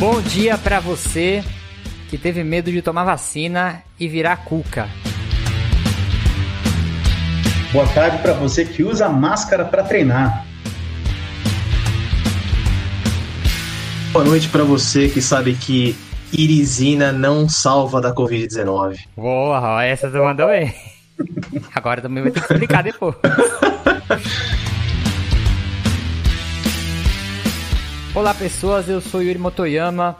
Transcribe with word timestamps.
Bom 0.00 0.22
dia 0.22 0.56
para 0.56 0.80
você 0.80 1.44
que 2.08 2.16
teve 2.16 2.42
medo 2.42 2.72
de 2.72 2.80
tomar 2.80 3.04
vacina 3.04 3.82
e 3.98 4.08
virar 4.08 4.38
cuca. 4.38 4.88
Boa 7.70 7.86
tarde 7.88 8.16
para 8.22 8.32
você 8.32 8.64
que 8.64 8.82
usa 8.82 9.10
máscara 9.10 9.62
para 9.62 9.82
treinar. 9.82 10.46
Boa 14.10 14.24
noite 14.24 14.48
para 14.48 14.64
você 14.64 15.06
que 15.06 15.20
sabe 15.20 15.52
que 15.52 15.94
irisina 16.32 17.12
não 17.12 17.46
salva 17.46 18.00
da 18.00 18.14
Covid-19. 18.14 18.96
Boa, 19.14 19.84
essa 19.84 20.10
tu 20.10 20.16
mandou 20.16 20.48
bem. 20.48 20.74
Agora 21.76 22.00
também 22.00 22.22
vai 22.22 22.32
ter 22.32 22.40
que 22.40 22.50
explicar 22.54 22.82
depois. 22.82 23.16
Olá 28.20 28.34
pessoas, 28.34 28.86
eu 28.86 29.00
sou 29.00 29.22
Yuri 29.22 29.38
Motoyama 29.38 30.14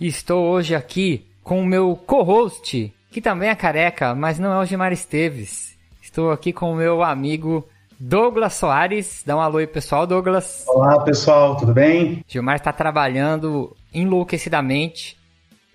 e 0.00 0.08
estou 0.08 0.46
hoje 0.46 0.74
aqui 0.74 1.24
com 1.44 1.60
o 1.60 1.64
meu 1.64 1.94
co-host, 1.94 2.92
que 3.08 3.20
também 3.20 3.50
é 3.50 3.54
careca, 3.54 4.16
mas 4.16 4.36
não 4.36 4.52
é 4.52 4.58
o 4.58 4.64
Gilmar 4.64 4.92
Esteves. 4.92 5.76
Estou 6.02 6.32
aqui 6.32 6.52
com 6.52 6.72
o 6.72 6.74
meu 6.74 7.04
amigo 7.04 7.64
Douglas 8.00 8.54
Soares. 8.54 9.22
Dá 9.24 9.36
um 9.36 9.40
alô 9.40 9.58
aí 9.58 9.66
pessoal, 9.68 10.08
Douglas. 10.08 10.64
Olá 10.66 11.00
pessoal, 11.04 11.56
tudo 11.56 11.72
bem? 11.72 12.24
Gilmar 12.26 12.56
está 12.56 12.72
trabalhando 12.72 13.76
enlouquecidamente 13.94 15.16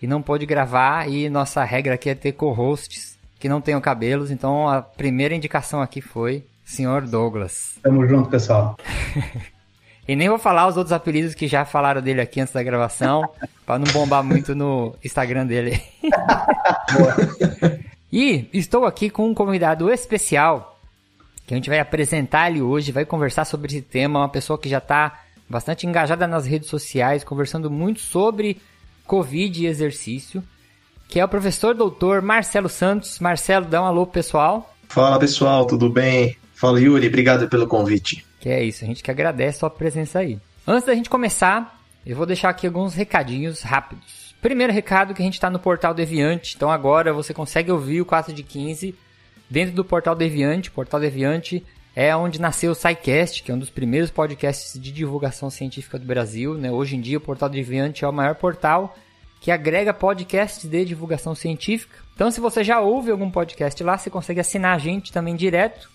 e 0.01 0.05
não 0.05 0.21
pôde 0.21 0.45
gravar 0.45 1.09
e 1.09 1.29
nossa 1.29 1.63
regra 1.63 1.93
aqui 1.93 2.09
é 2.09 2.15
ter 2.15 2.33
co-hosts 2.33 3.17
que 3.39 3.47
não 3.47 3.61
tenham 3.61 3.79
cabelos, 3.79 4.29
então 4.29 4.67
a 4.67 4.81
primeira 4.81 5.33
indicação 5.33 5.81
aqui 5.81 6.01
foi 6.01 6.43
Senhor 6.65 7.07
Douglas. 7.07 7.79
Tamo 7.81 8.05
junto, 8.05 8.29
pessoal. 8.29 8.75
E 10.07 10.15
nem 10.15 10.29
vou 10.29 10.39
falar 10.39 10.67
os 10.67 10.77
outros 10.77 10.91
apelidos 10.91 11.35
que 11.35 11.47
já 11.47 11.63
falaram 11.63 12.01
dele 12.01 12.21
aqui 12.21 12.41
antes 12.41 12.53
da 12.53 12.63
gravação, 12.63 13.29
para 13.65 13.79
não 13.79 13.91
bombar 13.93 14.23
muito 14.23 14.55
no 14.55 14.95
Instagram 15.03 15.45
dele. 15.45 15.81
e 18.11 18.49
estou 18.51 18.85
aqui 18.85 19.09
com 19.09 19.29
um 19.29 19.33
convidado 19.33 19.91
especial, 19.91 20.79
que 21.45 21.53
a 21.53 21.57
gente 21.57 21.69
vai 21.69 21.79
apresentar 21.79 22.49
ele 22.49 22.61
hoje, 22.61 22.91
vai 22.91 23.05
conversar 23.05 23.45
sobre 23.45 23.67
esse 23.67 23.81
tema, 23.81 24.19
uma 24.19 24.29
pessoa 24.29 24.57
que 24.57 24.69
já 24.69 24.79
está 24.79 25.19
bastante 25.47 25.85
engajada 25.85 26.25
nas 26.25 26.45
redes 26.45 26.69
sociais, 26.69 27.23
conversando 27.23 27.69
muito 27.69 27.99
sobre 27.99 28.57
Covid 29.05 29.61
e 29.61 29.67
exercício, 29.67 30.43
que 31.07 31.19
é 31.19 31.25
o 31.25 31.27
professor 31.27 31.75
doutor 31.75 32.21
Marcelo 32.21 32.69
Santos. 32.69 33.19
Marcelo, 33.19 33.65
dá 33.65 33.81
um 33.81 33.85
alô 33.85 34.07
pessoal. 34.07 34.73
Fala 34.87 35.19
pessoal, 35.19 35.65
tudo 35.65 35.89
bem? 35.89 36.37
Fala 36.53 36.79
Yuri, 36.79 37.07
obrigado 37.07 37.49
pelo 37.49 37.67
convite. 37.67 38.25
Que 38.41 38.49
é 38.49 38.63
isso, 38.63 38.83
a 38.83 38.87
gente 38.87 39.03
que 39.03 39.11
agradece 39.11 39.57
a 39.57 39.59
sua 39.59 39.69
presença 39.69 40.17
aí. 40.17 40.39
Antes 40.65 40.87
da 40.87 40.95
gente 40.95 41.11
começar, 41.11 41.79
eu 42.03 42.15
vou 42.15 42.25
deixar 42.25 42.49
aqui 42.49 42.65
alguns 42.65 42.95
recadinhos 42.95 43.61
rápidos. 43.61 44.33
Primeiro 44.41 44.73
recado 44.73 45.13
que 45.13 45.21
a 45.21 45.25
gente 45.25 45.35
está 45.35 45.47
no 45.47 45.59
Portal 45.59 45.93
Deviante, 45.93 46.55
então 46.55 46.71
agora 46.71 47.13
você 47.13 47.35
consegue 47.35 47.71
ouvir 47.71 48.01
o 48.01 48.05
4 48.05 48.33
de 48.33 48.41
15 48.41 48.95
dentro 49.47 49.75
do 49.75 49.85
Portal 49.85 50.15
Deviante. 50.15 50.69
O 50.69 50.71
Portal 50.71 50.99
Deviante 50.99 51.63
é 51.95 52.15
onde 52.15 52.41
nasceu 52.41 52.71
o 52.71 52.75
SciCast, 52.75 53.43
que 53.43 53.51
é 53.51 53.53
um 53.53 53.59
dos 53.59 53.69
primeiros 53.69 54.09
podcasts 54.09 54.81
de 54.81 54.91
divulgação 54.91 55.51
científica 55.51 55.99
do 55.99 56.05
Brasil. 56.05 56.55
Né? 56.55 56.71
Hoje 56.71 56.95
em 56.95 57.01
dia 57.01 57.19
o 57.19 57.21
Portal 57.21 57.47
Deviante 57.47 58.03
é 58.03 58.07
o 58.07 58.13
maior 58.13 58.33
portal 58.33 58.97
que 59.39 59.51
agrega 59.51 59.93
podcasts 59.93 60.67
de 60.67 60.83
divulgação 60.83 61.35
científica. 61.35 61.95
Então 62.15 62.31
se 62.31 62.41
você 62.41 62.63
já 62.63 62.79
ouve 62.79 63.11
algum 63.11 63.29
podcast 63.29 63.83
lá, 63.83 63.99
você 63.99 64.09
consegue 64.09 64.39
assinar 64.39 64.75
a 64.75 64.79
gente 64.79 65.11
também 65.11 65.35
direto 65.35 65.91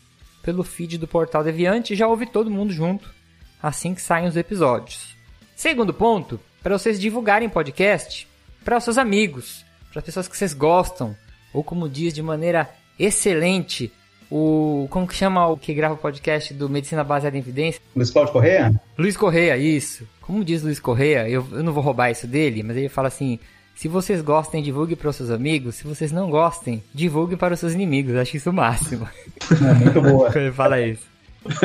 pelo 0.46 0.62
feed 0.62 0.96
do 0.96 1.08
Portal 1.08 1.42
Deviante 1.42 1.92
e 1.92 1.96
já 1.96 2.06
ouve 2.06 2.24
todo 2.24 2.48
mundo 2.48 2.72
junto 2.72 3.12
assim 3.60 3.96
que 3.96 4.00
saem 4.00 4.28
os 4.28 4.36
episódios. 4.36 5.16
Segundo 5.56 5.92
ponto, 5.92 6.38
para 6.62 6.78
vocês 6.78 7.00
divulgarem 7.00 7.48
podcast 7.48 8.28
para 8.64 8.76
os 8.76 8.84
seus 8.84 8.96
amigos, 8.96 9.64
para 9.90 9.98
as 9.98 10.04
pessoas 10.04 10.28
que 10.28 10.36
vocês 10.36 10.54
gostam, 10.54 11.16
ou 11.52 11.64
como 11.64 11.88
diz 11.88 12.14
de 12.14 12.22
maneira 12.22 12.70
excelente 12.96 13.92
o 14.30 14.86
como 14.88 15.06
que 15.08 15.14
chama 15.16 15.48
o 15.48 15.56
que 15.56 15.74
grava 15.74 15.94
o 15.94 15.98
podcast 15.98 16.54
do 16.54 16.68
Medicina 16.68 17.02
Baseada 17.02 17.36
em 17.36 17.40
Evidência? 17.40 17.80
Luiz 17.94 18.10
Cláudio 18.10 18.32
Correia? 18.32 18.80
Luiz 18.96 19.16
Correia, 19.16 19.56
isso. 19.56 20.06
Como 20.20 20.44
diz 20.44 20.62
Luiz 20.62 20.78
Correia, 20.78 21.28
eu, 21.28 21.44
eu 21.50 21.62
não 21.64 21.72
vou 21.72 21.82
roubar 21.82 22.10
isso 22.10 22.26
dele, 22.26 22.62
mas 22.62 22.76
ele 22.76 22.88
fala 22.88 23.08
assim: 23.08 23.40
se 23.76 23.88
vocês 23.88 24.22
gostem, 24.22 24.62
divulgue 24.62 24.96
para 24.96 25.10
os 25.10 25.16
seus 25.16 25.28
amigos. 25.28 25.74
Se 25.74 25.86
vocês 25.86 26.10
não 26.10 26.30
gostem, 26.30 26.82
divulgue 26.94 27.36
para 27.36 27.52
os 27.52 27.60
seus 27.60 27.74
inimigos. 27.74 28.16
Acho 28.16 28.38
isso 28.38 28.48
o 28.48 28.52
máximo. 28.52 29.06
É 29.50 29.74
muito 29.74 30.00
boa. 30.00 30.32
Fala 30.54 30.80
isso. 30.80 31.06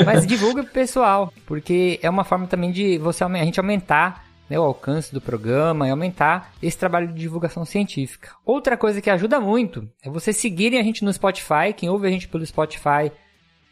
Mas 0.05 0.27
divulgue 0.27 0.61
pro 0.61 0.73
pessoal, 0.73 1.33
porque 1.45 1.97
é 2.03 2.09
uma 2.09 2.25
forma 2.25 2.47
também 2.47 2.69
de 2.69 2.97
você 2.97 3.23
a 3.23 3.45
gente 3.45 3.61
aumentar 3.61 4.25
né, 4.49 4.59
o 4.59 4.63
alcance 4.63 5.13
do 5.13 5.21
programa 5.21 5.87
e 5.87 5.89
aumentar 5.89 6.53
esse 6.61 6.77
trabalho 6.77 7.07
de 7.07 7.13
divulgação 7.13 7.63
científica. 7.63 8.31
Outra 8.45 8.75
coisa 8.75 9.01
que 9.01 9.09
ajuda 9.09 9.39
muito 9.39 9.89
é 10.03 10.09
vocês 10.09 10.35
seguirem 10.35 10.81
a 10.81 10.83
gente 10.83 11.05
no 11.05 11.13
Spotify. 11.13 11.71
Quem 11.73 11.89
ouve 11.89 12.07
a 12.07 12.11
gente 12.11 12.27
pelo 12.27 12.45
Spotify, 12.45 13.09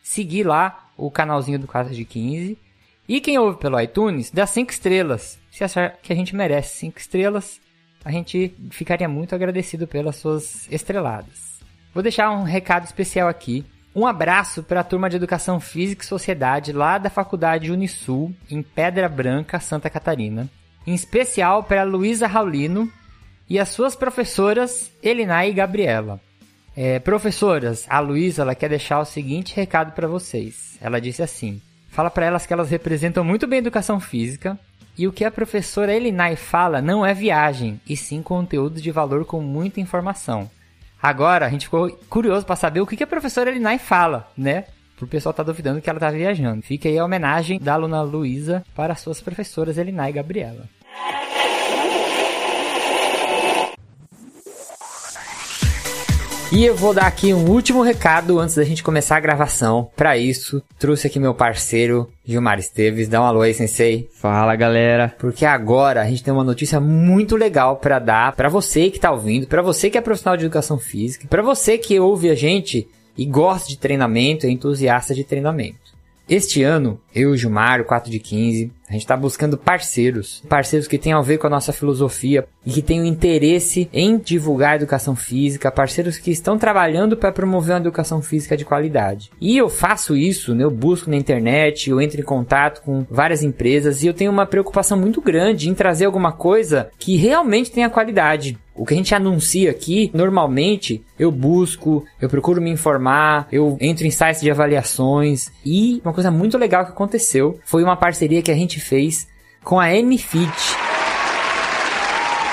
seguir 0.02 0.46
lá 0.46 0.90
o 0.96 1.12
canalzinho 1.12 1.60
do 1.60 1.68
Casa 1.68 1.90
de 1.90 2.06
15. 2.06 2.58
E 3.06 3.20
quem 3.20 3.38
ouve 3.38 3.58
pelo 3.58 3.80
iTunes, 3.82 4.32
dá 4.32 4.48
5 4.48 4.72
estrelas. 4.72 5.38
Se 5.52 5.62
achar 5.62 5.98
que 6.02 6.14
a 6.14 6.16
gente 6.16 6.34
merece 6.34 6.78
5 6.78 7.00
estrelas, 7.00 7.60
a 8.04 8.12
gente 8.12 8.56
ficaria 8.70 9.08
muito 9.08 9.36
agradecido 9.36 9.88
pelas 9.88 10.16
suas 10.16 10.68
estreladas. 10.72 11.60
Vou 11.94 12.04
deixar 12.04 12.32
um 12.32 12.44
recado 12.44 12.86
especial 12.86 13.28
aqui. 13.28 13.66
Um 13.96 14.06
abraço 14.06 14.64
para 14.64 14.82
a 14.82 14.84
turma 14.84 15.10
de 15.10 15.16
Educação 15.16 15.60
Física 15.60 16.04
e 16.04 16.08
Sociedade 16.08 16.72
lá 16.72 16.98
da 16.98 17.10
Faculdade 17.10 17.72
Unisul, 17.72 18.34
em 18.50 18.62
Pedra 18.62 19.10
Branca, 19.10 19.60
Santa 19.60 19.90
Catarina. 19.90 20.50
Em 20.86 20.94
especial 20.94 21.64
para 21.64 21.84
Luísa 21.84 22.28
Raulino 22.28 22.92
e 23.50 23.60
as 23.60 23.70
suas 23.70 23.96
professoras 23.96 24.92
Elinai 25.04 25.50
e 25.50 25.54
Gabriela. 25.54 26.22
É, 26.76 27.00
professoras, 27.00 27.86
a 27.90 28.00
Luísa 28.00 28.56
quer 28.56 28.70
deixar 28.70 29.00
o 29.00 29.06
seguinte 29.06 29.56
recado 29.56 29.92
para 29.92 30.08
vocês. 30.08 30.78
Ela 30.80 31.02
disse 31.02 31.22
assim: 31.22 31.62
fala 31.90 32.10
para 32.10 32.28
elas 32.28 32.46
que 32.46 32.54
elas 32.54 32.70
representam 32.70 33.24
muito 33.24 33.48
bem 33.48 33.58
a 33.58 33.62
educação 33.62 34.00
física 34.00 34.58
e 35.00 35.08
o 35.08 35.14
que 35.14 35.24
a 35.24 35.32
professora 35.32 35.96
Elinai 35.96 36.36
fala 36.36 36.82
não 36.82 37.06
é 37.06 37.14
viagem, 37.14 37.80
e 37.88 37.96
sim 37.96 38.22
conteúdo 38.22 38.82
de 38.82 38.92
valor 38.92 39.24
com 39.24 39.40
muita 39.40 39.80
informação. 39.80 40.52
Agora, 41.02 41.46
a 41.46 41.50
gente 41.50 41.68
ficou 41.68 41.90
curioso 42.10 42.46
para 42.46 42.58
saber 42.58 42.82
o 42.82 42.86
que 42.86 43.02
a 43.02 43.08
professora 43.08 43.50
Elinai 43.50 43.80
fala, 43.80 44.30
né? 44.38 44.66
Pro 44.98 45.08
pessoal 45.08 45.32
tá 45.32 45.42
duvidando 45.42 45.80
que 45.80 45.90
ela 45.90 46.02
tá 46.02 46.12
viajando. 46.12 46.62
Fica 46.64 46.90
aí 46.90 47.00
a 47.00 47.06
homenagem 47.06 47.62
da 47.62 47.76
aluna 47.76 48.02
Luísa 48.02 48.62
para 48.76 48.94
suas 48.94 49.22
professoras 49.22 49.78
Elinai 49.78 50.10
e 50.10 50.14
Gabriela. 50.14 50.68
E 56.52 56.66
eu 56.66 56.76
vou 56.76 56.96
dar 56.96 57.06
aqui 57.06 57.32
um 57.32 57.48
último 57.48 57.84
recado 57.84 58.40
antes 58.40 58.56
da 58.56 58.64
gente 58.64 58.82
começar 58.82 59.18
a 59.18 59.20
gravação. 59.20 59.92
Para 59.96 60.18
isso, 60.18 60.64
trouxe 60.80 61.06
aqui 61.06 61.20
meu 61.20 61.36
parceiro 61.36 62.10
Gilmar 62.26 62.58
Esteves. 62.58 63.08
Dá 63.08 63.22
um 63.22 63.26
alô 63.26 63.42
aí, 63.42 63.54
sensei. 63.54 64.10
Fala, 64.20 64.56
galera. 64.56 65.14
Porque 65.20 65.46
agora 65.46 66.02
a 66.02 66.06
gente 66.06 66.24
tem 66.24 66.34
uma 66.34 66.44
notícia 66.44 66.80
muito 66.80 67.36
legal 67.36 67.78
para 67.78 68.00
dar 68.00 68.36
para 68.36 68.50
você 68.50 68.90
que 68.90 69.00
tá 69.00 69.12
ouvindo, 69.12 69.46
para 69.46 69.62
você 69.62 69.92
que 69.92 69.98
é 69.98 70.02
profissional 70.02 70.36
de 70.36 70.46
educação 70.46 70.80
física, 70.80 71.28
para 71.28 71.44
você 71.44 71.78
que 71.78 72.00
ouve 72.00 72.32
a 72.32 72.36
gente 72.36 72.88
e 73.16 73.28
gosta 73.28 73.70
de 73.70 73.78
treinamento, 73.78 74.48
é 74.48 74.50
entusiasta 74.50 75.14
de 75.14 75.24
treinamento. 75.24 75.90
Este 76.28 76.64
ano, 76.64 77.00
eu 77.14 77.30
e 77.30 77.34
o 77.34 77.38
Gilmar, 77.38 77.80
o 77.80 77.86
4 77.86 78.10
de 78.10 78.20
15, 78.20 78.72
a 78.90 78.94
gente 78.94 79.04
está 79.04 79.16
buscando 79.16 79.56
parceiros, 79.56 80.42
parceiros 80.50 80.88
que 80.88 80.98
tenham 80.98 81.20
a 81.20 81.22
ver 81.22 81.38
com 81.38 81.46
a 81.46 81.50
nossa 81.50 81.72
filosofia 81.72 82.48
e 82.66 82.72
que 82.72 82.82
tenham 82.82 83.06
interesse 83.06 83.88
em 83.94 84.18
divulgar 84.18 84.74
a 84.74 84.76
educação 84.78 85.16
física, 85.16 85.72
parceiros 85.72 86.18
que 86.18 86.32
estão 86.32 86.58
trabalhando 86.58 87.16
para 87.16 87.32
promover 87.32 87.76
uma 87.76 87.82
educação 87.82 88.20
física 88.20 88.58
de 88.58 88.66
qualidade. 88.66 89.30
E 89.40 89.56
eu 89.56 89.70
faço 89.70 90.18
isso, 90.18 90.56
né? 90.56 90.64
eu 90.64 90.72
busco 90.72 91.10
na 91.10 91.16
internet, 91.16 91.90
eu 91.90 92.02
entro 92.02 92.20
em 92.20 92.24
contato 92.24 92.82
com 92.82 93.06
várias 93.10 93.44
empresas 93.44 94.02
e 94.02 94.08
eu 94.08 94.14
tenho 94.14 94.32
uma 94.32 94.48
preocupação 94.48 94.98
muito 94.98 95.22
grande 95.22 95.70
em 95.70 95.76
trazer 95.76 96.06
alguma 96.06 96.32
coisa 96.32 96.90
que 96.98 97.16
realmente 97.16 97.72
tenha 97.72 97.92
qualidade. 97.92 98.58
O 98.80 98.86
que 98.86 98.94
a 98.94 98.98
gente 98.98 99.14
anuncia 99.14 99.70
aqui, 99.70 100.10
normalmente 100.14 101.04
eu 101.20 101.30
busco, 101.30 102.06
eu 102.22 102.30
procuro 102.30 102.62
me 102.62 102.70
informar, 102.70 103.46
eu 103.52 103.78
entro 103.82 104.08
em 104.08 104.10
sites 104.10 104.40
de 104.40 104.50
avaliações 104.50 105.52
e 105.66 106.02
uma 106.02 106.14
coisa 106.14 106.32
muito 106.32 106.58
legal 106.58 106.86
que 106.86 106.92
aconteceu 106.92 107.60
foi 107.66 107.84
uma 107.84 107.98
parceria 107.98 108.42
que 108.42 108.50
a 108.50 108.56
gente 108.56 108.79
fez 108.80 109.28
com 109.64 109.80
a 109.80 109.90
MFit. 109.90 110.50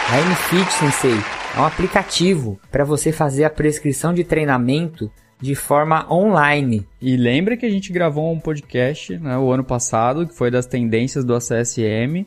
A 0.08 0.20
MFit, 0.20 0.72
Sensei, 0.72 1.18
é 1.56 1.60
um 1.60 1.64
aplicativo 1.64 2.60
para 2.70 2.84
você 2.84 3.10
fazer 3.10 3.44
a 3.44 3.50
prescrição 3.50 4.12
de 4.12 4.22
treinamento 4.22 5.10
de 5.40 5.54
forma 5.54 6.06
online. 6.12 6.86
E 7.00 7.16
lembra 7.16 7.56
que 7.56 7.66
a 7.66 7.70
gente 7.70 7.92
gravou 7.92 8.32
um 8.32 8.40
podcast 8.40 9.18
né, 9.18 9.36
o 9.36 9.50
ano 9.50 9.64
passado, 9.64 10.26
que 10.26 10.34
foi 10.34 10.50
das 10.50 10.66
tendências 10.66 11.24
do 11.24 11.34
ACSM, 11.34 12.26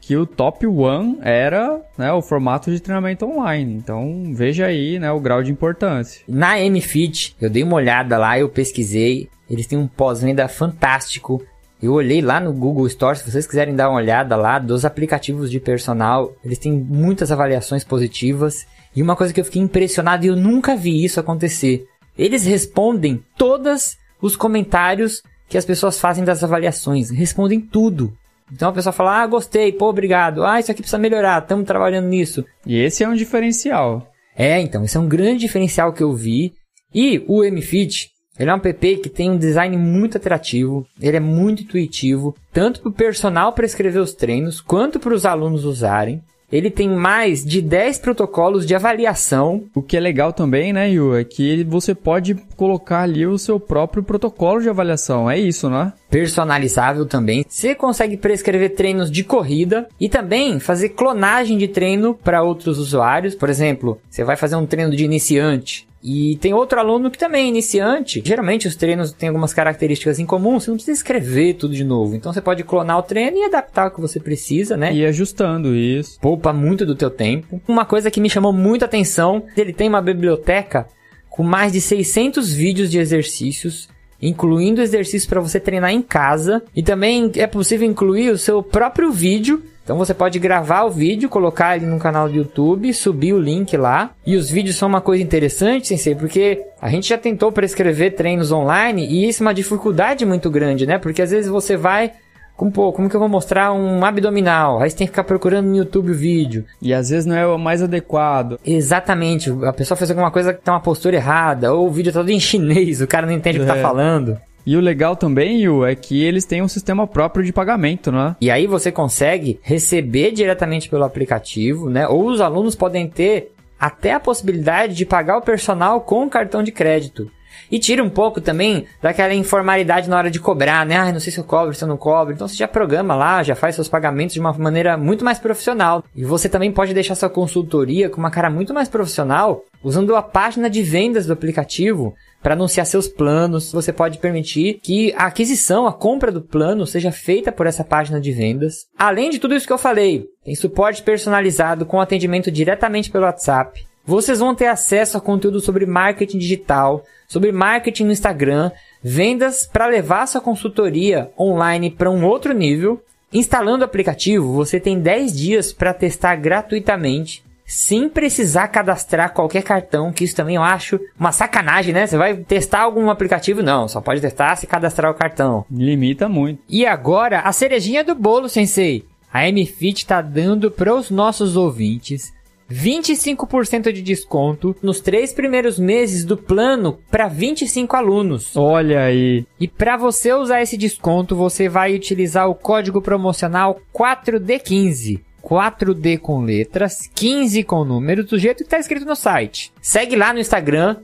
que 0.00 0.16
o 0.16 0.26
top 0.26 0.66
one 0.66 1.18
era 1.22 1.80
né, 1.96 2.12
o 2.12 2.20
formato 2.20 2.70
de 2.70 2.80
treinamento 2.80 3.24
online. 3.24 3.74
Então 3.74 4.32
veja 4.34 4.66
aí 4.66 4.98
né, 4.98 5.10
o 5.10 5.20
grau 5.20 5.42
de 5.42 5.50
importância. 5.50 6.22
Na 6.28 6.58
MFit, 6.58 7.36
eu 7.40 7.48
dei 7.48 7.62
uma 7.62 7.76
olhada 7.76 8.18
lá, 8.18 8.38
eu 8.38 8.48
pesquisei. 8.48 9.28
Eles 9.48 9.66
têm 9.66 9.78
um 9.78 9.86
pós-venda 9.86 10.48
fantástico. 10.48 11.42
Eu 11.84 11.92
olhei 11.92 12.22
lá 12.22 12.40
no 12.40 12.50
Google 12.50 12.86
Store, 12.86 13.18
se 13.18 13.30
vocês 13.30 13.46
quiserem 13.46 13.76
dar 13.76 13.90
uma 13.90 13.98
olhada 13.98 14.34
lá 14.36 14.58
dos 14.58 14.86
aplicativos 14.86 15.50
de 15.50 15.60
personal, 15.60 16.34
eles 16.42 16.58
têm 16.58 16.72
muitas 16.72 17.30
avaliações 17.30 17.84
positivas. 17.84 18.66
E 18.96 19.02
uma 19.02 19.14
coisa 19.14 19.34
que 19.34 19.40
eu 19.40 19.44
fiquei 19.44 19.60
impressionado 19.60 20.24
e 20.24 20.28
eu 20.28 20.34
nunca 20.34 20.74
vi 20.74 21.04
isso 21.04 21.20
acontecer. 21.20 21.84
Eles 22.16 22.46
respondem 22.46 23.22
todos 23.36 23.98
os 24.22 24.34
comentários 24.34 25.22
que 25.46 25.58
as 25.58 25.66
pessoas 25.66 25.98
fazem 26.00 26.24
das 26.24 26.42
avaliações, 26.42 27.10
respondem 27.10 27.60
tudo. 27.60 28.16
Então 28.50 28.70
a 28.70 28.72
pessoa 28.72 28.92
fala: 28.94 29.20
"Ah, 29.20 29.26
gostei, 29.26 29.70
pô, 29.70 29.90
obrigado. 29.90 30.42
Ah, 30.42 30.58
isso 30.58 30.70
aqui 30.70 30.80
precisa 30.80 30.96
melhorar, 30.96 31.42
estamos 31.42 31.66
trabalhando 31.66 32.08
nisso". 32.08 32.46
E 32.64 32.78
esse 32.78 33.04
é 33.04 33.08
um 33.08 33.14
diferencial. 33.14 34.10
É, 34.34 34.58
então, 34.58 34.84
esse 34.84 34.96
é 34.96 35.00
um 35.00 35.08
grande 35.08 35.40
diferencial 35.40 35.92
que 35.92 36.02
eu 36.02 36.14
vi. 36.14 36.54
E 36.94 37.22
o 37.28 37.44
MFit, 37.44 38.13
ele 38.38 38.50
é 38.50 38.54
um 38.54 38.56
app 38.56 38.96
que 38.96 39.08
tem 39.08 39.30
um 39.30 39.38
design 39.38 39.76
muito 39.76 40.16
atrativo, 40.16 40.86
ele 41.00 41.16
é 41.16 41.20
muito 41.20 41.62
intuitivo, 41.62 42.34
tanto 42.52 42.80
para 42.80 42.88
o 42.88 42.92
personal 42.92 43.52
para 43.52 43.66
escrever 43.66 44.00
os 44.00 44.14
treinos, 44.14 44.60
quanto 44.60 44.98
para 44.98 45.14
os 45.14 45.24
alunos 45.24 45.64
usarem. 45.64 46.22
Ele 46.52 46.70
tem 46.70 46.88
mais 46.88 47.44
de 47.44 47.60
10 47.60 47.98
protocolos 47.98 48.64
de 48.64 48.76
avaliação. 48.76 49.64
O 49.74 49.82
que 49.82 49.96
é 49.96 50.00
legal 50.00 50.32
também, 50.32 50.72
né, 50.72 50.88
Yu, 50.88 51.16
é 51.16 51.24
que 51.24 51.64
você 51.64 51.96
pode 51.96 52.36
colocar 52.56 53.00
ali 53.00 53.26
o 53.26 53.38
seu 53.38 53.58
próprio 53.58 54.04
protocolo 54.04 54.60
de 54.60 54.68
avaliação. 54.68 55.28
É 55.28 55.36
isso, 55.36 55.68
né? 55.68 55.92
Personalizável 56.08 57.06
também. 57.06 57.44
Você 57.48 57.74
consegue 57.74 58.16
prescrever 58.16 58.74
treinos 58.76 59.10
de 59.10 59.24
corrida 59.24 59.88
e 59.98 60.08
também 60.08 60.60
fazer 60.60 60.90
clonagem 60.90 61.58
de 61.58 61.66
treino 61.66 62.14
para 62.14 62.44
outros 62.44 62.78
usuários. 62.78 63.34
Por 63.34 63.48
exemplo, 63.48 63.98
você 64.08 64.22
vai 64.22 64.36
fazer 64.36 64.54
um 64.54 64.66
treino 64.66 64.94
de 64.94 65.04
iniciante. 65.04 65.88
E 66.04 66.36
tem 66.36 66.52
outro 66.52 66.78
aluno 66.78 67.10
que 67.10 67.16
também 67.16 67.46
é 67.46 67.48
iniciante. 67.48 68.22
Geralmente 68.22 68.68
os 68.68 68.76
treinos 68.76 69.10
têm 69.10 69.30
algumas 69.30 69.54
características 69.54 70.18
em 70.18 70.26
comum, 70.26 70.60
você 70.60 70.68
não 70.68 70.76
precisa 70.76 70.98
escrever 70.98 71.54
tudo 71.54 71.74
de 71.74 71.82
novo. 71.82 72.14
Então 72.14 72.30
você 72.30 72.42
pode 72.42 72.62
clonar 72.62 72.98
o 72.98 73.02
treino 73.02 73.38
e 73.38 73.44
adaptar 73.44 73.86
o 73.86 73.90
que 73.90 74.02
você 74.02 74.20
precisa, 74.20 74.76
né? 74.76 74.92
E 74.94 75.06
ajustando 75.06 75.74
isso. 75.74 76.20
Poupa 76.20 76.52
muito 76.52 76.84
do 76.84 76.94
teu 76.94 77.08
tempo. 77.08 77.58
Uma 77.66 77.86
coisa 77.86 78.10
que 78.10 78.20
me 78.20 78.28
chamou 78.28 78.52
muita 78.52 78.84
atenção, 78.84 79.44
ele 79.56 79.72
tem 79.72 79.88
uma 79.88 80.02
biblioteca 80.02 80.86
com 81.30 81.42
mais 81.42 81.72
de 81.72 81.80
600 81.80 82.52
vídeos 82.52 82.90
de 82.90 82.98
exercícios, 82.98 83.88
incluindo 84.20 84.82
exercícios 84.82 85.26
para 85.26 85.40
você 85.40 85.58
treinar 85.58 85.90
em 85.90 86.02
casa, 86.02 86.62
e 86.76 86.82
também 86.82 87.32
é 87.36 87.46
possível 87.46 87.88
incluir 87.88 88.28
o 88.28 88.38
seu 88.38 88.62
próprio 88.62 89.10
vídeo 89.10 89.62
então 89.84 89.98
você 89.98 90.14
pode 90.14 90.38
gravar 90.38 90.84
o 90.84 90.90
vídeo, 90.90 91.28
colocar 91.28 91.76
ele 91.76 91.84
no 91.84 91.98
canal 91.98 92.26
do 92.26 92.34
YouTube, 92.34 92.92
subir 92.94 93.34
o 93.34 93.38
link 93.38 93.76
lá. 93.76 94.12
E 94.26 94.34
os 94.34 94.50
vídeos 94.50 94.76
são 94.76 94.88
uma 94.88 95.02
coisa 95.02 95.22
interessante, 95.22 95.88
sensei, 95.88 96.14
porque 96.14 96.64
a 96.80 96.88
gente 96.88 97.10
já 97.10 97.18
tentou 97.18 97.52
prescrever 97.52 98.16
treinos 98.16 98.50
online 98.50 99.06
e 99.06 99.28
isso 99.28 99.42
é 99.42 99.46
uma 99.46 99.52
dificuldade 99.52 100.24
muito 100.24 100.50
grande, 100.50 100.86
né? 100.86 100.98
Porque 100.98 101.20
às 101.20 101.30
vezes 101.30 101.50
você 101.50 101.76
vai 101.76 102.12
como, 102.56 102.70
pô, 102.70 102.92
como 102.92 103.10
que 103.10 103.16
eu 103.16 103.20
vou 103.20 103.28
mostrar 103.28 103.72
um 103.72 104.04
abdominal? 104.04 104.80
Aí 104.80 104.88
você 104.88 104.96
tem 104.96 105.06
que 105.06 105.10
ficar 105.10 105.24
procurando 105.24 105.66
no 105.66 105.76
YouTube 105.76 106.12
o 106.12 106.14
vídeo. 106.14 106.64
E 106.80 106.94
às 106.94 107.10
vezes 107.10 107.26
não 107.26 107.36
é 107.36 107.44
o 107.46 107.58
mais 107.58 107.82
adequado. 107.82 108.58
Exatamente. 108.64 109.50
A 109.64 109.72
pessoa 109.72 109.98
fez 109.98 110.10
alguma 110.10 110.30
coisa 110.30 110.54
que 110.54 110.62
tem 110.62 110.72
uma 110.72 110.80
postura 110.80 111.16
errada, 111.16 111.74
ou 111.74 111.88
o 111.88 111.90
vídeo 111.90 112.10
é 112.10 112.12
todo 112.12 112.30
em 112.30 112.38
chinês, 112.38 113.00
o 113.00 113.06
cara 113.08 113.26
não 113.26 113.32
entende 113.32 113.58
é. 113.58 113.60
o 113.60 113.64
que 113.64 113.72
tá 113.72 113.78
é. 113.78 113.82
falando. 113.82 114.38
E 114.66 114.76
o 114.76 114.80
legal 114.80 115.14
também, 115.14 115.60
Yu, 115.60 115.84
é 115.84 115.94
que 115.94 116.22
eles 116.22 116.44
têm 116.44 116.62
um 116.62 116.68
sistema 116.68 117.06
próprio 117.06 117.44
de 117.44 117.52
pagamento, 117.52 118.10
né? 118.10 118.34
E 118.40 118.50
aí 118.50 118.66
você 118.66 118.90
consegue 118.90 119.60
receber 119.62 120.32
diretamente 120.32 120.88
pelo 120.88 121.04
aplicativo, 121.04 121.90
né? 121.90 122.08
Ou 122.08 122.26
os 122.26 122.40
alunos 122.40 122.74
podem 122.74 123.08
ter 123.08 123.52
até 123.78 124.12
a 124.12 124.20
possibilidade 124.20 124.94
de 124.94 125.04
pagar 125.04 125.36
o 125.36 125.42
personal 125.42 126.00
com 126.00 126.28
cartão 126.28 126.62
de 126.62 126.72
crédito. 126.72 127.30
E 127.70 127.78
tira 127.78 128.02
um 128.02 128.10
pouco 128.10 128.40
também 128.40 128.86
daquela 129.00 129.34
informalidade 129.34 130.08
na 130.08 130.16
hora 130.16 130.30
de 130.30 130.40
cobrar, 130.40 130.84
né? 130.84 130.96
Ah, 130.96 131.12
não 131.12 131.20
sei 131.20 131.32
se 131.32 131.38
eu 131.38 131.44
cobro, 131.44 131.74
se 131.74 131.84
eu 131.84 131.88
não 131.88 131.96
cobro. 131.96 132.32
Então 132.32 132.46
você 132.48 132.56
já 132.56 132.68
programa 132.68 133.14
lá, 133.14 133.42
já 133.42 133.54
faz 133.54 133.74
seus 133.74 133.88
pagamentos 133.88 134.34
de 134.34 134.40
uma 134.40 134.52
maneira 134.52 134.96
muito 134.96 135.24
mais 135.24 135.38
profissional. 135.38 136.04
E 136.14 136.24
você 136.24 136.48
também 136.48 136.72
pode 136.72 136.94
deixar 136.94 137.14
sua 137.14 137.28
consultoria 137.28 138.08
com 138.08 138.18
uma 138.18 138.30
cara 138.30 138.50
muito 138.50 138.74
mais 138.74 138.88
profissional 138.88 139.64
usando 139.82 140.16
a 140.16 140.22
página 140.22 140.68
de 140.70 140.82
vendas 140.82 141.26
do 141.26 141.32
aplicativo 141.32 142.14
para 142.44 142.52
anunciar 142.52 142.84
seus 142.84 143.08
planos. 143.08 143.72
Você 143.72 143.90
pode 143.90 144.18
permitir 144.18 144.78
que 144.82 145.14
a 145.14 145.24
aquisição, 145.24 145.86
a 145.86 145.92
compra 145.94 146.30
do 146.30 146.42
plano 146.42 146.86
seja 146.86 147.10
feita 147.10 147.50
por 147.50 147.66
essa 147.66 147.82
página 147.82 148.20
de 148.20 148.30
vendas. 148.32 148.86
Além 148.98 149.30
de 149.30 149.38
tudo 149.38 149.54
isso 149.54 149.66
que 149.66 149.72
eu 149.72 149.78
falei, 149.78 150.26
tem 150.44 150.54
suporte 150.54 151.02
personalizado 151.02 151.86
com 151.86 151.98
atendimento 151.98 152.50
diretamente 152.50 153.10
pelo 153.10 153.24
WhatsApp. 153.24 153.86
Vocês 154.04 154.40
vão 154.40 154.54
ter 154.54 154.66
acesso 154.66 155.16
a 155.16 155.20
conteúdo 155.22 155.58
sobre 155.58 155.86
marketing 155.86 156.36
digital, 156.36 157.02
sobre 157.26 157.50
marketing 157.50 158.04
no 158.04 158.12
Instagram, 158.12 158.70
vendas 159.02 159.66
para 159.66 159.86
levar 159.86 160.26
sua 160.26 160.42
consultoria 160.42 161.30
online 161.40 161.90
para 161.90 162.10
um 162.10 162.26
outro 162.26 162.52
nível. 162.52 163.02
Instalando 163.32 163.82
o 163.82 163.86
aplicativo, 163.86 164.52
você 164.52 164.78
tem 164.78 165.00
10 165.00 165.36
dias 165.36 165.72
para 165.72 165.94
testar 165.94 166.36
gratuitamente 166.36 167.42
sem 167.66 168.08
precisar 168.08 168.68
cadastrar 168.68 169.32
qualquer 169.32 169.62
cartão, 169.62 170.12
que 170.12 170.24
isso 170.24 170.36
também 170.36 170.56
eu 170.56 170.62
acho 170.62 171.00
uma 171.18 171.32
sacanagem, 171.32 171.94
né? 171.94 172.06
Você 172.06 172.16
vai 172.16 172.36
testar 172.36 172.80
algum 172.80 173.08
aplicativo? 173.10 173.62
Não, 173.62 173.88
só 173.88 174.00
pode 174.00 174.20
testar 174.20 174.56
se 174.56 174.66
cadastrar 174.66 175.10
o 175.10 175.14
cartão. 175.14 175.64
Limita 175.70 176.28
muito. 176.28 176.62
E 176.68 176.84
agora, 176.84 177.40
a 177.40 177.52
cerejinha 177.52 178.04
do 178.04 178.14
bolo, 178.14 178.48
sensei. 178.48 179.04
A 179.32 179.50
MFit 179.50 180.04
está 180.04 180.20
dando 180.20 180.70
para 180.70 180.94
os 180.94 181.10
nossos 181.10 181.56
ouvintes 181.56 182.32
25% 182.70 183.92
de 183.92 184.02
desconto 184.02 184.74
nos 184.82 185.00
três 185.00 185.32
primeiros 185.32 185.78
meses 185.78 186.24
do 186.24 186.36
plano 186.36 186.98
para 187.10 187.28
25 187.28 187.96
alunos. 187.96 188.56
Olha 188.56 189.04
aí. 189.04 189.44
E 189.60 189.68
para 189.68 189.96
você 189.96 190.32
usar 190.32 190.62
esse 190.62 190.76
desconto, 190.76 191.36
você 191.36 191.68
vai 191.68 191.94
utilizar 191.94 192.48
o 192.48 192.54
código 192.54 193.02
promocional 193.02 193.80
4D15. 193.94 195.20
4D 195.44 196.18
com 196.18 196.42
letras, 196.42 197.08
15 197.14 197.62
com 197.64 197.84
números, 197.84 198.26
do 198.26 198.38
jeito 198.38 198.58
que 198.58 198.62
está 198.64 198.78
escrito 198.78 199.04
no 199.04 199.14
site. 199.14 199.72
Segue 199.82 200.16
lá 200.16 200.32
no 200.32 200.40
Instagram, 200.40 200.96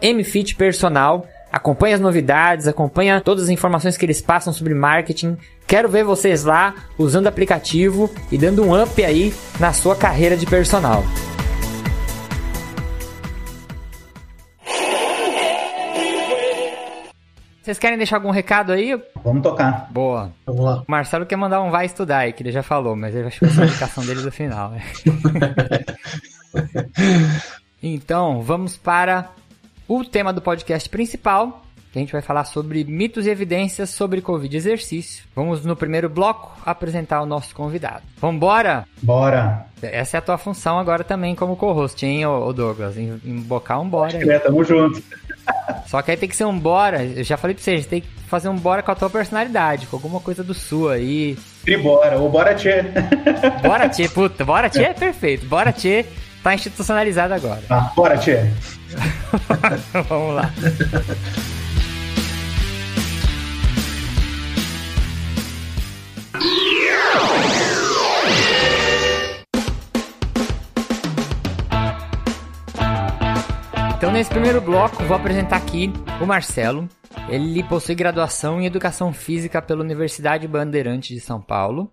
MFitPersonal. 0.00 1.26
Acompanhe 1.52 1.94
as 1.94 2.00
novidades, 2.00 2.66
acompanha 2.66 3.20
todas 3.20 3.44
as 3.44 3.50
informações 3.50 3.96
que 3.96 4.04
eles 4.04 4.20
passam 4.20 4.52
sobre 4.52 4.74
marketing. 4.74 5.36
Quero 5.66 5.88
ver 5.88 6.04
vocês 6.04 6.44
lá 6.44 6.74
usando 6.98 7.26
aplicativo 7.26 8.10
e 8.30 8.38
dando 8.38 8.64
um 8.64 8.82
up 8.82 9.04
aí 9.04 9.32
na 9.58 9.72
sua 9.72 9.96
carreira 9.96 10.36
de 10.36 10.46
personal. 10.46 11.04
Vocês 17.68 17.78
querem 17.78 17.98
deixar 17.98 18.16
algum 18.16 18.30
recado 18.30 18.72
aí? 18.72 18.98
Vamos 19.22 19.42
tocar. 19.42 19.88
Boa. 19.90 20.32
Vamos 20.46 20.64
lá. 20.64 20.84
O 20.88 20.90
Marcelo 20.90 21.26
quer 21.26 21.36
mandar 21.36 21.60
um 21.60 21.70
vai 21.70 21.84
estudar 21.84 22.20
aí, 22.20 22.32
que 22.32 22.42
ele 22.42 22.50
já 22.50 22.62
falou, 22.62 22.96
mas 22.96 23.14
ele 23.14 23.24
vai 23.24 23.30
chamar 23.30 23.64
a 23.64 23.66
indicação 23.66 24.06
dele 24.06 24.22
do 24.22 24.32
final. 24.32 24.70
Né? 24.70 24.82
então, 27.82 28.40
vamos 28.40 28.78
para 28.78 29.32
o 29.86 30.02
tema 30.02 30.32
do 30.32 30.40
podcast 30.40 30.88
principal, 30.88 31.62
que 31.92 31.98
a 31.98 32.00
gente 32.00 32.10
vai 32.10 32.22
falar 32.22 32.46
sobre 32.46 32.84
mitos 32.84 33.26
e 33.26 33.30
evidências 33.30 33.90
sobre 33.90 34.22
Covid 34.22 34.56
exercício. 34.56 35.26
Vamos 35.36 35.62
no 35.62 35.76
primeiro 35.76 36.08
bloco 36.08 36.58
apresentar 36.64 37.20
o 37.20 37.26
nosso 37.26 37.54
convidado. 37.54 38.02
Vambora? 38.16 38.86
Bora! 39.02 39.66
Essa 39.82 40.16
é 40.16 40.18
a 40.18 40.22
tua 40.22 40.38
função 40.38 40.78
agora 40.78 41.04
também 41.04 41.34
como 41.34 41.54
co-host, 41.54 42.04
hein, 42.06 42.24
ô 42.24 42.50
Douglas? 42.50 42.96
Embocar 42.96 43.78
um 43.78 43.88
bora. 43.88 44.16
É, 44.16 44.38
tamo 44.38 44.64
junto. 44.64 45.02
Só 45.86 46.02
que 46.02 46.10
aí 46.10 46.16
tem 46.16 46.28
que 46.28 46.36
ser 46.36 46.44
um 46.44 46.58
bora. 46.58 47.02
Eu 47.02 47.24
já 47.24 47.36
falei 47.36 47.54
pra 47.54 47.64
vocês, 47.64 47.86
tem 47.86 48.00
que 48.00 48.08
fazer 48.26 48.48
um 48.48 48.56
bora 48.56 48.82
com 48.82 48.92
a 48.92 48.94
tua 48.94 49.08
personalidade, 49.08 49.86
com 49.86 49.96
alguma 49.96 50.20
coisa 50.20 50.44
do 50.44 50.52
sul 50.52 50.90
aí. 50.90 51.36
E 51.66 51.76
bora, 51.76 52.18
o 52.18 52.28
bora 52.28 52.54
tchê. 52.54 52.84
Bora 53.62 53.88
tchê, 53.88 54.08
puta, 54.10 54.44
bora 54.44 54.68
tchê 54.68 54.84
é 54.84 54.94
perfeito. 54.94 55.46
Bora 55.46 55.72
tchê 55.72 56.04
tá 56.42 56.54
institucionalizado 56.54 57.34
agora. 57.34 57.62
Ah, 57.68 57.92
bora 57.94 58.16
tchê. 58.16 58.38
Vamos 60.08 60.34
lá. 60.34 60.50
Então, 74.08 74.16
nesse 74.16 74.30
primeiro 74.30 74.58
bloco, 74.58 75.04
vou 75.04 75.14
apresentar 75.14 75.56
aqui 75.56 75.92
o 76.18 76.24
Marcelo. 76.24 76.88
Ele 77.28 77.62
possui 77.62 77.94
graduação 77.94 78.58
em 78.58 78.64
Educação 78.64 79.12
Física 79.12 79.60
pela 79.60 79.82
Universidade 79.82 80.48
Bandeirante 80.48 81.12
de 81.12 81.20
São 81.20 81.42
Paulo. 81.42 81.92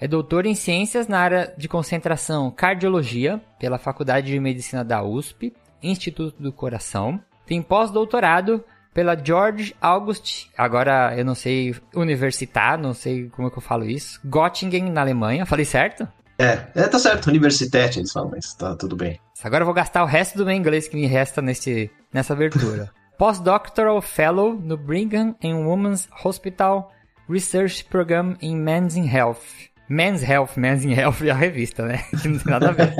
É 0.00 0.08
doutor 0.08 0.46
em 0.46 0.56
ciências 0.56 1.06
na 1.06 1.20
área 1.20 1.54
de 1.56 1.68
concentração 1.68 2.50
cardiologia 2.50 3.40
pela 3.60 3.78
Faculdade 3.78 4.32
de 4.32 4.40
Medicina 4.40 4.84
da 4.84 5.04
USP, 5.04 5.54
Instituto 5.80 6.42
do 6.42 6.52
Coração. 6.52 7.20
Tem 7.46 7.62
pós-doutorado 7.62 8.64
pela 8.92 9.16
George 9.16 9.76
August, 9.80 10.48
agora 10.58 11.16
eu 11.16 11.24
não 11.24 11.36
sei 11.36 11.72
universitar, 11.94 12.76
não 12.76 12.92
sei 12.92 13.28
como 13.28 13.46
é 13.46 13.50
que 13.52 13.58
eu 13.58 13.62
falo 13.62 13.84
isso, 13.84 14.20
Göttingen, 14.26 14.90
na 14.90 15.02
Alemanha. 15.02 15.46
Falei 15.46 15.64
certo? 15.64 16.08
É, 16.36 16.64
é 16.74 16.88
tá 16.88 16.98
certo, 16.98 17.28
Universität 17.28 18.00
eles 18.00 18.10
falam, 18.10 18.32
mas 18.32 18.52
tá 18.54 18.74
tudo 18.74 18.96
bem. 18.96 19.20
Agora 19.44 19.60
eu 19.60 19.66
vou 19.66 19.74
gastar 19.74 20.02
o 20.02 20.06
resto 20.06 20.38
do 20.38 20.46
meu 20.46 20.56
inglês 20.56 20.88
que 20.88 20.96
me 20.96 21.06
resta 21.06 21.42
nesse, 21.42 21.90
nessa 22.10 22.32
abertura. 22.32 22.90
Postdoctoral 23.18 24.00
Fellow 24.00 24.54
no 24.54 24.74
Brigham 24.74 25.36
and 25.44 25.66
Women's 25.66 26.08
Hospital 26.24 26.90
Research 27.28 27.84
Program 27.84 28.38
in 28.40 28.56
Men's 28.56 28.96
Health. 28.96 29.68
Men's 29.86 30.22
Health, 30.22 30.56
Men's 30.56 30.86
Health 30.86 31.20
é 31.22 31.30
a 31.30 31.34
revista, 31.34 31.84
né? 31.84 31.98
Que 32.22 32.26
não 32.26 32.38
tem 32.38 32.50
nada 32.50 32.70
a 32.70 32.72
ver. 32.72 32.94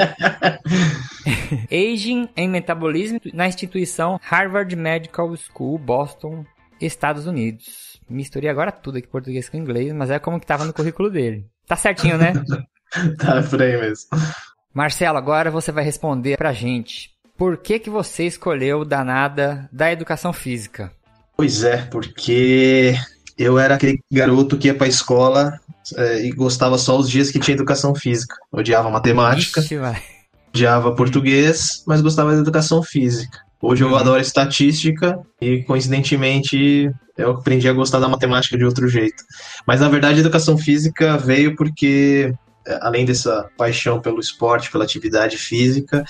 Aging 1.73 2.29
em 2.37 2.47
Metabolismo 2.47 3.19
na 3.33 3.49
instituição 3.49 4.21
Harvard 4.23 4.77
Medical 4.77 5.35
School, 5.39 5.79
Boston, 5.79 6.45
Estados 6.79 7.27
Unidos. 7.27 7.99
Misturei 8.07 8.51
agora 8.51 8.71
tudo 8.71 8.99
aqui, 8.99 9.09
português 9.09 9.49
com 9.49 9.57
inglês, 9.57 9.95
mas 9.95 10.11
é 10.11 10.19
como 10.19 10.39
que 10.39 10.47
tava 10.47 10.67
no 10.67 10.75
currículo 10.75 11.11
dele. 11.11 11.47
Tá 11.67 11.75
certinho, 11.75 12.19
né? 12.19 12.35
tá 13.19 13.43
por 13.49 13.63
aí 13.63 13.81
mesmo. 13.81 14.11
Marcelo, 14.75 15.17
agora 15.17 15.51
você 15.51 15.71
vai 15.71 15.85
responder 15.85 16.37
pra 16.37 16.53
gente. 16.53 17.11
Por 17.37 17.57
que 17.57 17.79
que 17.79 17.91
você 17.91 18.25
escolheu 18.27 18.81
o 18.81 18.85
danada 18.85 19.69
da 19.73 19.91
educação 19.93 20.33
física? 20.33 20.93
Pois 21.37 21.65
é, 21.65 21.79
porque 21.87 22.95
eu 23.39 23.59
era 23.59 23.75
aquele 23.75 23.99
garoto 24.11 24.57
que 24.59 24.69
ia 24.69 24.75
pra 24.75 24.87
escola 24.87 25.59
é, 25.97 26.27
e 26.27 26.33
gostava 26.33 26.79
só 26.79 26.97
os 26.99 27.09
dias 27.11 27.31
que 27.31 27.39
tinha 27.39 27.55
educação 27.55 27.95
física. 27.95 28.35
Odiava 28.53 28.91
matemática, 28.91 29.61
Ixi, 29.61 29.79
odiava 30.49 30.95
português, 30.95 31.83
mas 31.87 32.01
gostava 32.01 32.35
da 32.35 32.41
educação 32.41 32.83
física. 32.83 33.39
Hoje 33.61 33.83
eu 33.83 33.89
Uhum. 33.89 33.97
adoro 33.97 34.21
estatística 34.21 35.19
e, 35.41 35.63
coincidentemente, 35.65 36.91
eu 37.17 37.31
aprendi 37.31 37.69
a 37.69 37.73
gostar 37.73 37.99
da 37.99 38.09
matemática 38.09 38.57
de 38.59 38.65
outro 38.65 38.87
jeito. 38.89 39.23
Mas, 39.67 39.81
na 39.81 39.89
verdade, 39.89 40.19
a 40.19 40.21
educação 40.21 40.59
física 40.59 41.17
veio 41.17 41.57
porque, 41.57 42.33
além 42.81 43.05
dessa 43.05 43.49
paixão 43.57 44.01
pelo 44.01 44.21
esporte, 44.21 44.71
pela 44.71 44.85
atividade 44.85 45.37
física, 45.37 46.05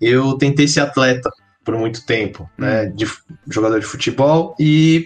eu 0.00 0.34
tentei 0.36 0.68
ser 0.68 0.80
atleta 0.80 1.30
por 1.64 1.76
muito 1.76 2.04
tempo, 2.06 2.48
né, 2.56 2.86
de 2.86 3.04
f- 3.06 3.22
jogador 3.50 3.80
de 3.80 3.86
futebol 3.86 4.54
e 4.60 5.04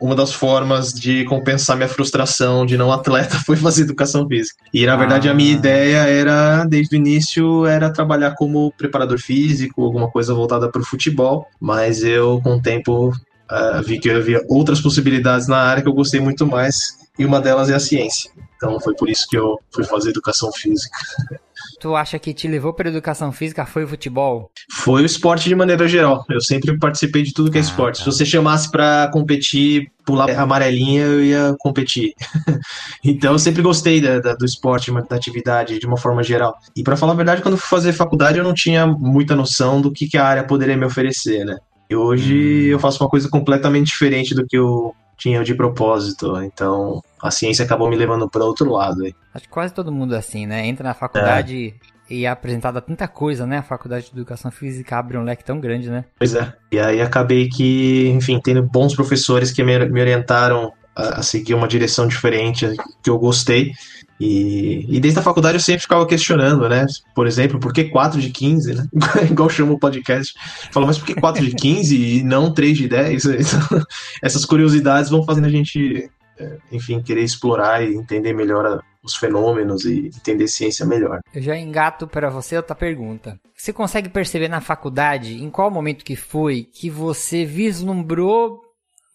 uma 0.00 0.14
das 0.14 0.32
formas 0.32 0.92
de 0.92 1.24
compensar 1.24 1.76
minha 1.76 1.88
frustração 1.88 2.64
de 2.64 2.76
não 2.76 2.92
atleta 2.92 3.36
foi 3.44 3.56
fazer 3.56 3.82
educação 3.82 4.28
física. 4.28 4.62
E 4.72 4.86
na 4.86 4.96
verdade 4.96 5.28
a 5.28 5.34
minha 5.34 5.54
Ah. 5.54 5.58
ideia 5.58 5.96
era, 6.08 6.64
desde 6.64 6.94
o 6.94 6.98
início, 6.98 7.66
era 7.66 7.90
trabalhar 7.92 8.34
como 8.36 8.72
preparador 8.76 9.18
físico, 9.18 9.82
alguma 9.84 10.08
coisa 10.10 10.34
voltada 10.34 10.70
para 10.70 10.80
o 10.82 10.84
futebol, 10.84 11.46
mas 11.60 12.02
eu 12.04 12.40
com 12.42 12.56
o 12.56 12.62
tempo 12.62 13.12
ah, 13.48 13.80
vi 13.84 13.98
que 13.98 14.10
havia 14.10 14.42
outras 14.48 14.80
possibilidades 14.80 15.48
na 15.48 15.56
área 15.58 15.82
que 15.82 15.88
eu 15.88 15.94
gostei 15.94 16.20
muito 16.20 16.46
mais 16.46 16.76
e 17.18 17.24
uma 17.26 17.40
delas 17.40 17.68
é 17.70 17.74
a 17.74 17.80
ciência. 17.80 18.30
Então 18.56 18.78
foi 18.80 18.94
por 18.94 19.08
isso 19.08 19.26
que 19.28 19.36
eu 19.36 19.58
fui 19.72 19.84
fazer 19.84 20.10
educação 20.10 20.50
física. 20.52 20.96
Tu 21.80 21.94
acha 21.94 22.18
que 22.18 22.32
te 22.34 22.48
levou 22.48 22.72
pra 22.72 22.88
educação 22.88 23.30
física 23.30 23.64
foi 23.64 23.84
o 23.84 23.88
futebol? 23.88 24.50
Foi 24.72 25.02
o 25.02 25.06
esporte 25.06 25.48
de 25.48 25.54
maneira 25.54 25.86
geral. 25.86 26.24
Eu 26.28 26.40
sempre 26.40 26.76
participei 26.76 27.22
de 27.22 27.32
tudo 27.32 27.50
que 27.52 27.58
é 27.58 27.60
Ah, 27.60 27.64
esporte. 27.64 27.98
tá. 27.98 28.04
Se 28.04 28.10
você 28.10 28.24
chamasse 28.26 28.68
pra 28.70 29.08
competir, 29.12 29.90
pular 30.04 30.28
amarelinha, 30.30 31.02
eu 31.04 31.24
ia 31.24 31.54
competir. 31.60 32.14
então 33.04 33.32
eu 33.32 33.38
sempre 33.38 33.62
gostei 33.62 34.00
da- 34.00 34.18
da- 34.18 34.34
do 34.34 34.44
esporte, 34.44 34.90
da 34.92 35.16
atividade 35.16 35.78
de 35.78 35.86
uma 35.86 35.96
forma 35.96 36.22
geral. 36.22 36.56
E 36.76 36.82
pra 36.82 36.96
falar 36.96 37.12
a 37.12 37.16
verdade, 37.16 37.42
quando 37.42 37.56
fui 37.56 37.68
fazer 37.68 37.92
faculdade, 37.92 38.38
eu 38.38 38.44
não 38.44 38.54
tinha 38.54 38.86
muita 38.86 39.36
noção 39.36 39.80
do 39.80 39.92
que, 39.92 40.08
que 40.08 40.16
a 40.18 40.24
área 40.26 40.44
poderia 40.44 40.76
me 40.76 40.84
oferecer, 40.84 41.44
né? 41.44 41.56
E 41.90 41.94
hoje 41.94 42.34
Hum. 42.34 42.72
eu 42.72 42.78
faço 42.80 43.02
uma 43.02 43.08
coisa 43.10 43.28
completamente 43.28 43.86
diferente 43.86 44.34
do 44.34 44.44
que 44.46 44.56
eu 44.58 44.94
tinha 45.18 45.42
de 45.42 45.54
propósito. 45.54 46.40
Então 46.42 47.02
a 47.20 47.30
ciência 47.30 47.64
acabou 47.64 47.90
me 47.90 47.96
levando 47.96 48.28
para 48.30 48.44
outro 48.44 48.70
lado. 48.70 49.02
aí. 49.02 49.14
Acho 49.34 49.44
que 49.44 49.50
quase 49.50 49.74
todo 49.74 49.92
mundo 49.92 50.14
é 50.14 50.18
assim, 50.18 50.46
né? 50.46 50.66
Entra 50.66 50.84
na 50.84 50.94
faculdade 50.94 51.74
e 52.08 52.24
é 52.24 52.28
apresentada 52.28 52.80
tanta 52.80 53.06
coisa, 53.06 53.44
né? 53.44 53.58
A 53.58 53.62
faculdade 53.62 54.06
de 54.06 54.12
educação 54.12 54.50
física 54.50 54.96
abre 54.96 55.18
um 55.18 55.24
leque 55.24 55.44
tão 55.44 55.60
grande, 55.60 55.90
né? 55.90 56.04
Pois 56.18 56.34
é. 56.34 56.52
E 56.72 56.78
aí 56.78 57.02
acabei 57.02 57.48
que, 57.48 58.08
enfim, 58.08 58.40
tendo 58.42 58.62
bons 58.62 58.94
professores 58.94 59.50
que 59.50 59.62
me, 59.62 59.78
me 59.90 60.00
orientaram 60.00 60.72
a, 60.96 61.20
a 61.20 61.22
seguir 61.22 61.54
uma 61.54 61.68
direção 61.68 62.06
diferente 62.06 62.66
que 63.02 63.10
eu 63.10 63.18
gostei. 63.18 63.72
E, 64.20 64.84
e 64.88 65.00
desde 65.00 65.20
a 65.20 65.22
faculdade 65.22 65.56
eu 65.56 65.60
sempre 65.60 65.82
ficava 65.82 66.06
questionando, 66.06 66.68
né? 66.68 66.84
Por 67.14 67.26
exemplo, 67.26 67.60
por 67.60 67.72
que 67.72 67.84
4 67.84 68.20
de 68.20 68.30
15, 68.30 68.74
né? 68.74 68.86
Igual 69.30 69.48
chama 69.48 69.72
o 69.72 69.78
podcast. 69.78 70.34
Fala, 70.72 70.86
mas 70.86 70.98
por 70.98 71.06
que 71.06 71.14
4 71.14 71.44
de 71.44 71.54
15 71.54 71.96
e 71.96 72.22
não 72.22 72.52
3 72.52 72.76
de 72.76 72.88
10? 72.88 73.24
Então, 73.38 73.82
essas 74.22 74.44
curiosidades 74.44 75.10
vão 75.10 75.24
fazendo 75.24 75.46
a 75.46 75.50
gente, 75.50 76.10
é, 76.38 76.58
enfim, 76.72 77.00
querer 77.00 77.22
explorar 77.22 77.82
e 77.82 77.94
entender 77.94 78.32
melhor 78.32 78.66
a- 78.66 78.80
os 79.02 79.14
fenômenos 79.16 79.84
e 79.84 80.08
entender 80.08 80.48
ciência 80.48 80.84
melhor. 80.84 81.20
Eu 81.32 81.40
já 81.40 81.56
engato 81.56 82.06
para 82.08 82.28
você 82.28 82.56
outra 82.56 82.74
pergunta. 82.74 83.38
Você 83.56 83.72
consegue 83.72 84.08
perceber 84.08 84.48
na 84.48 84.60
faculdade, 84.60 85.42
em 85.42 85.48
qual 85.48 85.70
momento 85.70 86.04
que 86.04 86.16
foi, 86.16 86.64
que 86.64 86.90
você 86.90 87.44
vislumbrou 87.44 88.60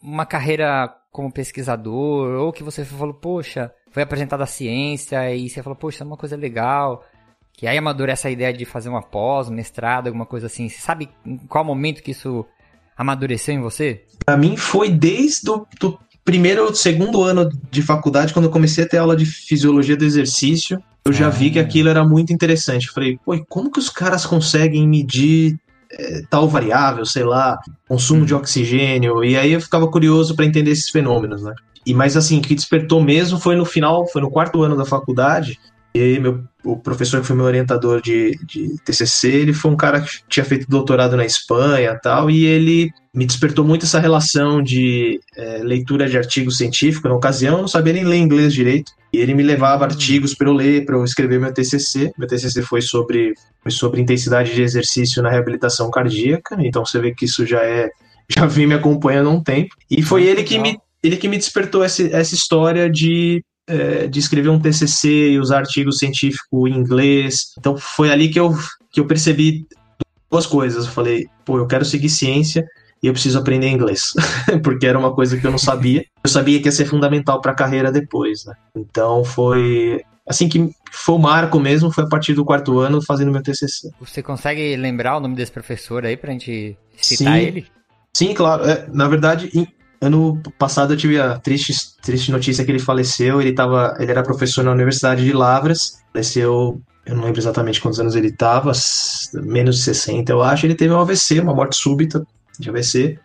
uma 0.02 0.26
carreira 0.26 0.94
como 1.12 1.32
pesquisador, 1.32 2.40
ou 2.40 2.52
que 2.52 2.64
você 2.64 2.84
falou, 2.84 3.14
poxa, 3.14 3.72
foi 3.94 4.04
apresentada 4.04 4.44
a 4.44 4.48
ciência 4.48 5.34
e 5.34 5.48
você 5.50 5.64
falou, 5.64 5.78
poxa, 5.78 6.04
é 6.04 6.08
uma 6.08 6.18
coisa 6.18 6.36
legal, 6.36 7.06
que 7.54 7.68
aí 7.68 7.78
amadurece 7.78 8.28
a 8.28 8.32
ideia 8.32 8.52
de 8.52 8.66
fazer 8.66 8.90
uma 8.90 9.04
pós, 9.04 9.50
mestrado, 9.50 10.08
alguma 10.08 10.26
coisa 10.26 10.48
assim. 10.48 10.68
Você 10.68 10.82
sabe 10.82 11.08
em 11.26 11.38
qual 11.38 11.64
momento 11.64 12.02
que 12.02 12.12
isso 12.12 12.44
amadureceu 12.98 13.54
em 13.54 13.62
você? 13.62 14.04
Pra 14.26 14.36
mim 14.36 14.58
foi 14.58 14.90
desde 14.90 15.50
o 15.50 15.66
do 15.80 16.00
primeiro 16.26 16.66
ou 16.66 16.74
segundo 16.74 17.22
ano 17.22 17.48
de 17.70 17.82
faculdade, 17.84 18.34
quando 18.34 18.46
eu 18.46 18.52
comecei 18.52 18.84
a 18.84 18.88
ter 18.88 18.98
aula 18.98 19.16
de 19.16 19.26
fisiologia 19.26 19.96
do 19.96 20.06
exercício, 20.06 20.82
eu 21.06 21.14
já 21.14 21.28
Ah. 21.28 21.30
vi 21.30 21.52
que 21.52 21.60
aquilo 21.60 21.90
era 21.90 22.04
muito 22.04 22.34
interessante. 22.34 22.88
Eu 22.88 22.94
falei, 22.94 23.20
pô, 23.24 23.38
como 23.48 23.70
que 23.70 23.78
os 23.80 23.90
caras 23.90 24.26
conseguem 24.26 24.88
medir 24.88 25.56
eh, 25.92 26.22
tal 26.30 26.48
variável, 26.48 27.06
sei 27.06 27.24
lá, 27.24 27.60
consumo 27.88 28.26
de 28.26 28.34
oxigênio? 28.34 29.24
E 29.24 29.38
aí 29.38 29.52
eu 29.52 29.62
ficava 29.62 29.88
curioso 29.88 30.36
para 30.36 30.46
entender 30.46 30.72
esses 30.72 30.90
fenômenos, 30.90 31.44
né? 31.44 31.54
E 31.86 31.94
mais 31.94 32.16
assim, 32.16 32.40
o 32.40 32.42
que 32.42 32.56
despertou 32.56 33.02
mesmo 33.02 33.40
foi 33.40 33.56
no 33.56 33.66
final, 33.66 34.08
foi 34.08 34.22
no 34.22 34.32
quarto 34.32 34.62
ano 34.62 34.76
da 34.76 34.86
faculdade. 34.86 35.60
E 35.96 36.00
aí 36.00 36.20
meu, 36.20 36.44
o 36.64 36.76
professor 36.76 37.22
que 37.22 37.28
foi 37.28 37.36
meu 37.36 37.46
orientador 37.46 38.02
de, 38.02 38.32
de 38.46 38.76
TCC, 38.84 39.28
ele 39.28 39.54
foi 39.54 39.70
um 39.70 39.76
cara 39.76 40.02
que 40.02 40.10
tinha 40.28 40.44
feito 40.44 40.68
doutorado 40.68 41.16
na 41.16 41.26
Espanha 41.26 41.92
e 41.92 42.00
tal, 42.00 42.32
e 42.32 42.46
ele 42.46 42.92
me 43.14 43.28
despertou 43.28 43.64
muito 43.64 43.86
essa 43.86 44.00
relação 44.00 44.62
de 44.62 45.20
eh, 45.38 45.62
leitura 45.62 46.10
de 46.10 46.18
artigo 46.18 46.50
científico. 46.50 47.08
Na 47.08 47.14
ocasião, 47.14 47.58
eu 47.58 47.62
não 47.62 47.68
sabia 47.68 47.94
nem 47.94 48.04
ler 48.04 48.18
inglês 48.18 48.52
direito. 48.54 48.92
E 49.14 49.18
ele 49.18 49.36
me 49.36 49.44
levava 49.44 49.86
artigos 49.86 50.34
para 50.34 50.50
eu 50.50 50.54
ler, 50.54 50.84
para 50.84 50.96
eu 50.96 51.04
escrever 51.04 51.40
meu 51.40 51.54
TCC. 51.54 52.12
Meu 52.18 52.28
TCC 52.28 52.64
foi 52.64 52.82
sobre, 52.82 53.36
foi 53.62 53.72
sobre 53.72 54.02
intensidade 54.02 54.56
de 54.56 54.64
exercício 54.64 55.22
na 55.22 55.30
reabilitação 55.30 55.92
cardíaca. 55.92 56.58
Então 56.60 56.84
você 56.84 57.00
vê 57.00 57.14
que 57.14 57.26
isso 57.26 57.46
já 57.46 57.62
é 57.64 57.92
já 58.28 58.48
vem 58.48 58.66
me 58.66 58.74
acompanhando 58.74 59.30
há 59.30 59.34
um 59.34 59.44
tempo. 59.44 59.76
E 59.92 60.02
foi 60.02 60.28
Ah, 60.28 60.32
ele 60.32 60.44
que 60.44 60.58
me 60.58 60.80
ele 61.04 61.18
que 61.18 61.28
me 61.28 61.38
despertou 61.38 61.84
essa, 61.84 62.04
essa 62.04 62.34
história 62.34 62.90
de 62.90 63.44
eh, 63.66 64.08
de 64.08 64.20
escrever 64.20 64.50
um 64.50 64.60
TCC 64.60 65.32
e 65.32 65.40
usar 65.40 65.60
artigo 65.60 65.90
científico 65.92 66.68
em 66.68 66.76
inglês. 66.76 67.54
Então 67.58 67.78
foi 67.78 68.12
ali 68.12 68.30
que 68.30 68.40
eu 68.40 68.54
que 68.92 69.00
eu 69.00 69.08
percebi 69.08 69.66
duas 70.30 70.46
coisas. 70.46 70.86
Eu 70.86 70.92
falei, 70.92 71.28
pô, 71.46 71.58
eu 71.58 71.66
quero 71.66 71.86
seguir 71.86 72.10
ciência 72.10 72.66
e 73.02 73.08
eu 73.08 73.14
preciso 73.14 73.40
aprender 73.40 73.70
inglês, 73.70 74.12
porque 74.64 74.86
era 74.86 75.00
uma 75.00 75.14
coisa 75.14 75.38
que 75.38 75.48
eu 75.48 75.52
não 75.52 75.58
sabia. 75.58 76.06
Eu 76.24 76.30
sabia 76.30 76.60
que 76.60 76.68
ia 76.68 76.72
ser 76.74 76.86
fundamental 76.86 77.40
para 77.40 77.54
a 77.54 77.56
carreira 77.56 77.90
depois, 77.90 78.44
né? 78.46 78.54
Então 78.76 79.24
foi 79.24 80.02
assim 80.28 80.50
que 80.50 80.70
foi 80.92 81.16
o 81.16 81.20
marco 81.20 81.58
mesmo, 81.58 81.90
foi 81.90 82.04
a 82.04 82.08
partir 82.08 82.34
do 82.34 82.44
quarto 82.44 82.80
ano 82.80 83.02
fazendo 83.02 83.32
meu 83.32 83.42
TCC. 83.42 83.92
Você 84.02 84.22
consegue 84.22 84.76
lembrar 84.76 85.16
o 85.16 85.20
nome 85.22 85.36
desse 85.36 85.52
professor 85.54 86.06
aí 86.06 86.18
pra 86.18 86.34
gente 86.34 86.78
citar 86.98 87.40
Sim. 87.40 87.46
ele? 87.46 87.68
Sim, 88.14 88.34
claro. 88.34 88.66
É, 88.66 88.88
na 88.92 89.08
verdade, 89.08 89.50
ano 90.04 90.42
passado 90.58 90.94
eu 90.94 90.98
tive 90.98 91.20
a 91.20 91.38
triste, 91.40 91.74
triste 92.02 92.32
notícia 92.32 92.64
que 92.66 92.72
ele 92.72 92.80
faleceu. 92.80 93.42
Ele 93.42 93.54
tava, 93.54 93.96
ele 94.00 94.12
era 94.12 94.24
professor 94.24 94.64
na 94.64 94.72
Universidade 94.72 95.24
de 95.24 95.34
Lavras. 95.34 96.04
Faleceu, 96.12 96.82
eu 97.06 97.16
não 97.16 97.24
lembro 97.24 97.40
exatamente 97.40 97.82
quantos 97.82 98.00
anos 98.00 98.16
ele 98.16 98.28
estava, 98.28 98.72
menos 99.34 99.78
de 99.78 99.82
60, 99.84 100.32
eu 100.32 100.42
acho. 100.44 100.66
Ele 100.66 100.76
teve 100.76 100.94
um 100.94 101.00
AVC, 101.00 101.40
uma 101.40 101.54
morte 101.54 101.76
súbita 101.76 102.26
de 102.60 102.70
AVC, 102.70 103.18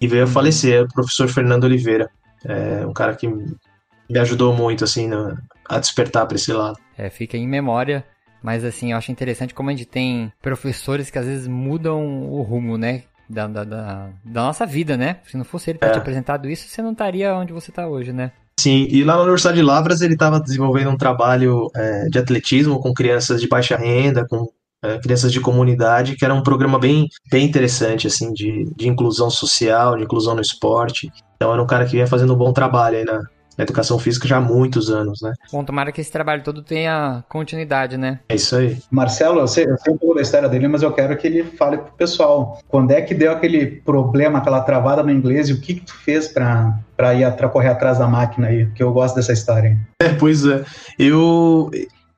e 0.00 0.06
veio 0.08 0.24
a 0.24 0.26
falecer. 0.26 0.82
O 0.84 0.88
professor 0.88 1.28
Fernando 1.28 1.64
Oliveira. 1.64 2.08
É 2.44 2.86
um 2.86 2.92
cara 2.92 3.14
que 3.14 3.26
me 3.26 4.18
ajudou 4.18 4.54
muito, 4.54 4.84
assim, 4.84 5.06
na- 5.08 5.34
a 5.68 5.78
despertar 5.78 6.26
para 6.26 6.36
esse 6.36 6.52
lado. 6.52 6.78
É, 6.96 7.08
fica 7.08 7.36
em 7.36 7.48
memória. 7.48 8.04
Mas 8.42 8.62
assim, 8.62 8.92
eu 8.92 8.98
acho 8.98 9.10
interessante 9.10 9.54
como 9.54 9.70
a 9.70 9.72
gente 9.72 9.86
tem 9.86 10.30
professores 10.42 11.08
que 11.08 11.18
às 11.18 11.24
vezes 11.24 11.48
mudam 11.48 12.30
o 12.30 12.42
rumo, 12.42 12.76
né? 12.76 13.04
Da, 13.28 13.46
da, 13.46 13.64
da, 13.64 14.08
da 14.24 14.42
nossa 14.42 14.66
vida, 14.66 14.96
né? 14.96 15.16
Se 15.26 15.36
não 15.36 15.44
fosse 15.44 15.70
ele 15.70 15.78
ter 15.78 15.86
É. 15.86 15.90
te 15.90 15.98
apresentado 15.98 16.48
isso, 16.48 16.68
você 16.68 16.82
não 16.82 16.92
estaria 16.92 17.34
onde 17.34 17.52
você 17.52 17.72
tá 17.72 17.86
hoje, 17.86 18.12
né? 18.12 18.32
Sim, 18.60 18.86
e 18.90 19.02
lá 19.02 19.14
na 19.16 19.22
Universidade 19.22 19.56
de 19.56 19.62
Lavras 19.62 20.00
ele 20.00 20.14
estava 20.14 20.38
desenvolvendo 20.38 20.90
um 20.90 20.96
trabalho 20.96 21.68
é, 21.74 22.08
de 22.08 22.18
atletismo 22.18 22.78
com 22.80 22.94
crianças 22.94 23.40
de 23.40 23.48
baixa 23.48 23.76
renda, 23.76 24.26
com 24.28 24.46
é, 24.82 24.98
crianças 24.98 25.32
de 25.32 25.40
comunidade, 25.40 26.14
que 26.16 26.24
era 26.24 26.34
um 26.34 26.42
programa 26.42 26.78
bem, 26.78 27.08
bem 27.30 27.44
interessante, 27.46 28.06
assim, 28.06 28.32
de, 28.32 28.70
de 28.76 28.88
inclusão 28.88 29.28
social, 29.30 29.96
de 29.96 30.04
inclusão 30.04 30.34
no 30.34 30.40
esporte. 30.40 31.10
Então 31.36 31.52
era 31.52 31.62
um 31.62 31.66
cara 31.66 31.84
que 31.84 31.92
vinha 31.92 32.06
fazendo 32.06 32.34
um 32.34 32.38
bom 32.38 32.52
trabalho 32.52 32.98
aí 32.98 33.04
na, 33.04 33.20
na 33.56 33.64
educação 33.64 33.98
física 33.98 34.26
já 34.26 34.36
há 34.36 34.40
muitos 34.40 34.90
anos, 34.90 35.20
né? 35.22 35.32
Bom, 35.52 35.64
tomara 35.64 35.92
que 35.92 36.00
esse 36.00 36.10
trabalho 36.10 36.42
todo 36.42 36.62
tenha 36.62 37.24
continuidade, 37.28 37.96
né? 37.96 38.20
É 38.28 38.34
isso 38.34 38.56
aí. 38.56 38.78
Marcelo, 38.90 39.40
eu 39.40 39.48
sei, 39.48 39.64
eu 39.64 39.78
sei 39.78 39.92
um 39.92 39.98
pouco 39.98 40.14
da 40.14 40.22
história 40.22 40.48
dele, 40.48 40.68
mas 40.68 40.82
eu 40.82 40.92
quero 40.92 41.16
que 41.16 41.26
ele 41.26 41.44
fale 41.44 41.78
pro 41.78 41.92
pessoal. 41.92 42.60
Quando 42.68 42.90
é 42.90 43.00
que 43.02 43.14
deu 43.14 43.32
aquele 43.32 43.66
problema, 43.66 44.38
aquela 44.38 44.60
travada 44.60 45.02
no 45.02 45.10
inglês 45.10 45.48
e 45.48 45.52
o 45.52 45.60
que 45.60 45.74
que 45.74 45.80
tu 45.80 45.94
fez 45.94 46.28
pra, 46.28 46.78
pra 46.96 47.14
ir 47.14 47.24
correr 47.50 47.68
atrás 47.68 47.98
da 47.98 48.06
máquina 48.06 48.48
aí? 48.48 48.66
Que 48.74 48.82
eu 48.82 48.92
gosto 48.92 49.14
dessa 49.14 49.32
história. 49.32 49.78
É, 50.00 50.08
pois 50.10 50.46
é. 50.46 50.64
Eu, 50.98 51.70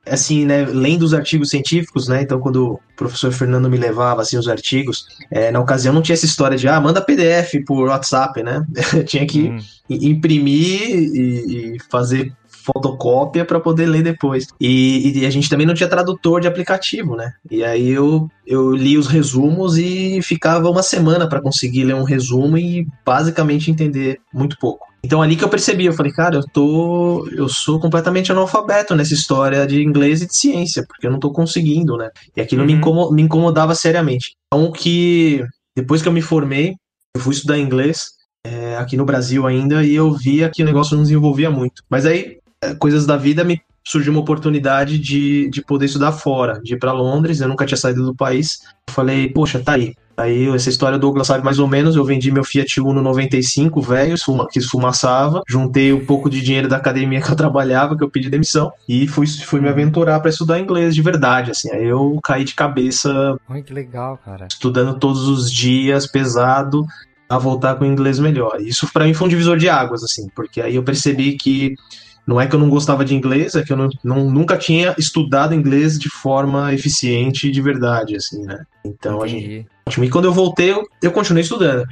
assim, 0.06 0.44
né, 0.44 0.64
lendo 0.64 1.02
os 1.02 1.14
artigos 1.14 1.50
científicos, 1.50 2.08
né, 2.08 2.22
então 2.22 2.38
quando 2.40 2.74
o 2.74 2.80
professor 2.96 3.32
Fernando 3.32 3.68
me 3.68 3.76
levava, 3.76 4.22
assim, 4.22 4.38
os 4.38 4.48
artigos, 4.48 5.06
é, 5.30 5.50
na 5.50 5.60
ocasião 5.60 5.92
não 5.92 6.02
tinha 6.02 6.14
essa 6.14 6.26
história 6.26 6.56
de, 6.56 6.68
ah, 6.68 6.80
manda 6.80 7.00
PDF 7.00 7.64
por 7.66 7.88
WhatsApp, 7.88 8.42
né? 8.42 8.64
tinha 9.06 9.26
que 9.26 9.48
Hum. 9.48 9.58
imprimir 9.88 10.80
e, 10.90 11.74
e 11.74 11.78
fazer 11.90 12.32
fotocópia 12.48 13.44
para 13.44 13.60
poder 13.60 13.86
ler 13.86 14.02
depois. 14.02 14.48
E, 14.60 15.20
e 15.20 15.26
a 15.26 15.30
gente 15.30 15.48
também 15.48 15.66
não 15.66 15.74
tinha 15.74 15.88
tradutor 15.88 16.40
de 16.40 16.48
aplicativo, 16.48 17.14
né? 17.14 17.32
E 17.48 17.62
aí 17.62 17.88
eu, 17.90 18.28
eu 18.44 18.72
li 18.72 18.98
os 18.98 19.06
resumos 19.06 19.78
e 19.78 20.20
ficava 20.20 20.68
uma 20.68 20.82
semana 20.82 21.28
para 21.28 21.40
conseguir 21.40 21.84
ler 21.84 21.94
um 21.94 22.02
resumo 22.02 22.58
e 22.58 22.86
basicamente 23.04 23.70
entender 23.70 24.18
muito 24.34 24.56
pouco. 24.58 24.86
Então 25.06 25.22
ali 25.22 25.36
que 25.36 25.44
eu 25.44 25.48
percebi, 25.48 25.84
eu 25.84 25.92
falei, 25.92 26.10
cara, 26.10 26.34
eu 26.36 26.42
tô, 26.52 27.28
eu 27.30 27.48
sou 27.48 27.78
completamente 27.78 28.32
analfabeto 28.32 28.92
nessa 28.96 29.14
história 29.14 29.64
de 29.64 29.80
inglês 29.80 30.20
e 30.20 30.26
de 30.26 30.36
ciência, 30.36 30.84
porque 30.88 31.06
eu 31.06 31.12
não 31.12 31.20
tô 31.20 31.30
conseguindo, 31.32 31.96
né? 31.96 32.10
E 32.36 32.40
aquilo 32.40 32.64
me, 32.64 32.72
Uhum. 32.72 32.78
incomo- 32.80 33.10
me 33.12 33.22
incomodava 33.22 33.72
seriamente. 33.76 34.34
Então 34.52 34.72
que 34.72 35.44
depois 35.76 36.02
que 36.02 36.08
eu 36.08 36.12
me 36.12 36.20
formei, 36.22 36.74
eu 37.14 37.20
fui 37.20 37.32
estudar 37.32 37.56
inglês 37.56 38.06
é, 38.44 38.76
aqui 38.78 38.96
no 38.96 39.04
Brasil 39.04 39.46
ainda 39.46 39.84
e 39.84 39.94
eu 39.94 40.10
via 40.12 40.50
que 40.50 40.62
o 40.62 40.66
negócio 40.66 40.96
não 40.96 41.04
desenvolvia 41.04 41.50
muito. 41.52 41.82
Mas 41.88 42.04
aí 42.04 42.38
é, 42.60 42.74
coisas 42.74 43.06
da 43.06 43.16
vida 43.16 43.44
me 43.44 43.60
surgiu 43.86 44.12
uma 44.12 44.20
oportunidade 44.22 44.98
de, 44.98 45.48
de 45.50 45.62
poder 45.64 45.86
estudar 45.86 46.10
fora, 46.10 46.60
de 46.60 46.74
ir 46.74 46.78
para 46.80 46.90
Londres, 46.90 47.40
eu 47.40 47.48
nunca 47.48 47.64
tinha 47.64 47.78
saído 47.78 48.04
do 48.04 48.14
país. 48.16 48.58
Eu 48.88 48.92
falei, 48.94 49.28
poxa, 49.28 49.60
tá 49.60 49.74
aí. 49.74 49.94
Aí 50.16 50.48
essa 50.48 50.70
história 50.70 50.96
o 50.96 50.98
Douglas 50.98 51.26
sabe 51.26 51.44
mais 51.44 51.58
ou 51.58 51.68
menos, 51.68 51.94
eu 51.94 52.04
vendi 52.04 52.30
meu 52.32 52.42
Fiat 52.42 52.80
Uno 52.80 53.02
95 53.02 53.80
velho, 53.82 54.14
que 54.50 54.58
esfumaçava, 54.58 55.42
juntei 55.46 55.92
um 55.92 56.04
pouco 56.04 56.30
de 56.30 56.40
dinheiro 56.40 56.68
da 56.68 56.76
academia 56.76 57.20
que 57.22 57.30
eu 57.30 57.36
trabalhava, 57.36 57.96
que 57.96 58.02
eu 58.02 58.10
pedi 58.10 58.30
demissão, 58.30 58.72
e 58.88 59.06
fui, 59.06 59.26
fui 59.26 59.60
me 59.60 59.68
aventurar 59.68 60.20
para 60.20 60.30
estudar 60.30 60.58
inglês 60.58 60.94
de 60.94 61.02
verdade, 61.02 61.50
assim. 61.50 61.70
Aí 61.70 61.84
eu 61.84 62.18
caí 62.24 62.44
de 62.44 62.54
cabeça 62.54 63.38
Ai, 63.48 63.62
que 63.62 63.72
legal, 63.74 64.18
cara. 64.24 64.46
estudando 64.50 64.98
todos 64.98 65.28
os 65.28 65.52
dias, 65.52 66.06
pesado, 66.06 66.86
a 67.28 67.38
voltar 67.38 67.74
com 67.74 67.84
o 67.84 67.86
inglês 67.86 68.18
melhor. 68.18 68.58
Isso 68.60 68.88
pra 68.92 69.04
mim 69.04 69.12
foi 69.12 69.26
um 69.26 69.30
divisor 69.30 69.58
de 69.58 69.68
águas, 69.68 70.02
assim, 70.02 70.28
porque 70.34 70.60
aí 70.60 70.76
eu 70.76 70.82
percebi 70.82 71.36
que 71.36 71.74
não 72.26 72.40
é 72.40 72.46
que 72.46 72.54
eu 72.54 72.58
não 72.58 72.68
gostava 72.70 73.04
de 73.04 73.14
inglês, 73.14 73.54
é 73.54 73.62
que 73.62 73.72
eu 73.72 73.76
não, 73.76 73.88
não- 74.02 74.30
nunca 74.30 74.56
tinha 74.56 74.94
estudado 74.98 75.54
inglês 75.54 75.98
de 75.98 76.08
forma 76.08 76.72
eficiente 76.72 77.48
e 77.48 77.50
de 77.52 77.60
verdade, 77.60 78.16
assim, 78.16 78.42
né? 78.42 78.64
Então 78.84 79.22
a 79.22 79.26
gente. 79.26 79.66
Ótimo. 79.88 80.04
E 80.04 80.10
quando 80.10 80.24
eu 80.24 80.32
voltei, 80.32 80.72
eu, 80.72 80.82
eu 81.02 81.12
continuei 81.12 81.42
estudando. 81.42 81.86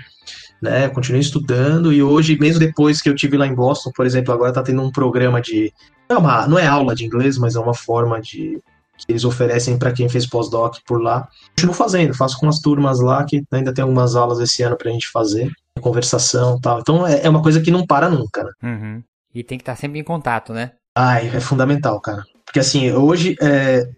Né, 0.62 0.86
eu 0.86 0.90
continuei 0.90 1.20
estudando 1.20 1.92
e 1.92 2.02
hoje, 2.02 2.38
mesmo 2.38 2.58
depois 2.58 3.02
que 3.02 3.08
eu 3.08 3.14
tive 3.14 3.36
lá 3.36 3.46
em 3.46 3.54
Boston, 3.54 3.90
por 3.94 4.06
exemplo, 4.06 4.32
agora 4.32 4.52
tá 4.52 4.62
tendo 4.62 4.82
um 4.82 4.90
programa 4.90 5.40
de. 5.40 5.72
Não 6.08 6.16
é, 6.16 6.18
uma, 6.18 6.46
não 6.46 6.58
é 6.58 6.66
aula 6.66 6.94
de 6.94 7.04
inglês, 7.04 7.36
mas 7.36 7.54
é 7.54 7.60
uma 7.60 7.74
forma 7.74 8.20
de. 8.20 8.58
que 8.96 9.04
eles 9.10 9.24
oferecem 9.24 9.78
para 9.78 9.92
quem 9.92 10.08
fez 10.08 10.26
pós-doc 10.26 10.76
por 10.86 11.02
lá. 11.02 11.28
Continuo 11.50 11.74
fazendo, 11.74 12.14
faço 12.14 12.38
com 12.38 12.48
as 12.48 12.60
turmas 12.60 13.00
lá, 13.00 13.24
que 13.24 13.42
ainda 13.52 13.74
tem 13.74 13.82
algumas 13.82 14.16
aulas 14.16 14.38
esse 14.40 14.62
ano 14.62 14.76
pra 14.76 14.90
gente 14.90 15.10
fazer, 15.10 15.50
conversação 15.80 16.56
e 16.56 16.60
tal. 16.60 16.80
Então 16.80 17.06
é, 17.06 17.24
é 17.24 17.28
uma 17.28 17.42
coisa 17.42 17.60
que 17.60 17.70
não 17.70 17.86
para 17.86 18.08
nunca, 18.08 18.44
né? 18.44 18.50
Uhum. 18.62 19.02
E 19.34 19.42
tem 19.42 19.58
que 19.58 19.62
estar 19.62 19.76
sempre 19.76 19.98
em 19.98 20.04
contato, 20.04 20.52
né? 20.52 20.72
Ai, 20.96 21.28
é 21.34 21.40
fundamental, 21.40 22.00
cara. 22.00 22.24
Porque 22.46 22.60
assim, 22.60 22.92
hoje, 22.92 23.34
é, 23.42 23.88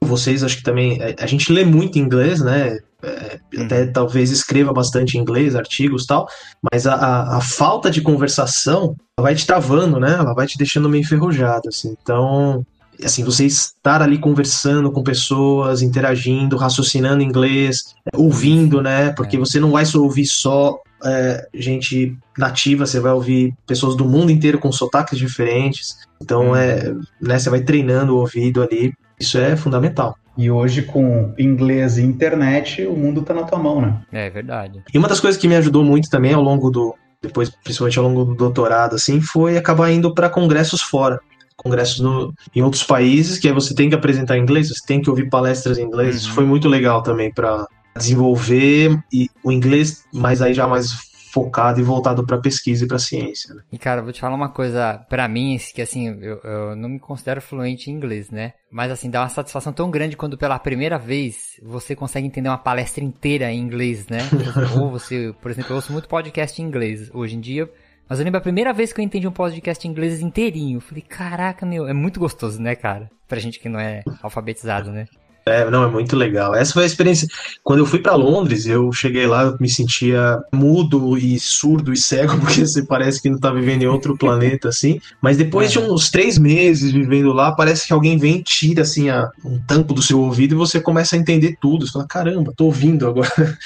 vocês 0.00 0.42
acho 0.44 0.58
que 0.58 0.62
também, 0.62 1.02
é, 1.02 1.16
a 1.18 1.26
gente 1.26 1.52
lê 1.52 1.64
muito 1.64 1.98
inglês, 1.98 2.40
né? 2.40 2.78
É, 3.04 3.38
até 3.62 3.86
talvez 3.86 4.30
escreva 4.30 4.72
bastante 4.72 5.16
em 5.16 5.20
inglês, 5.20 5.54
artigos 5.54 6.06
tal, 6.06 6.26
mas 6.72 6.86
a, 6.86 6.94
a, 6.94 7.36
a 7.36 7.40
falta 7.40 7.90
de 7.90 8.00
conversação 8.00 8.96
vai 9.20 9.34
te 9.34 9.46
travando, 9.46 10.00
né? 10.00 10.14
Ela 10.18 10.34
vai 10.34 10.46
te 10.46 10.56
deixando 10.58 10.88
meio 10.88 11.02
enferrujado, 11.02 11.68
assim. 11.68 11.94
Então, 12.02 12.64
assim, 13.02 13.22
você 13.24 13.44
estar 13.46 14.00
ali 14.02 14.18
conversando 14.18 14.90
com 14.90 15.02
pessoas, 15.02 15.82
interagindo, 15.82 16.56
raciocinando 16.56 17.22
em 17.22 17.26
inglês, 17.26 17.94
ouvindo, 18.14 18.80
né? 18.82 19.10
Porque 19.10 19.36
É. 19.36 19.38
você 19.38 19.60
não 19.60 19.70
vai 19.70 19.84
só 19.84 19.98
ouvir 20.00 20.26
só 20.26 20.78
é, 21.06 21.46
gente 21.52 22.16
nativa, 22.38 22.86
você 22.86 22.98
vai 22.98 23.12
ouvir 23.12 23.52
pessoas 23.66 23.94
do 23.94 24.06
mundo 24.06 24.32
inteiro 24.32 24.58
com 24.58 24.72
sotaques 24.72 25.18
diferentes. 25.18 25.96
Então, 26.22 26.48
Uhum. 26.48 26.56
é, 26.56 26.94
né, 27.20 27.38
você 27.38 27.50
vai 27.50 27.60
treinando 27.60 28.14
o 28.16 28.20
ouvido 28.20 28.62
ali. 28.62 28.92
Isso 29.20 29.36
é 29.36 29.54
fundamental. 29.54 30.16
E 30.36 30.50
hoje, 30.50 30.82
com 30.82 31.32
inglês 31.38 31.96
e 31.96 32.02
internet, 32.02 32.84
o 32.86 32.96
mundo 32.96 33.22
tá 33.22 33.32
na 33.32 33.44
tua 33.44 33.58
mão, 33.58 33.80
né? 33.80 34.00
É 34.12 34.28
verdade. 34.28 34.82
E 34.92 34.98
uma 34.98 35.08
das 35.08 35.20
coisas 35.20 35.40
que 35.40 35.46
me 35.46 35.54
ajudou 35.56 35.84
muito 35.84 36.08
também 36.10 36.32
ao 36.32 36.42
longo 36.42 36.70
do. 36.70 36.94
Depois, 37.22 37.48
principalmente 37.48 37.98
ao 37.98 38.04
longo 38.04 38.24
do 38.24 38.34
doutorado, 38.34 38.96
assim, 38.96 39.20
foi 39.20 39.56
acabar 39.56 39.90
indo 39.90 40.12
para 40.12 40.28
congressos 40.28 40.82
fora. 40.82 41.20
Congressos 41.56 42.00
no, 42.00 42.34
em 42.54 42.62
outros 42.62 42.82
países, 42.82 43.38
que 43.38 43.46
aí 43.46 43.54
você 43.54 43.74
tem 43.74 43.88
que 43.88 43.94
apresentar 43.94 44.36
em 44.36 44.42
inglês, 44.42 44.68
você 44.68 44.84
tem 44.84 45.00
que 45.00 45.08
ouvir 45.08 45.30
palestras 45.30 45.78
em 45.78 45.84
inglês. 45.84 46.10
Uhum. 46.10 46.20
Isso 46.20 46.32
foi 46.32 46.44
muito 46.44 46.68
legal 46.68 47.02
também 47.02 47.32
para 47.32 47.66
desenvolver 47.96 48.98
e 49.12 49.30
o 49.42 49.52
inglês, 49.52 50.04
mas 50.12 50.42
aí 50.42 50.52
já 50.52 50.66
mais 50.66 51.13
focado 51.34 51.80
e 51.80 51.82
voltado 51.82 52.24
para 52.24 52.38
pesquisa 52.38 52.84
e 52.84 52.88
para 52.88 52.98
ciência. 52.98 53.52
Né? 53.52 53.62
E 53.72 53.76
cara, 53.76 54.00
eu 54.00 54.04
vou 54.04 54.12
te 54.12 54.20
falar 54.20 54.36
uma 54.36 54.48
coisa 54.48 55.04
pra 55.08 55.26
mim, 55.26 55.58
que 55.74 55.82
assim, 55.82 56.16
eu, 56.20 56.38
eu 56.44 56.76
não 56.76 56.88
me 56.88 57.00
considero 57.00 57.42
fluente 57.42 57.90
em 57.90 57.94
inglês, 57.94 58.30
né? 58.30 58.52
Mas 58.70 58.92
assim, 58.92 59.10
dá 59.10 59.20
uma 59.20 59.28
satisfação 59.28 59.72
tão 59.72 59.90
grande 59.90 60.16
quando 60.16 60.38
pela 60.38 60.58
primeira 60.60 60.96
vez 60.96 61.60
você 61.60 61.96
consegue 61.96 62.28
entender 62.28 62.48
uma 62.48 62.58
palestra 62.58 63.02
inteira 63.02 63.50
em 63.50 63.58
inglês, 63.58 64.06
né? 64.06 64.18
Ou 64.80 64.92
você, 64.92 65.34
por 65.42 65.50
exemplo, 65.50 65.72
eu 65.72 65.76
ouço 65.76 65.92
muito 65.92 66.08
podcast 66.08 66.62
em 66.62 66.64
inglês 66.64 67.10
hoje 67.12 67.36
em 67.36 67.40
dia. 67.40 67.68
Mas 68.08 68.18
eu 68.18 68.24
lembro 68.24 68.38
a 68.38 68.42
primeira 68.42 68.72
vez 68.72 68.92
que 68.92 69.00
eu 69.00 69.04
entendi 69.04 69.26
um 69.26 69.32
podcast 69.32 69.86
em 69.86 69.90
inglês 69.90 70.20
inteirinho. 70.20 70.76
Eu 70.76 70.80
falei, 70.80 71.02
caraca, 71.02 71.64
meu, 71.64 71.88
é 71.88 71.94
muito 71.94 72.20
gostoso, 72.20 72.60
né, 72.60 72.76
cara? 72.76 73.10
Pra 73.26 73.40
gente 73.40 73.58
que 73.58 73.68
não 73.68 73.80
é 73.80 74.02
alfabetizado, 74.22 74.92
né? 74.92 75.06
É, 75.46 75.68
não, 75.70 75.84
é 75.84 75.90
muito 75.90 76.16
legal. 76.16 76.54
Essa 76.54 76.72
foi 76.72 76.84
a 76.84 76.86
experiência. 76.86 77.28
Quando 77.62 77.80
eu 77.80 77.86
fui 77.86 77.98
para 77.98 78.14
Londres, 78.14 78.66
eu 78.66 78.90
cheguei 78.92 79.26
lá, 79.26 79.42
eu 79.42 79.56
me 79.60 79.68
sentia 79.68 80.42
mudo 80.52 81.18
e 81.18 81.38
surdo 81.38 81.92
e 81.92 81.96
cego, 81.96 82.38
porque 82.40 82.66
você 82.66 82.82
parece 82.82 83.20
que 83.20 83.28
não 83.28 83.38
tá 83.38 83.50
vivendo 83.50 83.82
em 83.82 83.86
outro 83.86 84.16
planeta, 84.16 84.68
assim. 84.70 85.00
Mas 85.20 85.36
depois 85.36 85.70
de 85.70 85.78
uns 85.78 86.10
três 86.10 86.38
meses 86.38 86.92
vivendo 86.92 87.32
lá, 87.32 87.52
parece 87.52 87.86
que 87.86 87.92
alguém 87.92 88.16
vem 88.16 88.40
tira, 88.42 88.82
assim, 88.82 89.10
a, 89.10 89.30
um 89.44 89.58
tampo 89.58 89.92
do 89.92 90.02
seu 90.02 90.20
ouvido 90.20 90.54
e 90.54 90.58
você 90.58 90.80
começa 90.80 91.14
a 91.14 91.18
entender 91.18 91.58
tudo. 91.60 91.86
Você 91.86 91.92
fala, 91.92 92.06
caramba, 92.06 92.54
tô 92.56 92.64
ouvindo 92.64 93.06
agora. 93.06 93.30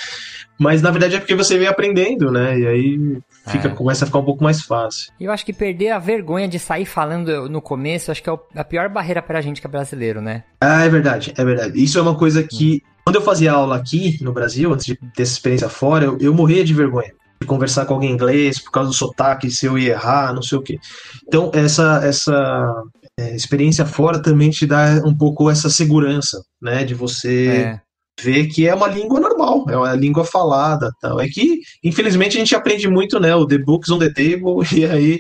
Mas 0.59 0.83
na 0.83 0.91
verdade 0.91 1.17
é 1.17 1.19
porque 1.19 1.35
você 1.35 1.57
vem 1.57 1.69
aprendendo, 1.69 2.31
né? 2.31 2.59
E 2.59 2.67
aí 2.67 3.19
fica, 3.47 3.69
É. 3.69 3.71
começa 3.71 4.05
a 4.05 4.07
ficar 4.07 4.19
um 4.19 4.25
pouco 4.25 4.43
mais 4.43 4.63
fácil. 4.63 5.13
E 5.21 5.25
eu 5.25 5.33
acho 5.33 5.45
que 5.47 5.53
perder 5.53 5.91
a 5.91 5.99
vergonha 5.99 6.49
de 6.49 6.59
sair 6.59 6.85
falando 6.85 7.49
no 7.49 7.63
começo, 7.63 8.11
acho 8.11 8.23
que 8.23 8.29
é 8.29 8.37
a 8.57 8.65
pior 8.65 8.89
barreira 8.89 9.23
pra 9.23 9.41
gente 9.41 9.61
que 9.61 9.67
é 9.67 9.71
brasileiro, 9.71 10.21
né? 10.21 10.45
Ah, 10.61 10.85
é 10.85 10.89
verdade, 10.89 11.33
é 11.37 11.45
verdade. 11.45 11.83
Isso 11.83 11.99
é 11.99 12.03
uma 12.03 12.17
coisa 12.17 12.43
que, 12.43 12.83
quando 13.05 13.17
eu 13.17 13.23
fazia 13.23 13.53
aula 13.53 13.77
aqui 13.77 14.19
no 14.23 14.33
Brasil, 14.33 14.73
antes 14.73 14.85
de 14.87 14.97
ter 14.97 15.23
essa 15.23 15.33
experiência 15.33 15.69
fora, 15.69 16.05
eu, 16.05 16.19
eu 16.21 16.35
morria 16.35 16.65
de 16.65 16.75
vergonha 16.75 17.13
de 17.41 17.47
conversar 17.47 17.87
com 17.87 17.95
alguém 17.95 18.11
em 18.11 18.15
inglês 18.15 18.59
por 18.59 18.73
causa 18.73 18.91
do 18.91 18.97
sotaque, 18.97 19.49
se 19.49 19.65
eu 19.65 19.79
ia 19.79 19.93
errar, 19.93 20.35
não 20.35 20.43
sei 20.43 20.59
o 20.59 20.61
quê. 20.61 20.77
Então, 21.25 21.53
essa, 21.55 22.01
essa 22.05 22.83
é, 23.17 23.33
experiência 23.37 23.87
fora 23.87 24.21
também 24.21 24.51
te 24.51 24.67
dá 24.67 25.01
um 25.05 25.17
pouco 25.17 25.49
essa 25.49 25.71
segurança, 25.71 26.43
né, 26.61 26.85
de 26.85 26.95
você 26.95 27.47
É. 27.47 27.81
ver 28.21 28.47
que 28.49 28.67
é 28.67 28.75
uma 28.75 28.89
língua 28.89 29.21
normal, 29.21 29.65
é 29.69 29.77
uma 29.77 29.93
língua 29.95 30.25
falada, 30.25 30.91
tal. 31.01 31.21
É 31.21 31.29
que, 31.29 31.61
infelizmente, 31.85 32.37
a 32.37 32.41
gente 32.41 32.55
aprende 32.55 32.89
muito, 32.89 33.19
né, 33.21 33.35
o 33.35 33.47
the 33.47 33.59
books 33.59 33.91
on 33.91 33.99
the 33.99 34.09
table, 34.09 34.57
e 34.77 34.85
aí 34.85 35.19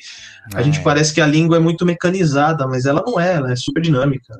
a 0.55 0.61
É. 0.61 0.65
gente 0.65 0.81
parece 0.83 1.13
que 1.15 1.21
a 1.21 1.27
língua 1.27 1.57
é 1.57 1.61
muito 1.61 1.85
mecanizada, 1.87 2.67
mas 2.67 2.87
ela 2.87 3.03
não 3.07 3.19
é, 3.21 3.35
ela 3.35 3.53
é 3.53 3.57
super 3.57 3.81
dinâmica. 3.83 4.35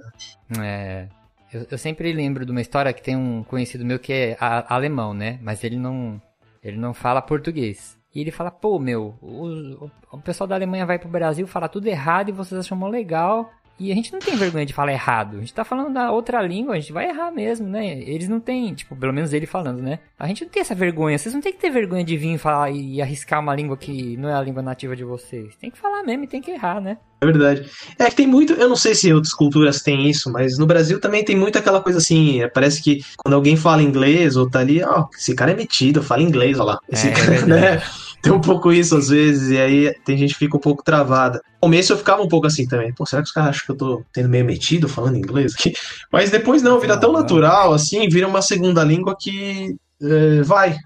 né? 0.51 0.67
É. 0.67 1.09
Eu, 1.57 1.67
eu 1.71 1.79
sempre 1.79 2.13
lembro 2.13 2.45
de 2.45 2.51
uma 2.53 2.61
história 2.61 2.93
que 2.93 3.03
tem 3.03 3.17
um 3.17 3.43
conhecido 3.43 3.85
meu 3.85 3.99
que 3.99 4.13
é 4.13 4.37
a- 4.39 4.75
alemão, 4.75 5.15
né? 5.15 5.39
Mas 5.43 5.65
ele 5.65 5.77
não, 5.79 6.21
ele 6.63 6.77
não 6.77 6.93
fala 6.93 7.23
português. 7.23 7.97
E 8.15 8.21
ele 8.21 8.31
fala, 8.31 8.51
pô, 8.51 8.79
meu, 8.79 9.15
o, 9.23 9.89
o- 10.13 10.19
pessoal 10.19 10.47
da 10.49 10.55
Alemanha 10.55 10.85
vai 10.85 10.99
pro 10.99 11.09
Brasil, 11.09 11.47
fala 11.47 11.69
tudo 11.69 11.87
errado 11.87 12.29
e 12.29 12.33
vocês 12.33 12.59
acham 12.61 12.77
mó 12.77 12.89
legal. 12.89 13.51
E 13.79 13.93
a 13.93 13.95
gente 13.95 14.13
não 14.13 14.19
tem 14.19 14.37
vergonha 14.37 14.67
de 14.67 14.73
falar 14.73 14.93
errado. 14.93 15.37
A 15.37 15.41
gente 15.41 15.55
tá 15.55 15.65
falando 15.65 15.93
da 15.93 16.11
outra 16.11 16.43
língua, 16.43 16.75
a 16.75 16.81
gente 16.81 16.93
vai 16.93 17.09
errar 17.09 17.31
mesmo, 17.31 17.69
né? 17.69 18.01
Eles 18.01 18.29
não 18.29 18.41
têm, 18.41 18.75
tipo, 18.75 18.97
pelo 18.97 19.13
menos 19.13 19.33
ele 19.33 19.47
falando, 19.47 19.81
né? 19.81 20.01
A 20.19 20.27
gente 20.27 20.45
não 20.45 20.51
tem 20.51 20.61
essa 20.61 20.75
vergonha. 20.75 21.17
Vocês 21.17 21.35
não 21.35 21.41
tem 21.41 21.53
que 21.53 21.61
ter 21.61 21.71
vergonha 21.71 22.05
de 22.05 22.17
vir 22.17 22.39
falar 22.39 22.71
e 22.71 23.01
arriscar 23.01 23.41
uma 23.41 23.55
língua 23.55 23.77
que 23.77 24.17
não 24.17 24.29
é 24.29 24.35
a 24.35 24.43
língua 24.43 24.63
nativa 24.63 24.97
de 24.97 25.05
vocês. 25.05 25.55
Tem 25.57 25.71
que 25.71 25.79
falar 25.79 26.03
mesmo 26.03 26.25
e 26.25 26.29
tem 26.29 26.41
que 26.41 26.51
errar, 26.51 26.81
né? 26.81 26.99
É 27.21 27.27
verdade. 27.27 27.69
É 27.99 28.09
que 28.09 28.17
tem 28.17 28.27
muito, 28.27 28.53
eu 28.53 28.69
não 28.69 28.77
sei 28.77 28.95
se 28.95 29.13
outras 29.13 29.33
culturas 29.33 29.83
têm 29.83 30.09
isso, 30.09 30.31
mas 30.31 30.57
no 30.57 30.67
Brasil 30.67 31.01
também 31.01 31.25
tem 31.25 31.37
muito 31.37 31.59
aquela 31.59 31.81
coisa 31.81 31.99
assim, 31.99 32.43
é, 32.43 32.49
parece 32.49 32.81
que 32.83 33.03
quando 33.17 33.35
alguém 33.35 33.57
fala 33.57 33.83
inglês 33.83 34.37
ou 34.37 34.49
tá 34.49 34.61
ali, 34.61 34.83
ó, 34.83 35.07
esse 35.17 35.35
cara 35.35 35.51
é 35.51 35.57
metido, 35.57 36.03
fala 36.03 36.23
inglês, 36.23 36.59
olha 36.61 36.73
lá. 36.73 36.81
Esse 36.89 37.09
É, 37.09 37.13
cara, 37.13 37.35
é 37.35 37.47
né? 37.47 37.83
Tem 38.23 38.33
um 38.33 38.41
pouco 38.41 38.73
isso 38.73 38.97
às 38.97 39.09
vezes, 39.09 39.51
e 39.51 39.59
aí 39.59 39.95
tem 40.05 40.17
gente 40.17 40.33
que 40.33 40.39
fica 40.41 40.57
um 40.57 40.61
pouco 40.61 40.83
travada. 40.83 41.41
No 41.55 41.61
começo 41.61 41.93
eu 41.93 41.97
ficava 41.97 42.21
um 42.23 42.29
pouco 42.29 42.47
assim 42.47 42.67
também. 42.67 42.93
Pô, 42.93 43.07
será 43.07 43.23
que 43.23 43.29
os 43.29 43.33
caras 43.33 43.51
acham 43.51 43.67
que 43.67 43.73
eu 43.73 43.77
tô 43.77 44.05
tendo 44.13 44.29
meio 44.29 44.45
metido 44.45 44.89
falando 44.89 45.17
inglês 45.17 45.55
aqui? 45.55 45.73
Mas 46.13 46.31
depois 46.31 46.61
não, 46.63 46.81
vira 46.81 46.99
tão 46.99 47.13
natural, 47.13 47.73
assim, 47.73 48.09
vira 48.09 48.27
uma 48.27 48.43
segunda 48.43 48.83
língua 48.83 49.17
que 49.19 49.77
é, 50.03 50.43
vai. 50.43 50.71
é, 50.73 50.77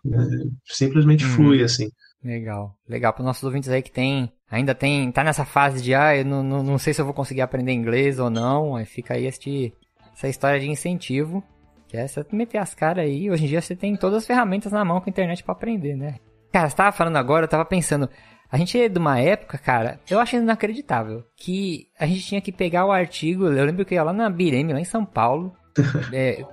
simplesmente 0.66 1.24
Hum. 1.24 1.28
flui, 1.28 1.62
assim. 1.62 1.88
Legal. 2.24 2.74
Legal. 2.88 3.12
Para 3.12 3.24
nossos 3.24 3.42
ouvintes 3.42 3.68
aí 3.68 3.82
que 3.82 3.90
tem, 3.90 4.30
ainda 4.50 4.74
tem, 4.74 5.10
tá 5.10 5.24
nessa 5.24 5.44
fase 5.44 5.82
de, 5.82 5.94
ah, 5.94 6.16
eu 6.16 6.24
não, 6.24 6.42
não, 6.42 6.62
não 6.62 6.78
sei 6.78 6.94
se 6.94 7.00
eu 7.00 7.04
vou 7.04 7.14
conseguir 7.14 7.40
aprender 7.40 7.72
inglês 7.72 8.18
ou 8.18 8.30
não. 8.30 8.76
Aí 8.76 8.84
fica 8.84 9.14
aí 9.14 9.26
este, 9.26 9.72
essa 10.16 10.28
história 10.28 10.60
de 10.60 10.68
incentivo. 10.70 11.42
Que 11.88 11.96
é 11.96 12.06
você 12.06 12.24
meter 12.32 12.58
as 12.58 12.74
caras 12.74 13.04
aí. 13.04 13.30
Hoje 13.30 13.44
em 13.44 13.48
dia 13.48 13.60
você 13.60 13.74
tem 13.74 13.96
todas 13.96 14.18
as 14.18 14.26
ferramentas 14.26 14.70
na 14.70 14.84
mão 14.84 15.00
com 15.00 15.08
a 15.08 15.10
internet 15.10 15.42
pra 15.42 15.52
aprender, 15.52 15.96
né? 15.96 16.16
Cara, 16.52 16.68
você 16.68 16.76
tava 16.76 16.92
falando 16.92 17.16
agora, 17.16 17.44
eu 17.44 17.48
tava 17.48 17.64
pensando. 17.64 18.08
A 18.50 18.58
gente 18.58 18.78
é 18.78 18.86
de 18.86 18.98
uma 18.98 19.18
época, 19.18 19.56
cara, 19.56 19.98
eu 20.10 20.20
acho 20.20 20.36
inacreditável. 20.36 21.24
Que 21.34 21.88
a 21.98 22.04
gente 22.06 22.26
tinha 22.26 22.40
que 22.40 22.52
pegar 22.52 22.84
o 22.84 22.92
artigo. 22.92 23.46
Eu 23.46 23.64
lembro 23.64 23.84
que 23.84 23.94
eu 23.94 23.96
ia 23.96 24.04
lá 24.04 24.12
na 24.12 24.28
Bireme, 24.28 24.74
lá 24.74 24.80
em 24.80 24.84
São 24.84 25.06
Paulo. 25.06 25.56
é, 26.12 26.44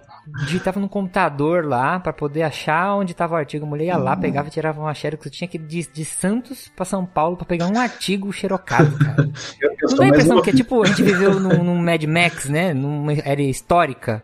digitava 0.45 0.79
no 0.79 0.88
computador 0.88 1.65
lá 1.65 1.99
pra 1.99 2.13
poder 2.13 2.43
achar 2.43 2.95
onde 2.95 3.13
tava 3.13 3.33
o 3.33 3.38
artigo. 3.38 3.65
A 3.65 3.69
mulher 3.69 3.85
ia 3.88 3.97
lá, 3.97 4.15
pegava 4.15 4.47
e 4.47 4.51
tirava 4.51 4.79
uma 4.79 4.93
xerox. 4.93 5.25
Eu 5.25 5.31
tinha 5.31 5.47
que 5.49 5.57
ir 5.57 5.65
de, 5.65 5.91
de 5.91 6.05
Santos 6.05 6.71
pra 6.73 6.85
São 6.85 7.05
Paulo 7.05 7.35
pra 7.35 7.45
pegar 7.45 7.67
um 7.67 7.77
artigo 7.77 8.31
xerocado, 8.31 8.97
cara. 8.97 9.29
Eu, 9.59 9.69
eu 9.69 9.89
Não 9.89 9.97
dá 9.97 10.03
a 10.05 10.07
impressão 10.07 10.41
que 10.41 10.49
é 10.51 10.53
tipo, 10.53 10.81
a 10.81 10.85
gente 10.85 11.03
viveu 11.03 11.39
num, 11.39 11.63
num 11.63 11.75
Mad 11.75 12.03
Max, 12.03 12.47
né? 12.47 12.73
Numa 12.73 13.12
era 13.12 13.41
histórica. 13.41 14.23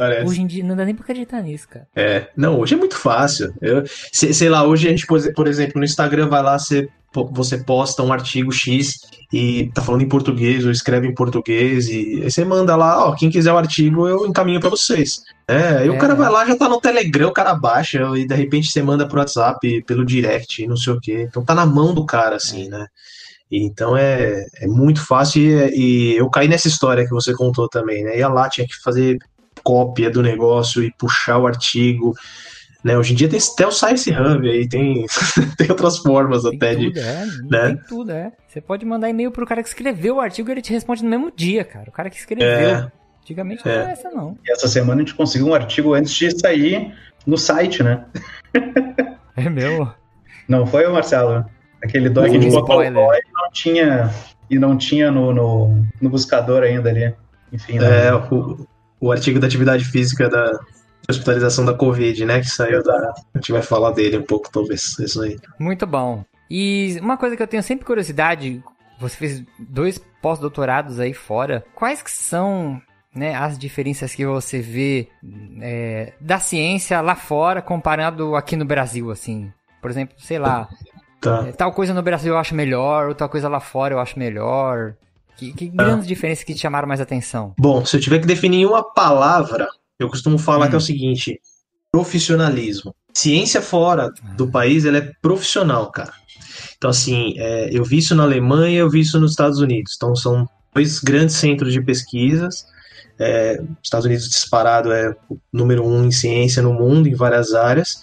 Parece. 0.00 0.26
Hoje 0.26 0.40
em 0.40 0.46
dia 0.46 0.64
não 0.64 0.74
dá 0.74 0.82
nem 0.86 0.94
pra 0.94 1.04
acreditar 1.04 1.42
nisso, 1.42 1.68
cara. 1.68 1.86
É, 1.94 2.28
não, 2.34 2.58
hoje 2.58 2.72
é 2.72 2.76
muito 2.78 2.96
fácil. 2.96 3.52
Eu, 3.60 3.84
se- 4.10 4.32
sei 4.32 4.48
lá, 4.48 4.64
hoje 4.66 4.86
a 4.88 4.90
gente, 4.90 5.06
por 5.06 5.46
exemplo, 5.46 5.78
no 5.78 5.84
Instagram 5.84 6.26
vai 6.26 6.42
lá, 6.42 6.58
você, 6.58 6.88
você 7.32 7.58
posta 7.58 8.02
um 8.02 8.10
artigo 8.10 8.50
X 8.50 8.94
e 9.30 9.70
tá 9.74 9.82
falando 9.82 10.00
em 10.00 10.08
português 10.08 10.64
ou 10.64 10.70
escreve 10.70 11.06
em 11.06 11.14
português 11.14 11.88
e 11.90 12.22
aí 12.24 12.30
você 12.30 12.46
manda 12.46 12.74
lá, 12.76 13.08
ó, 13.08 13.14
quem 13.14 13.28
quiser 13.28 13.52
o 13.52 13.58
artigo 13.58 14.08
eu 14.08 14.26
encaminho 14.26 14.58
pra 14.58 14.70
vocês. 14.70 15.20
É, 15.46 15.78
aí 15.80 15.88
É. 15.88 15.90
o 15.90 15.98
cara 15.98 16.14
vai 16.14 16.30
lá, 16.30 16.46
já 16.46 16.56
tá 16.56 16.66
no 16.66 16.80
Telegram, 16.80 17.28
o 17.28 17.32
cara 17.34 17.54
baixa 17.54 18.00
e 18.16 18.26
de 18.26 18.34
repente 18.34 18.72
você 18.72 18.82
manda 18.82 19.06
pro 19.06 19.18
WhatsApp, 19.18 19.82
pelo 19.82 20.06
direct, 20.06 20.66
não 20.66 20.78
sei 20.78 20.94
o 20.94 21.00
quê. 21.00 21.26
Então 21.28 21.44
tá 21.44 21.54
na 21.54 21.66
mão 21.66 21.92
do 21.92 22.06
cara, 22.06 22.36
assim, 22.36 22.70
né? 22.70 22.86
E 23.50 23.62
Então 23.66 23.94
é, 23.98 24.46
é 24.62 24.66
muito 24.66 25.04
fácil 25.04 25.42
e, 25.42 26.14
e 26.14 26.16
eu 26.16 26.30
caí 26.30 26.48
nessa 26.48 26.68
história 26.68 27.04
que 27.04 27.10
você 27.10 27.34
contou 27.34 27.68
também, 27.68 28.02
né? 28.02 28.16
Ia 28.16 28.28
lá, 28.28 28.48
tinha 28.48 28.66
que 28.66 28.74
fazer 28.82 29.18
cópia 29.62 30.10
do 30.10 30.22
negócio 30.22 30.82
e 30.82 30.90
puxar 30.92 31.38
o 31.38 31.46
artigo. 31.46 32.14
Né? 32.82 32.96
Hoje 32.96 33.12
em 33.12 33.16
dia 33.16 33.28
tem 33.28 33.38
até 33.38 33.66
o 33.66 33.72
Science 33.72 34.10
Hub 34.10 34.48
aí, 34.48 34.66
tem, 34.68 35.04
tem 35.58 35.70
outras 35.70 35.98
formas 35.98 36.42
Tem 36.42 36.56
até 36.56 36.74
de. 36.74 36.86
tudo, 36.86 36.98
é. 36.98 37.26
né? 37.50 37.66
Tem 37.66 37.76
tudo, 37.88 38.12
é. 38.12 38.32
Você 38.48 38.60
pode 38.60 38.86
mandar 38.86 39.10
e-mail 39.10 39.30
pro 39.30 39.46
cara 39.46 39.62
que 39.62 39.68
escreveu 39.68 40.16
o 40.16 40.20
artigo 40.20 40.48
e 40.48 40.52
ele 40.52 40.62
te 40.62 40.72
responde 40.72 41.04
no 41.04 41.10
mesmo 41.10 41.30
dia, 41.34 41.64
cara. 41.64 41.88
O 41.88 41.92
cara 41.92 42.08
que 42.08 42.16
escreveu. 42.16 42.46
É. 42.46 42.90
Antigamente 43.22 43.64
não 43.64 43.72
É. 43.72 43.76
era 43.76 43.90
essa, 43.90 44.10
não. 44.10 44.36
E 44.44 44.50
essa 44.50 44.66
semana 44.66 45.02
a 45.02 45.04
gente 45.04 45.14
conseguiu 45.14 45.48
um 45.48 45.54
artigo 45.54 45.92
antes 45.94 46.12
de 46.14 46.38
sair 46.38 46.94
no 47.26 47.36
site, 47.36 47.82
né? 47.82 48.04
É 49.36 49.48
meu. 49.48 49.92
Não 50.48 50.66
foi, 50.66 50.88
Marcelo? 50.88 51.44
Aquele 51.82 52.08
dog 52.08 52.30
que 52.30 52.36
a 52.36 52.40
gente 52.40 52.52
botou 52.52 52.82
e 52.82 52.90
não 52.90 53.08
tinha, 53.52 54.10
e 54.50 54.58
não 54.58 54.76
tinha 54.76 55.10
no, 55.10 55.32
no, 55.32 55.86
no 56.00 56.10
buscador 56.10 56.62
ainda 56.62 56.88
ali. 56.90 57.14
Enfim, 57.52 57.78
né? 57.78 58.08
É, 58.08 58.14
o, 58.14 58.66
o 59.00 59.10
artigo 59.10 59.38
da 59.40 59.46
atividade 59.46 59.84
física 59.84 60.28
da 60.28 60.58
hospitalização 61.08 61.64
da 61.64 61.74
Covid, 61.74 62.24
né? 62.24 62.40
Que 62.40 62.48
saiu 62.48 62.82
da. 62.82 63.14
A 63.34 63.38
gente 63.38 63.52
vai 63.52 63.62
falar 63.62 63.92
dele 63.92 64.18
um 64.18 64.22
pouco, 64.22 64.50
talvez. 64.50 64.98
Isso 64.98 65.22
aí. 65.22 65.38
Muito 65.58 65.86
bom. 65.86 66.24
E 66.50 66.98
uma 67.00 67.16
coisa 67.16 67.36
que 67.36 67.42
eu 67.42 67.46
tenho 67.48 67.62
sempre 67.62 67.86
curiosidade, 67.86 68.62
você 68.98 69.16
fez 69.16 69.42
dois 69.58 69.98
pós-doutorados 70.20 71.00
aí 71.00 71.14
fora. 71.14 71.64
Quais 71.74 72.02
que 72.02 72.10
são 72.10 72.80
né, 73.14 73.34
as 73.34 73.58
diferenças 73.58 74.14
que 74.14 74.26
você 74.26 74.60
vê 74.60 75.08
é, 75.60 76.12
da 76.20 76.38
ciência 76.38 77.00
lá 77.00 77.14
fora 77.14 77.62
comparado 77.62 78.34
aqui 78.34 78.56
no 78.56 78.64
Brasil, 78.64 79.10
assim? 79.10 79.52
Por 79.80 79.90
exemplo, 79.90 80.14
sei 80.18 80.38
lá, 80.38 80.68
Tá. 81.20 81.44
é, 81.46 81.52
tal 81.52 81.72
coisa 81.72 81.92
no 81.92 82.02
Brasil 82.02 82.32
eu 82.32 82.38
acho 82.38 82.54
melhor, 82.54 83.08
ou 83.08 83.14
tal 83.14 83.28
coisa 83.28 83.48
lá 83.48 83.60
fora 83.60 83.94
eu 83.94 84.00
acho 84.00 84.18
melhor. 84.18 84.94
Que, 85.40 85.52
que 85.54 85.68
grandes 85.68 86.06
diferenças 86.06 86.44
que 86.44 86.52
te 86.52 86.60
chamaram 86.60 86.86
mais 86.86 87.00
atenção? 87.00 87.54
Bom, 87.58 87.82
se 87.82 87.96
eu 87.96 88.00
tiver 88.00 88.18
que 88.18 88.26
definir 88.26 88.66
uma 88.66 88.82
palavra, 88.82 89.66
eu 89.98 90.06
costumo 90.06 90.36
falar 90.36 90.66
Hum. 90.66 90.68
que 90.68 90.74
é 90.74 90.78
o 90.78 90.82
seguinte: 90.82 91.40
profissionalismo. 91.90 92.94
Ciência 93.14 93.62
fora 93.62 94.10
do 94.36 94.50
país, 94.50 94.84
ela 94.84 94.98
é 94.98 95.12
profissional, 95.22 95.90
cara. 95.90 96.12
Então, 96.76 96.90
assim, 96.90 97.34
é, 97.38 97.70
eu 97.72 97.82
vi 97.84 97.98
isso 97.98 98.14
na 98.14 98.22
Alemanha, 98.22 98.80
eu 98.80 98.90
vi 98.90 99.00
isso 99.00 99.18
nos 99.18 99.30
Estados 99.30 99.58
Unidos. 99.60 99.94
Então, 99.96 100.14
são 100.14 100.46
dois 100.74 101.00
grandes 101.00 101.36
centros 101.36 101.72
de 101.72 101.80
pesquisas. 101.80 102.66
É, 103.18 103.62
Estados 103.82 104.06
Unidos 104.06 104.28
disparado 104.28 104.92
é 104.92 105.14
o 105.28 105.38
número 105.50 105.86
um 105.86 106.04
em 106.04 106.10
ciência 106.10 106.62
no 106.62 106.72
mundo, 106.74 107.08
em 107.08 107.14
várias 107.14 107.54
áreas. 107.54 108.00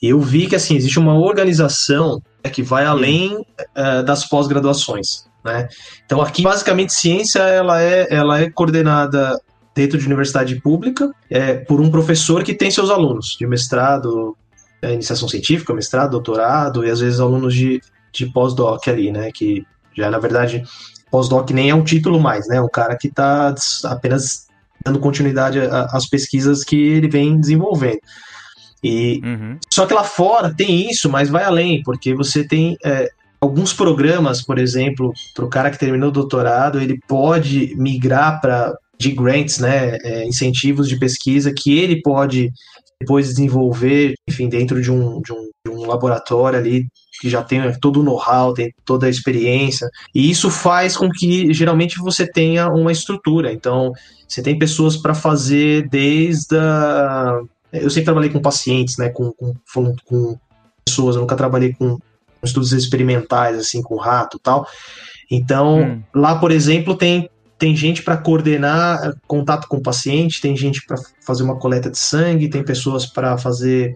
E 0.00 0.08
eu 0.08 0.20
vi 0.20 0.46
que, 0.46 0.56
assim, 0.56 0.76
existe 0.76 0.98
uma 0.98 1.18
organização 1.18 2.22
é, 2.42 2.48
que 2.48 2.62
vai 2.62 2.86
além 2.86 3.44
é, 3.74 4.02
das 4.02 4.26
pós-graduações, 4.26 5.26
né? 5.44 5.68
Então, 6.04 6.20
aqui, 6.20 6.42
basicamente, 6.42 6.92
ciência, 6.92 7.40
ela 7.40 7.80
é, 7.80 8.06
ela 8.10 8.40
é 8.40 8.50
coordenada 8.50 9.40
dentro 9.74 9.98
de 9.98 10.06
universidade 10.06 10.60
pública 10.60 11.10
é, 11.30 11.54
por 11.54 11.80
um 11.80 11.90
professor 11.90 12.42
que 12.42 12.54
tem 12.54 12.70
seus 12.70 12.90
alunos 12.90 13.36
de 13.38 13.46
mestrado, 13.46 14.36
é, 14.82 14.92
iniciação 14.92 15.28
científica, 15.28 15.72
mestrado, 15.72 16.10
doutorado, 16.10 16.84
e 16.84 16.90
às 16.90 17.00
vezes 17.00 17.20
alunos 17.20 17.54
de, 17.54 17.80
de 18.12 18.26
pós-doc 18.26 18.86
ali, 18.88 19.10
né? 19.10 19.30
Que 19.32 19.64
já, 19.96 20.10
na 20.10 20.18
verdade, 20.18 20.62
pós-doc 21.10 21.50
nem 21.50 21.70
é 21.70 21.74
um 21.74 21.84
título 21.84 22.20
mais, 22.20 22.46
né? 22.48 22.56
É 22.56 22.62
um 22.62 22.68
cara 22.68 22.96
que 22.96 23.08
está 23.08 23.54
apenas 23.84 24.46
dando 24.84 24.98
continuidade 24.98 25.58
às 25.60 26.06
pesquisas 26.06 26.64
que 26.64 26.76
ele 26.76 27.08
vem 27.08 27.38
desenvolvendo. 27.38 28.00
E 28.82 29.20
Uhum. 29.22 29.58
só 29.72 29.84
que 29.84 29.92
lá 29.92 30.02
fora 30.04 30.54
tem 30.54 30.90
isso, 30.90 31.10
mas 31.10 31.28
vai 31.28 31.44
além, 31.44 31.82
porque 31.82 32.14
você 32.14 32.46
tem 32.46 32.78
é, 32.82 33.10
alguns 33.40 33.72
programas, 33.72 34.42
por 34.42 34.58
exemplo, 34.58 35.12
para 35.34 35.44
o 35.44 35.48
cara 35.48 35.70
que 35.70 35.78
terminou 35.78 36.10
o 36.10 36.12
doutorado, 36.12 36.80
ele 36.80 36.98
pode 37.08 37.74
migrar 37.76 38.40
para 38.40 38.74
de 38.98 39.12
grants, 39.12 39.58
né, 39.58 39.96
é, 40.02 40.26
incentivos 40.26 40.86
de 40.86 40.98
pesquisa 40.98 41.52
que 41.56 41.78
ele 41.78 42.02
pode 42.02 42.52
depois 43.00 43.28
desenvolver, 43.28 44.12
enfim, 44.28 44.46
dentro 44.46 44.82
de 44.82 44.92
um, 44.92 45.22
de 45.22 45.32
um, 45.32 45.50
de 45.66 45.72
um 45.72 45.86
laboratório 45.86 46.58
ali 46.58 46.86
que 47.18 47.30
já 47.30 47.42
tem 47.42 47.60
todo 47.80 48.00
o 48.00 48.02
know-how, 48.02 48.52
tem 48.52 48.74
toda 48.84 49.06
a 49.06 49.10
experiência, 49.10 49.88
e 50.14 50.30
isso 50.30 50.50
faz 50.50 50.96
com 50.96 51.08
que 51.10 51.52
geralmente 51.52 51.98
você 51.98 52.26
tenha 52.26 52.68
uma 52.68 52.92
estrutura. 52.92 53.52
Então, 53.52 53.92
você 54.28 54.42
tem 54.42 54.58
pessoas 54.58 54.96
para 54.98 55.14
fazer 55.14 55.88
desde 55.88 56.56
a 56.56 57.40
eu 57.72 57.88
sempre 57.88 58.06
trabalhei 58.06 58.30
com 58.30 58.40
pacientes, 58.40 58.96
né, 58.98 59.10
com, 59.10 59.32
com, 59.32 59.54
com- 60.04 60.38
pessoas, 60.84 61.14
eu 61.14 61.20
nunca 61.20 61.36
trabalhei 61.36 61.72
com 61.72 61.98
estudos 62.42 62.72
experimentais, 62.72 63.58
assim, 63.58 63.82
com 63.82 63.96
rato 63.96 64.36
e 64.36 64.40
tal. 64.40 64.66
Então, 65.30 65.80
Hum. 65.82 66.02
lá, 66.14 66.38
por 66.38 66.50
exemplo, 66.50 66.96
tem, 66.96 67.28
tem 67.58 67.76
gente 67.76 68.02
para 68.02 68.16
coordenar 68.16 69.00
eh, 69.04 69.12
contato 69.26 69.68
com 69.68 69.76
o 69.76 69.82
paciente, 69.82 70.40
tem 70.40 70.56
gente 70.56 70.84
para 70.86 70.96
fazer 71.24 71.42
uma 71.42 71.56
coleta 71.56 71.90
de 71.90 71.98
sangue, 71.98 72.48
tem 72.48 72.64
pessoas 72.64 73.06
para 73.06 73.36
fazer 73.38 73.94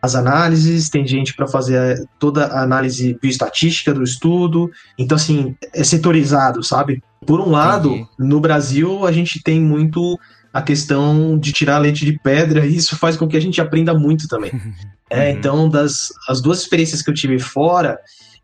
as 0.00 0.16
análises, 0.16 0.88
tem 0.90 1.06
gente 1.06 1.32
para 1.34 1.46
fazer 1.46 1.76
eh, 1.76 2.04
toda 2.18 2.46
a 2.46 2.62
análise 2.62 3.16
bioestatística 3.22 3.94
do 3.94 4.02
estudo. 4.02 4.68
Então, 4.98 5.14
assim, 5.16 5.54
é 5.72 5.84
setorizado, 5.84 6.62
sabe? 6.64 7.00
Por 7.24 7.40
um 7.40 7.50
lado, 7.50 7.90
Entendi. 7.90 8.08
no 8.18 8.40
Brasil, 8.40 9.06
a 9.06 9.12
gente 9.12 9.40
tem 9.42 9.60
muito 9.60 10.18
a 10.52 10.60
questão 10.62 11.38
de 11.38 11.52
tirar 11.52 11.78
leite 11.78 12.04
de 12.04 12.18
pedra, 12.18 12.66
e 12.66 12.76
isso 12.76 12.96
faz 12.96 13.16
com 13.16 13.26
que 13.26 13.36
a 13.36 13.40
gente 13.40 13.60
aprenda 13.60 13.94
muito 13.94 14.28
também. 14.28 14.50
É, 15.14 15.30
Uhum. 15.30 15.36
então, 15.38 15.68
das 15.68 16.08
as 16.26 16.40
duas 16.40 16.60
experiências 16.60 17.02
que 17.02 17.10
eu 17.10 17.14
tive 17.14 17.38
fora, 17.38 17.98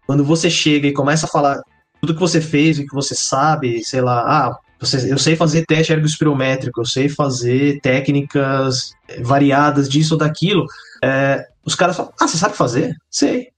quando 0.07 0.23
você 0.23 0.51
chega 0.51 0.87
e 0.87 0.93
começa 0.93 1.25
a 1.25 1.29
falar 1.29 1.59
tudo 1.99 2.13
que 2.13 2.21
você 2.21 2.43
fez, 2.43 2.79
o 2.79 2.83
que 2.87 2.95
você 2.95 3.15
sabe, 3.15 3.83
sei 3.83 4.03
lá, 4.03 4.21
ah, 4.21 4.57
você- 4.79 5.11
eu 5.11 5.17
sei 5.17 5.35
fazer 5.35 5.65
teste 5.65 5.95
ergospirométrico, 5.95 6.79
eu 6.79 6.85
sei 6.85 7.09
fazer 7.09 7.81
técnicas 7.81 8.93
variadas 9.23 9.89
disso 9.89 10.13
ou 10.15 10.19
daquilo, 10.19 10.67
é, 11.03 11.43
os 11.65 11.75
caras 11.75 11.97
falam, 11.97 12.13
ah, 12.21 12.29
você 12.29 12.37
sabe 12.37 12.55
fazer? 12.55 12.95
Sei. 13.11 13.49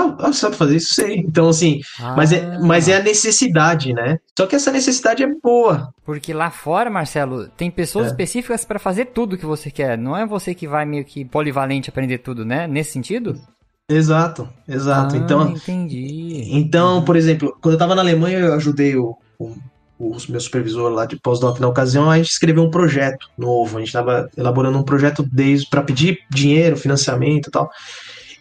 Ah, 0.00 0.16
ah, 0.28 0.32
sabe 0.32 0.54
fazer 0.56 0.76
isso? 0.76 0.94
Sei. 0.94 1.16
Então, 1.16 1.48
assim, 1.48 1.80
mas, 2.16 2.32
é, 2.32 2.40
Ah. 2.44 2.58
mas 2.62 2.88
é 2.88 2.96
a 2.96 3.02
necessidade, 3.02 3.92
né? 3.92 4.18
Só 4.38 4.46
que 4.46 4.54
essa 4.54 4.70
necessidade 4.70 5.22
é 5.22 5.26
boa. 5.42 5.92
Porque 6.04 6.32
lá 6.32 6.50
fora, 6.50 6.88
Marcelo, 6.88 7.48
tem 7.56 7.70
pessoas 7.70 8.06
É. 8.06 8.08
específicas 8.10 8.64
pra 8.64 8.78
fazer 8.78 9.06
tudo 9.06 9.36
que 9.36 9.44
você 9.46 9.70
quer. 9.70 9.98
Não 9.98 10.16
é 10.16 10.24
você 10.26 10.54
que 10.54 10.68
vai 10.68 10.84
meio 10.84 11.04
que 11.04 11.24
polivalente 11.24 11.90
aprender 11.90 12.18
tudo, 12.18 12.44
né? 12.44 12.66
Nesse 12.66 12.92
sentido? 12.92 13.40
Exato, 13.90 14.48
exato. 14.68 15.14
Ah, 15.14 15.18
então, 15.18 15.48
entendi. 15.50 16.48
então, 16.52 17.02
por 17.04 17.16
exemplo, 17.16 17.56
quando 17.60 17.72
eu 17.74 17.78
tava 17.78 17.94
na 17.94 18.02
Alemanha, 18.02 18.38
eu 18.38 18.52
ajudei 18.54 18.94
o, 18.96 19.16
o, 19.38 19.54
o 19.98 20.16
meu 20.28 20.40
supervisor 20.40 20.90
lá 20.92 21.06
de 21.06 21.16
pós-doc 21.16 21.58
na 21.58 21.68
ocasião, 21.68 22.10
a 22.10 22.18
gente 22.18 22.30
escreveu 22.30 22.62
um 22.62 22.70
projeto 22.70 23.26
novo. 23.36 23.78
A 23.78 23.80
gente 23.80 23.92
tava 23.92 24.28
elaborando 24.36 24.78
um 24.78 24.82
projeto 24.82 25.22
desde 25.32 25.66
para 25.70 25.82
pedir 25.82 26.18
dinheiro, 26.30 26.76
financiamento 26.76 27.48
e 27.48 27.50
tal. 27.50 27.70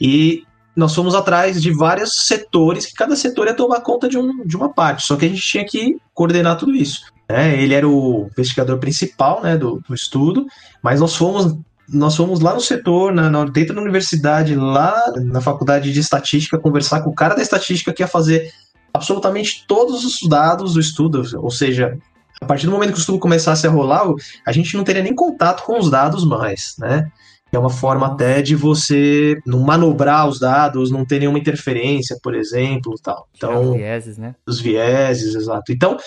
E 0.02 0.44
nós 0.78 0.94
fomos 0.94 1.16
atrás 1.16 1.62
de 1.62 1.72
vários 1.72 2.28
setores, 2.28 2.86
que 2.86 2.94
cada 2.94 3.16
setor 3.16 3.48
ia 3.48 3.54
tomar 3.54 3.82
conta 3.82 4.08
de, 4.08 4.18
um, 4.18 4.46
de 4.46 4.56
uma 4.56 4.70
parte. 4.70 5.04
Só 5.06 5.16
que 5.16 5.26
a 5.26 5.30
gente 5.30 5.42
tinha 5.42 5.66
que 5.66 5.98
coordenar 6.14 6.56
tudo 6.58 6.74
isso. 6.76 7.02
né? 7.28 7.60
Ele 7.62 7.74
era 7.74 7.88
o 7.90 8.30
investigador 8.32 8.78
principal 8.78 9.42
né, 9.42 9.58
do, 9.58 9.82
do 9.88 9.94
estudo, 9.96 10.46
mas 10.82 11.00
nós 11.02 11.16
fomos 11.16 11.56
nós 11.90 12.18
fomos 12.18 12.42
lá 12.42 12.54
no 12.54 12.60
setor, 12.60 13.14
na, 13.14 13.30
na- 13.30 13.46
dentro 13.46 13.74
da 13.74 13.82
universidade, 13.82 14.54
lá 14.56 14.94
na 15.24 15.40
faculdade 15.40 15.94
de 15.94 16.00
estatística, 16.02 16.60
conversar 16.60 17.00
com 17.02 17.10
o 17.12 17.16
cara 17.16 17.34
da 17.34 17.42
estatística 17.42 17.94
que 17.94 18.04
ia 18.04 18.08
fazer 18.08 18.52
absolutamente 18.94 19.64
todos 19.66 20.04
os 20.04 20.28
dados 20.28 20.74
do 20.74 20.82
estudo. 20.82 21.24
Ou 21.38 21.50
seja, 21.50 21.98
a 22.42 22.46
partir 22.46 22.66
do 22.66 22.74
momento 22.74 22.92
que 22.92 22.98
o 22.98 23.00
estudo 23.00 23.20
começasse 23.20 23.66
a 23.66 23.70
rolar, 23.70 24.04
a 24.46 24.52
gente 24.52 24.76
não 24.76 24.84
teria 24.84 25.02
nem 25.02 25.16
contato 25.16 25.64
com 25.64 25.80
os 25.80 25.90
dados 25.90 26.26
mais, 26.26 26.76
né? 26.78 27.10
É 27.52 27.58
uma 27.58 27.70
forma 27.70 28.08
até 28.08 28.42
de 28.42 28.56
você 28.56 29.38
não 29.46 29.60
manobrar 29.62 30.28
os 30.28 30.40
dados, 30.40 30.92
não 30.92 31.06
ter 31.06 31.20
nenhuma 31.20 31.40
interferência, 31.40 32.18
por 32.22 32.36
exemplo, 32.36 32.94
tal. 33.02 33.28
Então, 33.36 33.74
vieses, 33.74 34.18
né? 34.18 34.36
os 34.46 34.60
vieses, 34.60 35.34
exato. 35.34 35.72
Então, 35.72 35.98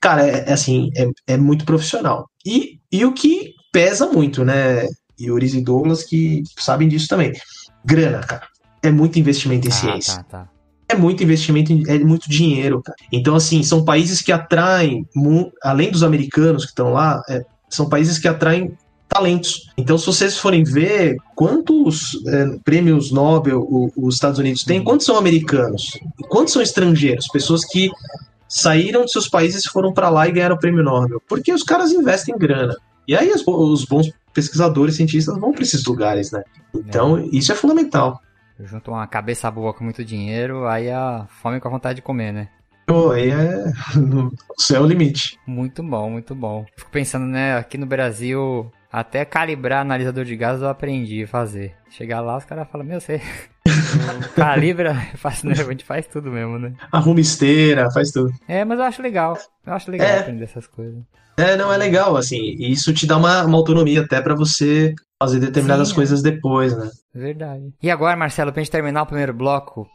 cara, 0.00 0.26
é, 0.26 0.44
é 0.48 0.52
assim, 0.52 0.90
é, 0.96 1.34
é 1.34 1.36
muito 1.36 1.64
profissional. 1.66 2.26
E, 2.46 2.78
e 2.90 3.04
o 3.04 3.12
que 3.12 3.52
pesa 3.72 4.06
muito, 4.06 4.44
né? 4.44 4.86
Yuris 5.20 5.52
e 5.54 5.60
Douglas 5.60 6.02
que 6.04 6.42
sabem 6.58 6.88
disso 6.88 7.08
também. 7.08 7.32
Grana, 7.84 8.20
cara. 8.20 8.46
É 8.82 8.90
muito 8.90 9.18
investimento 9.18 9.66
em 9.66 9.70
Ah, 9.70 9.74
ciência. 9.74 10.14
tá, 10.16 10.22
tá. 10.24 10.48
É 10.88 10.94
muito 10.96 11.22
investimento, 11.22 11.70
em- 11.72 11.82
é 11.86 11.98
muito 11.98 12.30
dinheiro, 12.30 12.80
cara. 12.82 12.96
Então, 13.12 13.34
assim, 13.34 13.62
são 13.62 13.84
países 13.84 14.22
que 14.22 14.32
atraem, 14.32 15.04
além 15.62 15.90
dos 15.90 16.02
americanos 16.02 16.64
que 16.64 16.70
estão 16.70 16.92
lá, 16.92 17.20
é, 17.28 17.42
são 17.68 17.88
países 17.90 18.18
que 18.18 18.26
atraem 18.26 18.72
talentos. 19.08 19.70
Então, 19.76 19.96
se 19.96 20.06
vocês 20.06 20.36
forem 20.36 20.62
ver 20.64 21.16
quantos 21.34 22.18
é, 22.26 22.58
prêmios 22.64 23.10
Nobel 23.10 23.60
o- 23.62 23.90
os 23.96 24.14
Estados 24.14 24.38
Unidos 24.38 24.64
têm, 24.64 24.82
quantos 24.84 25.06
são 25.06 25.16
americanos? 25.16 25.98
Quantos 26.28 26.52
são 26.52 26.60
estrangeiros? 26.62 27.26
Pessoas 27.28 27.64
que 27.64 27.90
saíram 28.48 29.04
de 29.04 29.12
seus 29.12 29.28
países 29.28 29.64
e 29.64 29.68
foram 29.68 29.92
para 29.92 30.08
lá 30.08 30.28
e 30.28 30.32
ganharam 30.32 30.56
o 30.56 30.58
prêmio 30.58 30.82
Nobel. 30.82 31.22
Porque 31.28 31.52
os 31.52 31.62
caras 31.62 31.92
investem 31.92 32.36
grana. 32.36 32.76
E 33.06 33.16
aí 33.16 33.30
os, 33.30 33.42
os 33.46 33.84
bons 33.84 34.10
pesquisadores, 34.34 34.96
cientistas 34.96 35.38
vão 35.38 35.52
para 35.52 35.62
esses 35.62 35.84
lugares, 35.84 36.30
né? 36.30 36.42
Então, 36.74 37.18
isso 37.32 37.50
é 37.50 37.54
fundamental. 37.54 38.20
Junto 38.60 38.90
uma 38.90 39.06
cabeça 39.06 39.50
boa 39.50 39.72
com 39.72 39.84
muito 39.84 40.04
dinheiro, 40.04 40.66
aí 40.66 40.90
a 40.90 41.26
fome 41.42 41.60
com 41.60 41.68
a 41.68 41.70
vontade 41.70 41.96
de 41.96 42.02
comer, 42.02 42.32
né? 42.32 42.48
Pô, 42.86 43.10
aí 43.12 43.30
é. 43.30 43.64
O 43.96 44.60
céu 44.62 44.82
é 44.82 44.84
o 44.84 44.86
limite. 44.88 45.38
Muito 45.46 45.82
bom, 45.82 46.10
muito 46.10 46.34
bom. 46.34 46.66
Fico 46.76 46.90
pensando, 46.90 47.26
né, 47.26 47.56
aqui 47.56 47.78
no 47.78 47.86
Brasil, 47.86 48.70
até 48.90 49.24
calibrar 49.24 49.80
analisador 49.82 50.24
de 50.24 50.36
gás 50.36 50.60
eu 50.62 50.68
aprendi 50.68 51.22
a 51.24 51.28
fazer. 51.28 51.74
Chegar 51.90 52.20
lá, 52.20 52.36
os 52.36 52.44
caras 52.44 52.68
falam, 52.70 52.86
meu, 52.86 53.00
você 53.00 53.20
calibra, 54.34 54.94
faz, 55.16 55.42
né, 55.42 55.52
a 55.52 55.64
gente 55.64 55.84
faz 55.84 56.06
tudo 56.06 56.30
mesmo, 56.30 56.58
né? 56.58 56.74
Arruma 56.92 57.20
esteira, 57.20 57.90
faz 57.90 58.10
tudo. 58.10 58.32
É, 58.46 58.64
mas 58.64 58.78
eu 58.78 58.84
acho 58.84 59.02
legal. 59.02 59.36
Eu 59.66 59.72
acho 59.72 59.90
legal 59.90 60.06
É. 60.08 60.18
aprender 60.20 60.44
essas 60.44 60.66
coisas. 60.66 61.02
É, 61.36 61.56
não, 61.56 61.72
é 61.72 61.76
legal, 61.76 62.16
assim. 62.16 62.56
Isso 62.58 62.92
te 62.92 63.06
dá 63.06 63.16
uma, 63.16 63.44
uma 63.44 63.56
autonomia 63.56 64.00
até 64.00 64.20
para 64.20 64.34
você 64.34 64.92
fazer 65.22 65.38
determinadas 65.38 65.88
Sim, 65.88 65.94
é. 65.94 65.96
coisas 65.96 66.22
depois, 66.22 66.76
né? 66.76 66.90
Verdade. 67.14 67.72
E 67.82 67.90
agora, 67.90 68.16
Marcelo, 68.16 68.52
pra 68.52 68.62
gente 68.62 68.72
terminar 68.72 69.02
o 69.02 69.06
primeiro 69.06 69.32
bloco, 69.32 69.86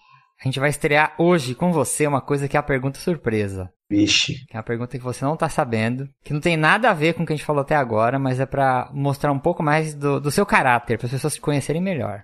a 0.48 0.52
gente 0.52 0.60
vai 0.60 0.70
estrear 0.70 1.14
hoje 1.18 1.56
com 1.56 1.72
você 1.72 2.06
uma 2.08 2.22
coisa 2.22 2.48
que 2.48 2.56
é 2.58 2.60
a 2.60 2.64
pergunta 2.64 3.00
surpresa. 3.00 3.70
Vixe. 3.90 4.46
Que 4.48 4.56
é 4.56 4.58
uma 4.58 4.64
pergunta 4.64 4.98
que 4.98 5.04
você 5.04 5.24
não 5.24 5.38
tá 5.38 5.48
sabendo, 5.50 6.08
que 6.24 6.34
não 6.34 6.40
tem 6.42 6.58
nada 6.58 6.90
a 6.90 6.94
ver 6.94 7.14
com 7.14 7.24
o 7.24 7.26
que 7.26 7.34
a 7.34 7.36
gente 7.36 7.46
falou 7.46 7.62
até 7.62 7.76
agora, 7.76 8.18
mas 8.18 8.40
é 8.40 8.46
pra 8.46 8.90
mostrar 8.94 9.32
um 9.32 9.40
pouco 9.40 9.62
mais 9.62 9.94
do, 9.94 10.20
do 10.20 10.32
seu 10.32 10.46
caráter, 10.46 10.98
para 10.98 11.06
as 11.06 11.12
pessoas 11.12 11.36
te 11.36 11.42
conhecerem 11.42 11.82
melhor. 11.82 12.24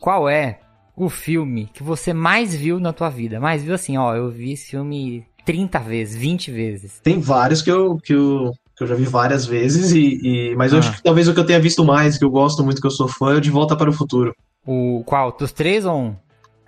Qual 0.00 0.28
é 0.28 0.58
o 0.96 1.08
filme 1.08 1.68
que 1.72 1.82
você 1.82 2.12
mais 2.12 2.54
viu 2.54 2.80
na 2.80 2.92
tua 2.92 3.08
vida? 3.10 3.38
Mais 3.40 3.62
viu 3.62 3.74
assim, 3.74 3.96
ó, 3.96 4.14
eu 4.14 4.30
vi 4.30 4.52
esse 4.52 4.70
filme 4.70 5.24
30 5.44 5.78
vezes, 5.80 6.16
20 6.16 6.50
vezes. 6.50 7.00
Tem 7.00 7.18
vários 7.20 7.60
que 7.62 7.70
eu, 7.70 7.96
que 7.98 8.14
eu, 8.14 8.52
que 8.76 8.82
eu 8.84 8.86
já 8.86 8.94
vi 8.94 9.04
várias 9.04 9.44
vezes, 9.46 9.92
e, 9.92 10.18
e- 10.52 10.56
mas 10.56 10.72
eu 10.72 10.78
Ah. 10.78 10.80
acho 10.80 10.92
que 10.96 11.02
talvez 11.02 11.28
o 11.28 11.34
que 11.34 11.40
eu 11.40 11.46
tenha 11.46 11.60
visto 11.60 11.84
mais, 11.84 12.16
que 12.18 12.24
eu 12.24 12.30
gosto 12.30 12.64
muito, 12.64 12.80
que 12.80 12.86
eu 12.86 12.90
sou 12.90 13.06
fã, 13.08 13.32
é 13.34 13.36
o 13.36 13.40
De 13.40 13.50
Volta 13.50 13.76
para 13.76 13.90
o 13.90 13.92
Futuro. 13.92 14.34
O 14.66 15.02
qual? 15.04 15.32
Dos 15.36 15.52
três 15.52 15.84
ou 15.84 15.96
um? 15.98 16.16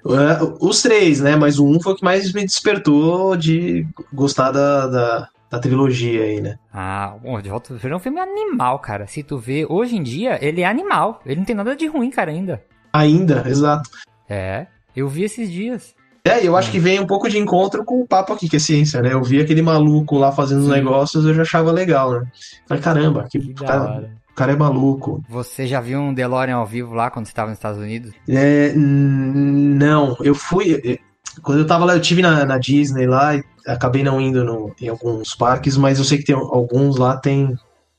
É, 0.07 0.39
Os 0.61 0.83
três, 0.83 1.21
né? 1.21 1.37
Mas 1.37 1.59
o 1.59 1.67
um 1.67 1.81
foi 1.81 1.93
o 1.93 1.97
que 1.97 2.05
mais 2.05 2.33
me 2.33 2.45
despertou 2.45 3.37
de 3.37 3.87
gostar 4.13 4.51
da, 4.51 4.87
da, 4.87 5.29
da 5.51 5.59
trilogia 5.59 6.23
aí, 6.23 6.41
né? 6.41 6.59
Ah, 6.73 7.15
bom, 7.23 7.41
De 7.41 7.49
Volta 7.49 7.73
ao 7.73 7.77
Futuro 7.77 7.95
é 7.95 7.97
um 7.97 8.01
filme 8.01 8.21
animal, 8.21 8.79
cara. 8.79 9.07
Se 9.07 9.23
tu 9.23 9.39
vê, 9.39 9.67
hoje 9.69 9.97
em 9.97 10.03
dia, 10.03 10.39
ele 10.45 10.61
é 10.61 10.67
animal. 10.67 11.21
Ele 11.25 11.37
não 11.37 11.45
tem 11.45 11.57
nada 11.57 11.75
de 11.75 11.87
ruim, 11.87 12.11
cara, 12.11 12.31
ainda. 12.31 12.63
Ainda, 12.93 13.45
exato. 13.47 13.91
É, 14.29 14.67
eu 14.95 15.09
vi 15.09 15.25
esses 15.25 15.51
dias. 15.51 15.95
É, 16.27 16.47
eu 16.47 16.57
acho 16.57 16.71
que 16.71 16.79
vem 16.79 16.99
um 17.01 17.07
pouco 17.07 17.29
de 17.29 17.39
encontro 17.39 17.85
com 17.85 18.01
o 18.01 18.07
papo 18.07 18.33
aqui, 18.33 18.49
que 18.49 18.57
é 18.57 18.59
ciência, 18.59 19.03
né? 19.03 19.13
Eu 19.13 19.23
vi 19.23 19.41
aquele 19.41 19.61
maluco 19.61 20.17
lá 20.17 20.33
fazendo 20.33 20.61
os 20.63 20.69
negócios, 20.69 21.25
eu 21.27 21.35
já 21.35 21.43
achava 21.43 21.71
legal, 21.71 22.13
né? 22.13 22.27
Falei, 22.67 22.83
caramba, 22.83 23.27
que, 23.31 23.39
Que 23.39 23.53
cara. 23.53 24.11
O 24.35 24.37
cara 24.37 24.53
é 24.53 24.57
maluco. 24.57 25.23
Você 25.29 25.65
já 25.65 25.81
viu 25.81 26.01
um 26.01 26.13
DeLorean 26.13 26.57
ao 26.57 26.67
vivo 26.67 26.93
lá 26.93 27.09
quando 27.09 27.27
você 27.27 27.31
estava 27.31 27.51
nos 27.51 27.59
Estados 27.59 27.79
Unidos? 27.81 28.13
É, 28.29 28.75
hum, 28.77 29.77
não, 29.79 30.17
eu 30.21 30.35
fui. 30.35 30.75
eh, 30.85 30.99
Quando 31.43 31.61
eu 31.61 31.67
tava 31.67 31.85
lá, 31.85 31.95
eu 31.95 32.01
tive 32.01 32.21
na, 32.23 32.45
na 32.45 32.59
Disney 32.59 33.07
lá, 33.07 33.35
e 33.37 33.43
acabei 33.67 34.03
não 34.05 34.21
indo 34.21 34.45
no- 34.45 34.73
em 34.81 34.89
alguns 34.89 35.35
parques, 35.35 35.77
mas 35.77 35.99
eu 35.99 36.05
sei 36.05 36.19
que 36.19 36.25
tem 36.25 36.35
alguns 36.35 36.97
lá, 36.97 37.17
tem 37.17 37.53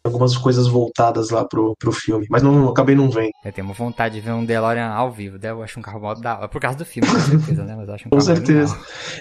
algumas 0.06 0.38
coisas 0.38 0.68
voltadas 0.68 1.32
lá 1.32 1.44
pro, 1.44 1.74
pro 1.80 1.92
filme, 1.92 2.28
mas 2.30 2.44
não 2.44 2.70
acabei 2.70 2.96
não 2.96 3.10
vendo. 3.10 3.32
Eu 3.44 3.52
tenho 3.52 3.66
uma 3.68 3.74
vontade 3.74 4.16
de 4.16 4.22
ver 4.22 4.32
um 4.32 4.46
DeLorean 4.46 4.88
ao 4.90 5.12
vivo, 5.12 5.38
né? 5.42 5.50
Eu 5.52 5.64
acho 5.64 5.80
um 5.80 5.82
carro 5.82 6.00
mó 6.00 6.14
da 6.14 6.38
hora. 6.38 6.48
Por 6.48 6.62
causa 6.62 6.78
do 6.78 6.86
filme, 6.86 7.10
com 7.10 7.20
certeza, 7.20 7.64
né? 7.64 7.76
Mas 7.76 7.88
eu 7.90 7.94
acho 7.96 8.08
um 8.08 8.12
Com 8.12 8.22
certeza. 8.22 8.78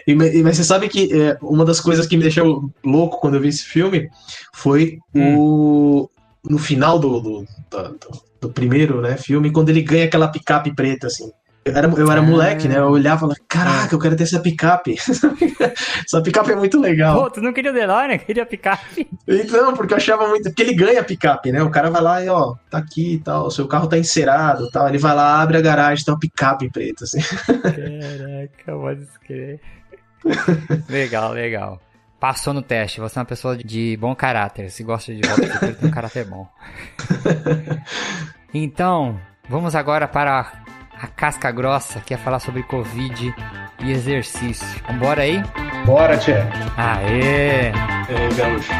E, 0.06 0.14
ma- 0.14 0.24
mas 0.44 0.56
você 0.58 0.64
sabe 0.64 0.88
que 0.88 1.10
é, 1.12 1.36
uma 1.42 1.64
das 1.64 1.80
coisas 1.80 2.06
que 2.06 2.16
me 2.16 2.22
deixou 2.22 2.70
louco 2.84 3.18
quando 3.20 3.34
eu 3.34 3.40
vi 3.40 3.48
esse 3.48 3.64
filme 3.64 4.08
foi 4.52 4.98
o. 5.14 6.08
No 6.48 6.58
final 6.58 6.98
do, 6.98 7.20
do, 7.20 7.46
do- 7.70 7.98
do 8.40 8.50
primeiro 8.50 9.00
né, 9.00 9.16
filme, 9.16 9.50
quando 9.50 9.70
ele 9.70 9.80
ganha 9.82 10.04
aquela 10.04 10.28
picape 10.28 10.74
preta, 10.74 11.06
assim. 11.06 11.30
Eu 11.64 11.74
era, 11.74 11.88
eu 11.88 12.10
era 12.10 12.20
Ah. 12.20 12.22
moleque, 12.22 12.68
né? 12.68 12.76
Eu 12.76 12.88
olhava 12.90 13.16
e 13.16 13.20
falava, 13.20 13.40
caraca, 13.48 13.94
eu 13.94 13.98
quero 13.98 14.14
ter 14.14 14.24
essa 14.24 14.38
picape. 14.38 14.96
essa 16.04 16.20
picape 16.22 16.52
é 16.52 16.56
muito 16.56 16.78
legal. 16.78 17.22
Pô, 17.22 17.30
tu 17.30 17.40
não 17.40 17.54
queria 17.54 17.70
o 17.70 17.74
DeLorean? 17.74 18.18
Queria 18.18 18.44
picape? 18.44 19.08
Então, 19.26 19.72
porque 19.72 19.94
eu 19.94 19.96
achava 19.96 20.28
muito. 20.28 20.44
Porque 20.50 20.60
ele 20.60 20.74
ganha 20.74 21.00
a 21.00 21.04
picape, 21.04 21.50
né? 21.52 21.62
O 21.62 21.70
cara 21.70 21.88
vai 21.90 22.02
lá 22.02 22.22
e, 22.22 22.28
ó, 22.28 22.54
tá 22.68 22.76
aqui 22.76 23.14
e 23.14 23.18
tal, 23.18 23.50
seu 23.50 23.66
carro 23.66 23.86
tá 23.88 23.96
encerado 23.96 24.66
e 24.66 24.70
tal. 24.70 24.86
Ele 24.86 24.98
vai 24.98 25.14
lá, 25.14 25.40
abre 25.40 25.56
a 25.56 25.62
garagem, 25.62 26.04
tem 26.04 26.12
uma 26.12 26.20
picape 26.20 26.70
preta, 26.70 27.04
assim. 27.04 27.20
Caraca, 27.62 28.78
pode 28.78 29.02
escrever. 29.04 29.60
legal, 30.88 31.32
legal. 31.32 31.80
Passou 32.24 32.54
no 32.54 32.62
teste, 32.62 33.00
você 33.00 33.18
é 33.18 33.20
uma 33.20 33.26
pessoa 33.26 33.54
de 33.54 33.98
bom 34.00 34.14
caráter. 34.14 34.70
Se 34.70 34.82
gosta 34.82 35.14
de 35.14 35.20
volta 35.28 35.46
futuro, 35.46 35.74
tem 35.74 35.88
um 35.90 35.92
caráter 35.92 36.24
bom. 36.24 36.48
Então, 38.56 39.20
vamos 39.46 39.74
agora 39.74 40.08
para 40.08 40.52
a 40.96 41.06
casca 41.08 41.50
grossa, 41.50 42.00
que 42.00 42.14
é 42.14 42.16
falar 42.16 42.38
sobre 42.38 42.62
Covid 42.62 43.34
e 43.80 43.90
exercício. 43.90 44.66
Vambora 44.88 45.22
aí? 45.22 45.42
Bora, 45.84 46.16
Tchê. 46.16 46.36
Aê! 46.76 47.72
É, 47.72 48.34
gaúcho. 48.36 48.72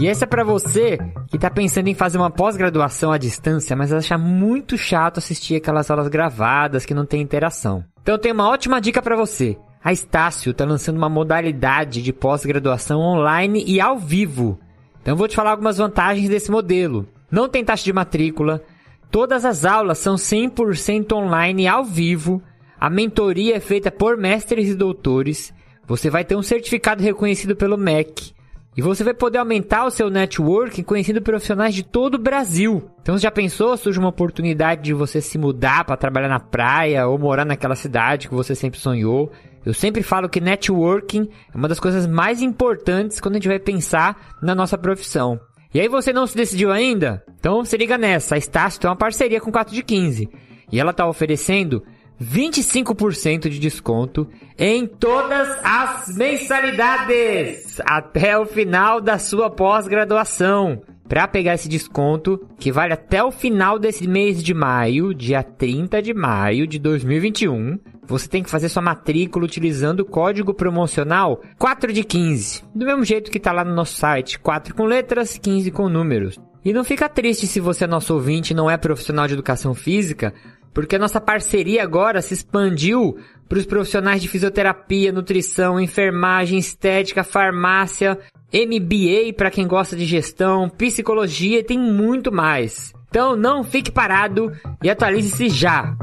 E 0.00 0.06
esse 0.06 0.24
é 0.24 0.26
pra 0.26 0.42
você 0.42 0.98
que 1.28 1.38
tá 1.38 1.50
pensando 1.50 1.86
em 1.88 1.94
fazer 1.94 2.16
uma 2.16 2.30
pós-graduação 2.30 3.12
à 3.12 3.18
distância, 3.18 3.76
mas 3.76 3.92
acha 3.92 4.16
muito 4.16 4.78
chato 4.78 5.18
assistir 5.18 5.56
aquelas 5.56 5.90
aulas 5.90 6.08
gravadas 6.08 6.86
que 6.86 6.94
não 6.94 7.04
tem 7.04 7.20
interação. 7.20 7.84
Então 8.00 8.14
eu 8.14 8.18
tenho 8.18 8.34
uma 8.34 8.48
ótima 8.48 8.80
dica 8.80 9.02
pra 9.02 9.16
você. 9.16 9.58
A 9.84 9.92
Estácio 9.92 10.54
tá 10.54 10.64
lançando 10.64 10.96
uma 10.96 11.10
modalidade 11.10 12.00
de 12.00 12.12
pós-graduação 12.12 13.00
online 13.00 13.64
e 13.66 13.80
ao 13.82 13.98
vivo. 13.98 14.58
Então 15.02 15.12
eu 15.12 15.18
vou 15.18 15.28
te 15.28 15.36
falar 15.36 15.50
algumas 15.50 15.76
vantagens 15.76 16.28
desse 16.28 16.50
modelo. 16.50 17.06
Não 17.30 17.48
tem 17.48 17.64
taxa 17.64 17.84
de 17.84 17.92
matrícula, 17.92 18.62
todas 19.10 19.44
as 19.44 19.64
aulas 19.64 19.98
são 19.98 20.14
100% 20.14 21.12
online 21.12 21.66
ao 21.66 21.84
vivo, 21.84 22.42
a 22.80 22.88
mentoria 22.88 23.56
é 23.56 23.60
feita 23.60 23.90
por 23.90 24.16
mestres 24.16 24.68
e 24.68 24.74
doutores, 24.74 25.52
você 25.86 26.08
vai 26.08 26.24
ter 26.24 26.34
um 26.34 26.42
certificado 26.42 27.02
reconhecido 27.02 27.54
pelo 27.54 27.76
MEC. 27.76 28.32
E 28.74 28.80
você 28.80 29.04
vai 29.04 29.12
poder 29.12 29.38
aumentar 29.38 29.84
o 29.84 29.90
seu 29.90 30.08
networking 30.08 30.82
conhecendo 30.82 31.20
profissionais 31.20 31.74
de 31.74 31.82
todo 31.82 32.14
o 32.14 32.18
Brasil. 32.18 32.90
Então, 33.02 33.18
já 33.18 33.30
pensou, 33.30 33.76
surge 33.76 33.98
uma 33.98 34.08
oportunidade 34.08 34.82
de 34.82 34.94
você 34.94 35.20
se 35.20 35.36
mudar 35.36 35.84
para 35.84 35.96
trabalhar 35.96 36.28
na 36.28 36.40
praia 36.40 37.06
ou 37.06 37.18
morar 37.18 37.44
naquela 37.44 37.74
cidade 37.74 38.28
que 38.28 38.34
você 38.34 38.54
sempre 38.54 38.80
sonhou? 38.80 39.30
Eu 39.64 39.74
sempre 39.74 40.02
falo 40.02 40.28
que 40.28 40.40
networking 40.40 41.28
é 41.54 41.56
uma 41.56 41.68
das 41.68 41.78
coisas 41.78 42.06
mais 42.06 42.40
importantes 42.40 43.20
quando 43.20 43.34
a 43.34 43.38
gente 43.38 43.48
vai 43.48 43.58
pensar 43.58 44.36
na 44.42 44.54
nossa 44.54 44.78
profissão. 44.78 45.38
E 45.74 45.80
aí 45.80 45.88
você 45.88 46.12
não 46.12 46.26
se 46.26 46.36
decidiu 46.36 46.72
ainda? 46.72 47.22
Então 47.38 47.64
se 47.64 47.76
liga 47.76 47.96
nessa, 47.96 48.34
a 48.34 48.38
Estácio 48.38 48.80
tem 48.80 48.90
uma 48.90 48.96
parceria 48.96 49.40
com 49.40 49.52
4 49.52 49.74
de 49.74 49.82
15. 49.82 50.28
E 50.70 50.80
ela 50.80 50.90
está 50.90 51.06
oferecendo 51.06 51.82
25% 52.20 53.48
de 53.48 53.58
desconto 53.58 54.28
em 54.58 54.86
todas 54.86 55.48
as 55.64 56.14
mensalidades 56.16 57.80
até 57.84 58.38
o 58.38 58.46
final 58.46 59.00
da 59.00 59.18
sua 59.18 59.50
pós-graduação. 59.50 60.82
Para 61.08 61.28
pegar 61.28 61.54
esse 61.54 61.68
desconto, 61.68 62.40
que 62.58 62.72
vale 62.72 62.94
até 62.94 63.22
o 63.22 63.30
final 63.30 63.78
desse 63.78 64.08
mês 64.08 64.42
de 64.42 64.54
maio, 64.54 65.12
dia 65.12 65.42
30 65.42 66.00
de 66.00 66.14
maio 66.14 66.66
de 66.66 66.78
2021, 66.78 67.78
você 68.06 68.28
tem 68.28 68.42
que 68.42 68.50
fazer 68.50 68.68
sua 68.68 68.82
matrícula 68.82 69.44
utilizando 69.44 70.00
o 70.00 70.04
código 70.06 70.54
promocional 70.54 71.42
4 71.58 71.92
de 71.92 72.02
15. 72.02 72.62
Do 72.74 72.86
mesmo 72.86 73.04
jeito 73.04 73.30
que 73.30 73.38
está 73.38 73.52
lá 73.52 73.64
no 73.64 73.74
nosso 73.74 73.94
site, 73.94 74.38
4 74.38 74.74
com 74.74 74.84
letras, 74.84 75.36
15 75.36 75.70
com 75.70 75.88
números. 75.88 76.38
E 76.64 76.72
não 76.72 76.84
fica 76.84 77.08
triste 77.08 77.46
se 77.46 77.60
você 77.60 77.84
é 77.84 77.86
nosso 77.88 78.14
ouvinte 78.14 78.52
e 78.52 78.56
não 78.56 78.70
é 78.70 78.76
profissional 78.76 79.26
de 79.26 79.34
educação 79.34 79.74
física, 79.74 80.32
porque 80.74 80.96
a 80.96 80.98
nossa 80.98 81.20
parceria 81.20 81.82
agora 81.82 82.22
se 82.22 82.34
expandiu 82.34 83.16
para 83.48 83.58
os 83.58 83.66
profissionais 83.66 84.22
de 84.22 84.28
fisioterapia, 84.28 85.12
nutrição, 85.12 85.78
enfermagem, 85.78 86.58
estética, 86.58 87.22
farmácia, 87.22 88.18
MBA 88.52 89.34
para 89.36 89.50
quem 89.50 89.66
gosta 89.66 89.94
de 89.94 90.06
gestão, 90.06 90.68
psicologia 90.68 91.58
e 91.58 91.64
tem 91.64 91.78
muito 91.78 92.32
mais. 92.32 92.92
Então 93.08 93.36
não 93.36 93.62
fique 93.62 93.90
parado 93.90 94.50
e 94.82 94.88
atualize-se 94.88 95.50
já. 95.50 95.94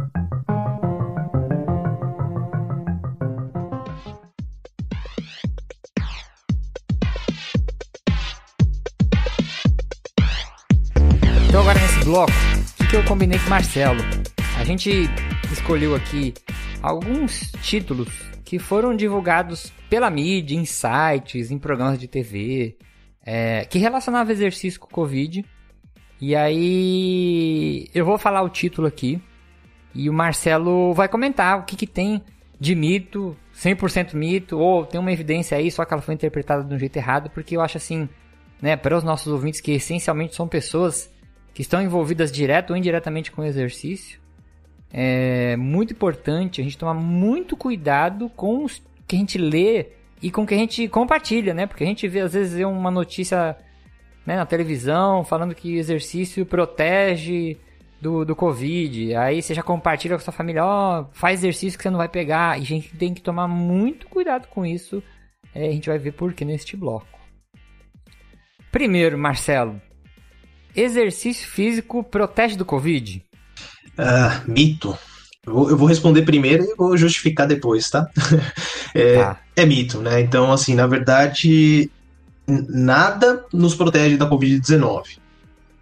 Então 11.48 11.62
agora 11.62 11.80
nesse 11.80 12.06
bloco, 12.06 12.32
o 12.80 12.88
que 12.88 12.96
eu 12.96 13.04
combinei 13.06 13.40
com 13.40 13.48
o 13.48 13.50
Marcelo? 13.50 14.00
A 14.60 14.66
gente 14.66 15.10
escolheu 15.54 15.96
aqui 15.96 16.34
alguns 16.82 17.50
títulos 17.64 18.10
que 18.44 18.60
foram 18.60 18.94
divulgados 18.94 19.72
pela 19.90 20.10
mídia, 20.10 20.54
em 20.54 20.66
sites, 20.66 21.50
em 21.50 21.58
programas 21.58 21.98
de 21.98 22.10
TV, 22.10 22.78
é, 23.26 23.64
que 23.64 23.80
relacionavam 23.80 24.34
exercício 24.34 24.78
com 24.78 24.88
Covid. 24.88 25.46
E 26.20 26.36
aí 26.36 27.88
eu 27.96 28.04
vou 28.04 28.18
falar 28.18 28.42
o 28.42 28.50
título 28.50 28.86
aqui 28.86 29.22
e 29.96 30.10
o 30.10 30.14
Marcelo 30.14 30.94
vai 30.94 31.08
comentar 31.08 31.58
o 31.58 31.64
que, 31.64 31.78
que 31.78 31.88
tem 31.88 32.22
de 32.60 32.76
mito, 32.76 33.38
100% 33.56 34.14
mito, 34.14 34.60
ou 34.60 34.86
tem 34.86 35.00
uma 35.00 35.14
evidência 35.14 35.58
aí, 35.58 35.72
só 35.72 35.86
que 35.86 35.94
ela 35.94 36.02
foi 36.02 36.14
interpretada 36.14 36.66
de 36.66 36.76
um 36.76 36.78
jeito 36.78 36.98
errado, 36.98 37.30
porque 37.30 37.56
eu 37.56 37.62
acho 37.62 37.78
assim, 37.78 38.10
né, 38.62 38.76
para 38.76 38.98
os 38.98 39.06
nossos 39.06 39.32
ouvintes 39.32 39.62
que 39.62 39.72
essencialmente 39.72 40.36
são 40.36 40.50
pessoas 40.50 41.10
que 41.54 41.62
estão 41.62 41.82
envolvidas 41.82 42.30
direto 42.30 42.72
ou 42.72 42.76
indiretamente 42.78 43.32
com 43.32 43.42
o 43.42 43.46
exercício, 43.46 44.20
é 44.92 45.56
muito 45.56 45.94
importante 45.94 46.62
a 46.62 46.64
gente 46.64 46.78
tomar 46.78 46.94
muito 46.94 47.56
cuidado 47.56 48.30
com 48.30 48.66
o 48.66 48.70
que 49.08 49.16
a 49.16 49.20
gente 49.20 49.38
lê 49.38 49.88
e 50.22 50.32
com 50.32 50.44
o 50.44 50.48
que 50.48 50.54
a 50.54 50.58
gente 50.58 50.88
compartilha, 50.88 51.54
né? 51.54 51.66
Porque 51.66 51.84
a 51.84 51.88
gente 51.88 52.08
vê, 52.08 52.22
às 52.22 52.34
vezes, 52.34 52.64
uma 52.66 52.92
notícia 52.92 53.56
né, 54.26 54.36
na 54.36 54.46
televisão 54.46 55.24
falando 55.24 55.56
que 55.56 55.78
exercício 55.78 56.46
protege 56.46 57.58
do, 58.02 58.26
do 58.26 58.36
Covid. 58.36 59.16
Aí 59.16 59.42
você 59.42 59.54
já 59.54 59.64
compartilha 59.64 60.16
com 60.16 60.24
sua 60.24 60.34
família, 60.34 60.66
ó, 60.66 61.02
oh, 61.02 61.06
faz 61.14 61.40
exercício 61.40 61.78
que 61.78 61.84
você 61.84 61.90
não 61.90 61.98
vai 61.98 62.10
pegar. 62.10 62.58
E 62.60 62.64
a 62.64 62.66
gente 62.66 62.96
tem 62.96 63.14
que 63.14 63.22
tomar 63.22 63.48
muito 63.48 64.08
cuidado 64.08 64.48
com 64.48 64.66
isso. 64.66 65.04
É, 65.54 65.68
a 65.68 65.72
gente 65.72 65.90
vai 65.90 65.98
ver 65.98 66.12
por 66.12 66.34
que 66.34 66.44
neste 66.44 66.76
bloco. 66.76 67.08
Primeiro, 68.72 69.18
Marcelo, 69.18 69.82
exercício 70.76 71.48
físico 71.48 72.04
protege 72.04 72.56
do 72.56 72.66
Covid? 72.66 73.24
Uh, 74.00 74.50
mito. 74.50 74.98
Eu 75.46 75.54
vou, 75.54 75.70
eu 75.72 75.78
vou, 75.78 75.88
responder 75.88 76.22
primeiro 76.22 76.64
e 76.64 76.76
vou 76.76 76.96
justificar 76.96 77.46
depois, 77.46 77.90
tá? 77.90 78.08
é, 78.96 79.16
tá? 79.18 79.40
é, 79.56 79.66
mito, 79.66 80.00
né? 80.00 80.22
Então, 80.22 80.52
assim, 80.54 80.74
na 80.74 80.88
verdade, 80.88 81.92
nada 82.48 83.46
nos 83.52 83.76
protege 83.76 84.16
da 84.16 84.30
Covid-19. 84.30 85.18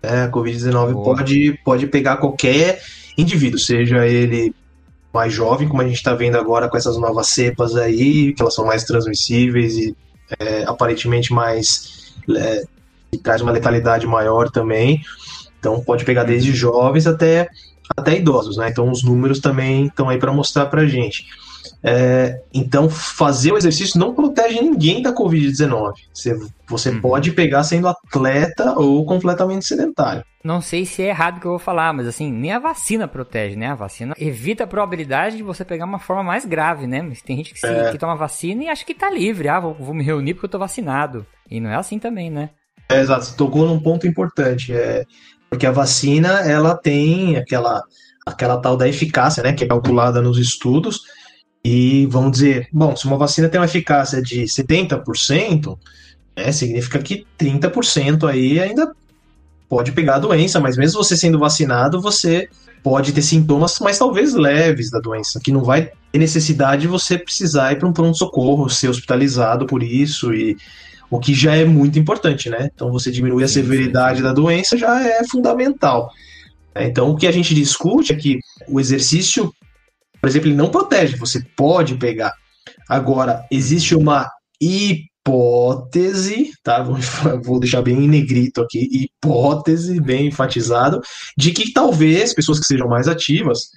É, 0.01 0.21
a 0.23 0.31
Covid-19 0.31 0.93
pode, 1.03 1.59
pode 1.63 1.87
pegar 1.87 2.17
qualquer 2.17 2.81
indivíduo, 3.17 3.59
seja 3.59 4.07
ele 4.07 4.53
mais 5.13 5.33
jovem, 5.33 5.67
como 5.67 5.81
a 5.81 5.85
gente 5.85 5.97
está 5.97 6.13
vendo 6.13 6.37
agora 6.37 6.69
com 6.69 6.77
essas 6.77 6.97
novas 6.97 7.27
cepas 7.27 7.75
aí, 7.75 8.33
que 8.33 8.41
elas 8.41 8.53
são 8.53 8.65
mais 8.65 8.83
transmissíveis 8.83 9.75
e 9.75 9.95
é, 10.39 10.63
aparentemente 10.63 11.33
mais. 11.33 12.13
É, 12.35 12.63
que 13.11 13.17
traz 13.17 13.41
uma 13.41 13.51
letalidade 13.51 14.05
maior 14.05 14.49
também. 14.49 15.01
Então 15.59 15.81
pode 15.81 16.03
pegar 16.03 16.23
desde 16.23 16.53
jovens 16.53 17.07
até 17.07 17.49
até 17.95 18.17
idosos, 18.17 18.57
né? 18.57 18.69
Então 18.69 18.89
os 18.89 19.03
números 19.03 19.39
também 19.39 19.85
estão 19.85 20.09
aí 20.09 20.17
para 20.17 20.33
mostrar 20.33 20.65
para 20.67 20.85
gente. 20.85 21.25
É, 21.83 22.41
então 22.53 22.89
fazer 22.89 23.51
o 23.51 23.57
exercício 23.57 23.99
não 23.99 24.13
protege 24.13 24.61
ninguém 24.61 25.01
da 25.01 25.13
Covid-19. 25.13 25.93
Você, 26.13 26.37
você 26.67 26.89
uhum. 26.89 27.01
pode 27.01 27.31
pegar 27.31 27.63
sendo 27.63 27.87
atleta 27.87 28.73
ou 28.77 29.05
completamente 29.05 29.65
sedentário. 29.65 30.23
Não 30.43 30.61
sei 30.61 30.85
se 30.85 31.01
é 31.03 31.09
errado 31.09 31.37
o 31.37 31.39
que 31.41 31.45
eu 31.45 31.51
vou 31.51 31.59
falar, 31.59 31.93
mas 31.93 32.07
assim, 32.07 32.31
nem 32.31 32.51
a 32.51 32.59
vacina 32.59 33.07
protege, 33.07 33.55
né? 33.55 33.67
A 33.67 33.75
vacina 33.75 34.13
evita 34.17 34.63
a 34.63 34.67
probabilidade 34.67 35.37
de 35.37 35.43
você 35.43 35.65
pegar 35.65 35.85
uma 35.85 35.99
forma 35.99 36.23
mais 36.23 36.45
grave, 36.45 36.87
né? 36.87 37.01
Mas 37.01 37.21
tem 37.21 37.37
gente 37.37 37.53
que, 37.53 37.59
se, 37.59 37.67
é... 37.67 37.91
que 37.91 37.97
toma 37.97 38.15
vacina 38.15 38.63
e 38.63 38.69
acha 38.69 38.85
que 38.85 38.93
tá 38.93 39.09
livre. 39.09 39.49
Ah, 39.49 39.59
vou, 39.59 39.73
vou 39.73 39.93
me 39.93 40.03
reunir 40.03 40.33
porque 40.33 40.45
eu 40.45 40.51
tô 40.51 40.59
vacinado. 40.59 41.25
E 41.49 41.59
não 41.59 41.69
é 41.69 41.75
assim 41.75 41.99
também, 41.99 42.29
né? 42.29 42.51
É, 42.89 43.01
exato, 43.01 43.25
você 43.25 43.35
tocou 43.35 43.67
num 43.67 43.79
ponto 43.79 44.07
importante. 44.07 44.73
É, 44.73 45.03
porque 45.49 45.65
a 45.65 45.71
vacina, 45.71 46.41
ela 46.41 46.75
tem 46.75 47.37
aquela, 47.37 47.83
aquela 48.25 48.57
tal 48.57 48.75
da 48.75 48.87
eficácia, 48.87 49.43
né, 49.43 49.53
que 49.53 49.63
é 49.63 49.67
calculada 49.67 50.21
nos 50.21 50.37
estudos, 50.37 51.01
e 51.63 52.05
vamos 52.07 52.31
dizer, 52.33 52.67
bom, 52.71 52.95
se 52.95 53.05
uma 53.05 53.17
vacina 53.17 53.49
tem 53.49 53.59
uma 53.59 53.65
eficácia 53.65 54.21
de 54.21 54.43
70%, 54.43 55.77
né, 56.35 56.51
significa 56.51 56.99
que 56.99 57.25
30% 57.37 58.29
aí 58.29 58.59
ainda 58.59 58.93
pode 59.67 59.91
pegar 59.91 60.15
a 60.15 60.19
doença, 60.19 60.59
mas 60.59 60.77
mesmo 60.77 61.03
você 61.03 61.17
sendo 61.17 61.39
vacinado, 61.39 62.01
você 62.01 62.47
pode 62.83 63.11
ter 63.11 63.21
sintomas, 63.21 63.79
mas 63.81 63.97
talvez 63.97 64.33
leves 64.33 64.89
da 64.89 64.99
doença, 64.99 65.41
que 65.43 65.51
não 65.51 65.63
vai 65.63 65.91
ter 66.11 66.19
necessidade 66.19 66.83
de 66.83 66.87
você 66.87 67.17
precisar 67.17 67.73
ir 67.73 67.79
para 67.79 67.87
um 67.87 67.93
pronto-socorro, 67.93 68.69
ser 68.69 68.87
hospitalizado 68.87 69.65
por 69.65 69.83
isso 69.83 70.33
e 70.33 70.55
o 71.09 71.19
que 71.19 71.33
já 71.33 71.55
é 71.55 71.65
muito 71.65 71.97
importante, 71.97 72.49
né? 72.49 72.69
Então 72.73 72.91
você 72.91 73.11
diminuir 73.11 73.43
a 73.43 73.47
severidade 73.47 74.21
da 74.21 74.33
doença 74.33 74.77
já 74.77 75.01
é 75.01 75.23
fundamental. 75.25 76.11
Então 76.75 77.11
o 77.11 77.15
que 77.15 77.27
a 77.27 77.31
gente 77.31 77.55
discute 77.55 78.13
é 78.13 78.15
que 78.15 78.39
o 78.67 78.79
exercício, 78.79 79.51
por 80.21 80.27
exemplo, 80.27 80.49
ele 80.49 80.57
não 80.57 80.69
protege, 80.69 81.15
você 81.15 81.41
pode 81.55 81.95
pegar. 81.95 82.33
Agora, 82.89 83.45
existe 83.49 83.95
uma 83.95 84.29
hipótese, 84.61 86.51
tá? 86.63 86.83
Vou 87.43 87.59
deixar 87.59 87.81
bem 87.81 88.03
em 88.03 88.07
negrito 88.07 88.61
aqui, 88.61 88.87
hipótese, 88.91 89.99
bem 89.99 90.27
enfatizado, 90.27 91.01
de 91.37 91.51
que 91.51 91.71
talvez 91.71 92.33
pessoas 92.33 92.59
que 92.59 92.65
sejam 92.65 92.87
mais 92.87 93.07
ativas, 93.07 93.69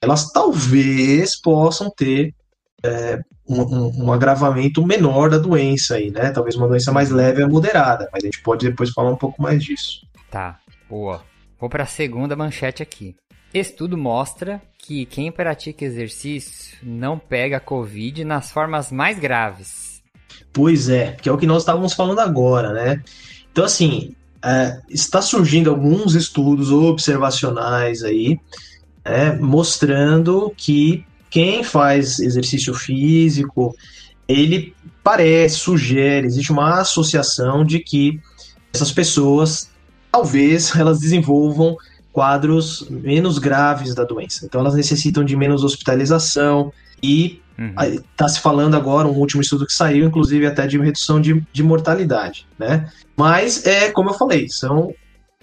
elas 0.00 0.30
talvez 0.32 1.40
possam 1.40 1.90
ter 1.90 2.34
é, 2.84 3.18
um, 3.48 3.60
um, 3.60 4.04
um, 4.04 4.12
agravamento 4.12 4.84
menor 4.86 5.30
da 5.30 5.38
doença 5.38 5.96
aí, 5.96 6.10
né? 6.10 6.30
Talvez 6.30 6.56
uma 6.56 6.68
doença 6.68 6.92
mais 6.92 7.10
leve 7.10 7.42
a 7.42 7.48
moderada, 7.48 8.08
mas 8.12 8.22
a 8.22 8.26
gente 8.26 8.42
pode 8.42 8.68
depois 8.68 8.90
falar 8.90 9.10
um 9.10 9.16
pouco 9.16 9.42
mais 9.42 9.62
disso. 9.62 10.06
Tá, 10.30 10.58
boa. 10.88 11.22
Vou 11.60 11.68
para 11.68 11.84
a 11.84 11.86
segunda 11.86 12.34
manchete 12.34 12.82
aqui. 12.82 13.14
Estudo 13.52 13.96
mostra 13.96 14.60
que 14.78 15.06
quem 15.06 15.30
pratica 15.30 15.84
exercício 15.84 16.76
não 16.82 17.18
pega 17.18 17.60
Covid 17.60 18.24
nas 18.24 18.50
formas 18.50 18.90
mais 18.90 19.18
graves. 19.18 20.02
Pois 20.52 20.88
é, 20.88 21.12
que 21.12 21.28
é 21.28 21.32
o 21.32 21.38
que 21.38 21.46
nós 21.46 21.62
estávamos 21.62 21.92
falando 21.92 22.18
agora, 22.18 22.72
né? 22.72 23.02
Então, 23.52 23.64
assim, 23.64 24.14
é, 24.44 24.80
está 24.90 25.22
surgindo 25.22 25.70
alguns 25.70 26.14
estudos 26.14 26.70
observacionais 26.70 28.02
aí, 28.02 28.38
é, 29.04 29.32
mostrando 29.32 30.52
que 30.56 31.04
quem 31.34 31.64
faz 31.64 32.20
exercício 32.20 32.72
físico, 32.72 33.74
ele 34.28 34.72
parece, 35.02 35.56
sugere, 35.56 36.28
existe 36.28 36.52
uma 36.52 36.78
associação 36.78 37.64
de 37.64 37.80
que 37.80 38.20
essas 38.72 38.92
pessoas, 38.92 39.68
talvez, 40.12 40.76
elas 40.78 41.00
desenvolvam 41.00 41.76
quadros 42.12 42.86
menos 42.88 43.38
graves 43.38 43.96
da 43.96 44.04
doença. 44.04 44.46
Então, 44.46 44.60
elas 44.60 44.76
necessitam 44.76 45.24
de 45.24 45.34
menos 45.34 45.64
hospitalização 45.64 46.72
e 47.02 47.42
Está 47.56 48.24
uhum. 48.24 48.28
se 48.28 48.40
falando 48.40 48.74
agora, 48.76 49.06
um 49.06 49.16
último 49.16 49.40
estudo 49.40 49.64
que 49.64 49.72
saiu, 49.72 50.06
inclusive 50.06 50.44
até 50.44 50.66
de 50.66 50.76
redução 50.76 51.20
de, 51.20 51.40
de 51.52 51.62
mortalidade, 51.62 52.48
né? 52.58 52.90
Mas 53.16 53.64
é 53.64 53.92
como 53.92 54.10
eu 54.10 54.14
falei, 54.14 54.48
são 54.48 54.92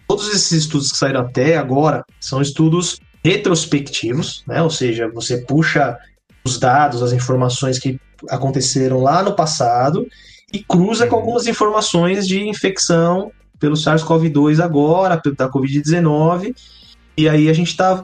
todos 0.06 0.28
esses 0.28 0.52
estudos 0.52 0.92
que 0.92 0.98
saíram 0.98 1.22
até 1.22 1.58
agora 1.58 2.04
são 2.20 2.42
estudos 2.42 3.00
retrospectivos, 3.24 4.43
né? 4.47 4.61
Ou 4.61 4.69
seja, 4.69 5.07
você 5.07 5.38
puxa 5.38 5.97
os 6.43 6.57
dados, 6.57 7.03
as 7.03 7.13
informações 7.13 7.78
que 7.78 7.99
aconteceram 8.30 9.01
lá 9.01 9.24
no 9.24 9.34
passado 9.34 10.07
e 10.51 10.59
cruza 10.59 11.07
com 11.07 11.15
uhum. 11.15 11.22
algumas 11.22 11.47
informações 11.47 12.28
de 12.28 12.41
infecção 12.47 13.32
pelo 13.59 13.76
SARS-CoV-2 13.76 14.61
agora, 14.61 15.22
da 15.38 15.47
Covid-19, 15.47 16.55
e 17.15 17.30
aí 17.30 17.47
a 17.47 17.53
gente 17.53 17.69
está 17.69 18.03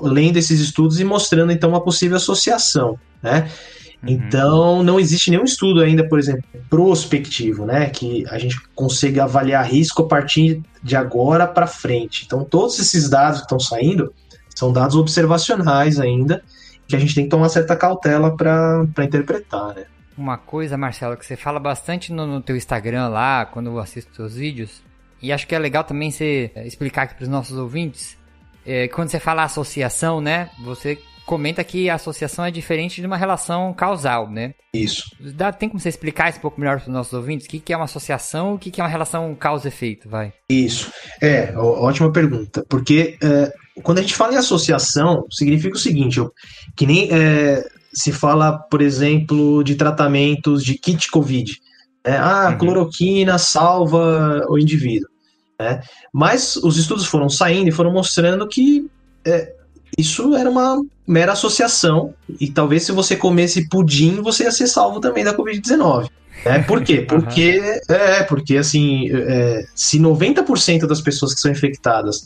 lendo 0.00 0.38
esses 0.38 0.58
estudos 0.58 0.98
e 0.98 1.04
mostrando 1.04 1.52
então 1.52 1.70
uma 1.70 1.82
possível 1.82 2.16
associação, 2.16 2.98
né? 3.22 3.50
Uhum. 4.02 4.08
Então, 4.08 4.82
não 4.82 4.98
existe 4.98 5.30
nenhum 5.30 5.44
estudo 5.44 5.82
ainda, 5.82 6.08
por 6.08 6.18
exemplo, 6.18 6.42
prospectivo, 6.70 7.66
né, 7.66 7.90
que 7.90 8.24
a 8.30 8.38
gente 8.38 8.58
consiga 8.74 9.24
avaliar 9.24 9.70
risco 9.70 10.02
a 10.02 10.08
partir 10.08 10.62
de 10.82 10.96
agora 10.96 11.46
para 11.46 11.66
frente. 11.66 12.24
Então, 12.24 12.42
todos 12.42 12.78
esses 12.78 13.10
dados 13.10 13.40
que 13.40 13.44
estão 13.44 13.60
saindo 13.60 14.10
são 14.54 14.72
dados 14.72 14.96
observacionais 14.96 15.98
ainda, 15.98 16.42
que 16.86 16.96
a 16.96 16.98
gente 16.98 17.14
tem 17.14 17.24
que 17.24 17.30
tomar 17.30 17.48
certa 17.48 17.76
cautela 17.76 18.36
para 18.36 19.04
interpretar, 19.04 19.74
né? 19.74 19.84
Uma 20.16 20.36
coisa, 20.36 20.76
Marcelo, 20.76 21.16
que 21.16 21.24
você 21.24 21.36
fala 21.36 21.58
bastante 21.58 22.12
no, 22.12 22.26
no 22.26 22.42
teu 22.42 22.56
Instagram 22.56 23.08
lá, 23.08 23.46
quando 23.46 23.68
eu 23.68 23.78
assisto 23.78 24.14
seus 24.14 24.34
vídeos, 24.34 24.82
e 25.22 25.32
acho 25.32 25.46
que 25.46 25.54
é 25.54 25.58
legal 25.58 25.84
também 25.84 26.10
você 26.10 26.50
é, 26.54 26.66
explicar 26.66 27.02
aqui 27.02 27.14
para 27.14 27.22
os 27.22 27.28
nossos 27.28 27.56
ouvintes, 27.56 28.18
é, 28.66 28.88
quando 28.88 29.08
você 29.08 29.18
fala 29.18 29.44
associação, 29.44 30.20
né, 30.20 30.50
você 30.62 30.98
comenta 31.30 31.62
que 31.62 31.88
a 31.88 31.94
associação 31.94 32.44
é 32.44 32.50
diferente 32.50 33.00
de 33.00 33.06
uma 33.06 33.16
relação 33.16 33.72
causal, 33.72 34.28
né? 34.28 34.52
Isso. 34.74 35.04
Dá, 35.20 35.52
tem 35.52 35.68
como 35.68 35.78
você 35.78 35.88
explicar 35.88 36.28
isso 36.28 36.38
um 36.38 36.42
pouco 36.42 36.60
melhor 36.60 36.78
para 36.78 36.88
os 36.88 36.92
nossos 36.92 37.12
ouvintes? 37.12 37.46
O 37.46 37.50
que, 37.50 37.60
que 37.60 37.72
é 37.72 37.76
uma 37.76 37.84
associação 37.84 38.54
o 38.54 38.58
que, 38.58 38.68
que 38.68 38.80
é 38.80 38.84
uma 38.84 38.90
relação 38.90 39.32
causa-efeito, 39.36 40.08
vai? 40.08 40.32
Isso. 40.48 40.92
É, 41.22 41.52
ótima 41.56 42.10
pergunta. 42.10 42.64
Porque 42.68 43.16
é, 43.22 43.52
quando 43.82 43.98
a 43.98 44.02
gente 44.02 44.14
fala 44.14 44.34
em 44.34 44.38
associação, 44.38 45.24
significa 45.30 45.76
o 45.76 45.80
seguinte, 45.80 46.18
eu, 46.18 46.32
que 46.76 46.86
nem 46.86 47.08
é, 47.10 47.66
se 47.92 48.12
fala, 48.12 48.58
por 48.58 48.80
exemplo, 48.80 49.62
de 49.62 49.74
tratamentos 49.74 50.64
de 50.64 50.74
kit 50.74 51.10
COVID. 51.10 51.52
Né? 52.06 52.16
Ah, 52.16 52.50
uhum. 52.50 52.58
cloroquina 52.58 53.38
salva 53.38 54.44
o 54.48 54.58
indivíduo. 54.58 55.08
Né? 55.58 55.80
Mas 56.12 56.56
os 56.56 56.76
estudos 56.76 57.06
foram 57.06 57.28
saindo 57.28 57.68
e 57.68 57.72
foram 57.72 57.92
mostrando 57.92 58.48
que 58.48 58.88
é, 59.24 59.52
isso 59.98 60.34
era 60.34 60.48
uma 60.48 60.80
mera 61.06 61.32
associação, 61.32 62.14
e 62.40 62.48
talvez 62.48 62.84
se 62.84 62.92
você 62.92 63.16
comesse 63.16 63.68
pudim, 63.68 64.22
você 64.22 64.44
ia 64.44 64.52
ser 64.52 64.68
salvo 64.68 65.00
também 65.00 65.24
da 65.24 65.36
Covid-19. 65.36 66.08
É, 66.44 66.60
por 66.60 66.82
quê? 66.82 67.02
Porque, 67.06 67.60
é, 67.88 68.22
porque 68.22 68.56
assim, 68.56 69.10
é, 69.12 69.66
se 69.74 69.98
90% 69.98 70.86
das 70.86 71.00
pessoas 71.00 71.34
que 71.34 71.40
são 71.40 71.50
infectadas 71.50 72.24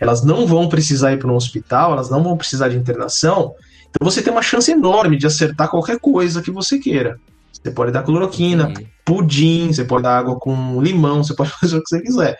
elas 0.00 0.22
não 0.22 0.46
vão 0.46 0.68
precisar 0.68 1.12
ir 1.12 1.18
para 1.18 1.30
um 1.30 1.36
hospital, 1.36 1.92
elas 1.92 2.10
não 2.10 2.22
vão 2.22 2.36
precisar 2.36 2.68
de 2.68 2.76
internação, 2.76 3.54
então 3.96 4.08
você 4.08 4.22
tem 4.22 4.32
uma 4.32 4.42
chance 4.42 4.70
enorme 4.70 5.16
de 5.16 5.26
acertar 5.26 5.70
qualquer 5.70 5.98
coisa 5.98 6.42
que 6.42 6.50
você 6.50 6.78
queira. 6.78 7.18
Você 7.50 7.70
pode 7.70 7.90
dar 7.90 8.02
cloroquina, 8.02 8.72
Sim. 8.76 8.86
pudim, 9.04 9.72
você 9.72 9.84
pode 9.84 10.02
dar 10.02 10.18
água 10.18 10.38
com 10.38 10.80
limão, 10.82 11.24
você 11.24 11.32
pode 11.34 11.50
fazer 11.50 11.78
o 11.78 11.82
que 11.82 11.88
você 11.88 12.02
quiser. 12.02 12.38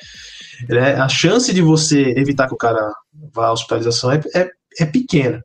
É, 0.71 0.95
a 0.95 1.09
chance 1.09 1.53
de 1.53 1.63
você 1.63 2.15
evitar 2.17 2.47
que 2.47 2.55
o 2.55 2.59
cara 2.59 2.93
vá 3.35 3.47
à 3.47 3.53
hospitalização 3.53 4.13
é, 4.13 4.21
é, 4.35 4.51
é 4.81 4.87
pequena. 4.87 5.43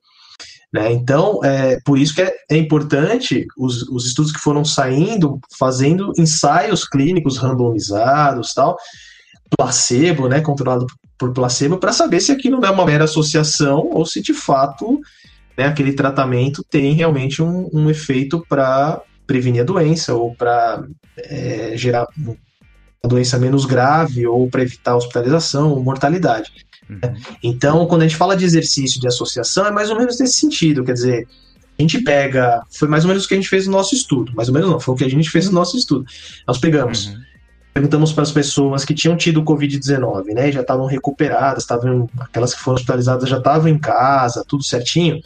Né? 0.74 0.92
Então, 0.94 1.44
é, 1.44 1.80
por 1.84 1.98
isso 1.98 2.16
que 2.16 2.22
é, 2.22 2.34
é 2.50 2.56
importante 2.56 3.46
os, 3.58 3.84
os, 3.90 4.06
estudos 4.06 4.32
que 4.32 4.40
foram 4.40 4.64
saindo, 4.64 5.38
fazendo 5.60 6.14
ensaios 6.18 6.88
clínicos 6.88 7.38
randomizados, 7.38 8.54
tal, 8.54 8.78
placebo, 9.58 10.30
né, 10.30 10.40
controlado 10.40 10.88
por 11.22 11.32
placebo, 11.32 11.78
para 11.78 11.94
saber 11.94 12.20
se 12.20 12.32
aquilo 12.32 12.60
não 12.60 12.68
é 12.68 12.72
uma 12.72 12.84
mera 12.84 13.04
associação 13.04 13.88
ou 13.92 14.04
se 14.08 14.24
de 14.24 14.34
fato 14.34 15.00
né, 15.56 15.66
aquele 15.66 15.94
tratamento 15.94 16.66
tem 16.68 16.94
realmente 16.94 17.44
um, 17.44 17.70
um 17.72 17.92
efeito 17.92 18.44
para 18.50 19.00
prevenir 19.28 19.62
a 19.62 19.64
doença 19.64 20.16
ou 20.16 20.34
para 20.34 20.84
é, 21.16 21.74
gerar 21.76 22.08
uma 22.18 22.36
doença 23.04 23.38
menos 23.38 23.66
grave 23.66 24.26
ou 24.26 24.50
para 24.50 24.64
evitar 24.64 24.96
hospitalização 24.96 25.70
ou 25.70 25.84
mortalidade. 25.84 26.52
Uhum. 26.90 27.00
Então, 27.44 27.86
quando 27.86 28.02
a 28.02 28.08
gente 28.08 28.18
fala 28.18 28.36
de 28.36 28.44
exercício 28.44 29.00
de 29.00 29.08
associação, 29.08 29.68
é 29.68 29.72
mais 29.72 29.92
ou 29.92 29.98
menos 30.00 30.20
nesse 30.20 30.34
sentido, 30.34 30.84
quer 30.84 30.94
dizer, 30.94 31.28
a 31.78 31.82
gente 31.84 32.00
pega, 32.00 32.64
foi 32.72 32.88
mais 32.88 33.04
ou 33.04 33.10
menos 33.10 33.26
o 33.26 33.28
que 33.28 33.36
a 33.36 33.38
gente 33.38 33.48
fez 33.48 33.68
no 33.68 33.74
nosso 33.74 33.94
estudo, 33.94 34.34
mais 34.36 34.48
ou 34.48 34.56
menos 34.56 34.72
não, 34.72 34.80
foi 34.80 34.96
o 34.96 34.98
que 34.98 35.04
a 35.04 35.10
gente 35.10 35.30
fez 35.30 35.46
no 35.46 35.52
nosso 35.52 35.78
estudo. 35.78 36.04
Nós 36.48 36.58
pegamos 36.58 37.06
uhum 37.06 37.31
perguntamos 37.74 38.12
para 38.12 38.24
as 38.24 38.32
pessoas 38.32 38.84
que 38.84 38.94
tinham 38.94 39.16
tido 39.16 39.44
Covid-19, 39.44 40.34
né, 40.34 40.52
já 40.52 40.62
estavam 40.62 40.86
recuperadas, 40.86 41.64
estavam 41.64 42.10
aquelas 42.20 42.54
que 42.54 42.62
foram 42.62 42.76
hospitalizadas 42.76 43.30
já 43.30 43.38
estavam 43.38 43.68
em 43.68 43.78
casa, 43.78 44.46
tudo 44.48 44.64
certinho. 44.64 45.22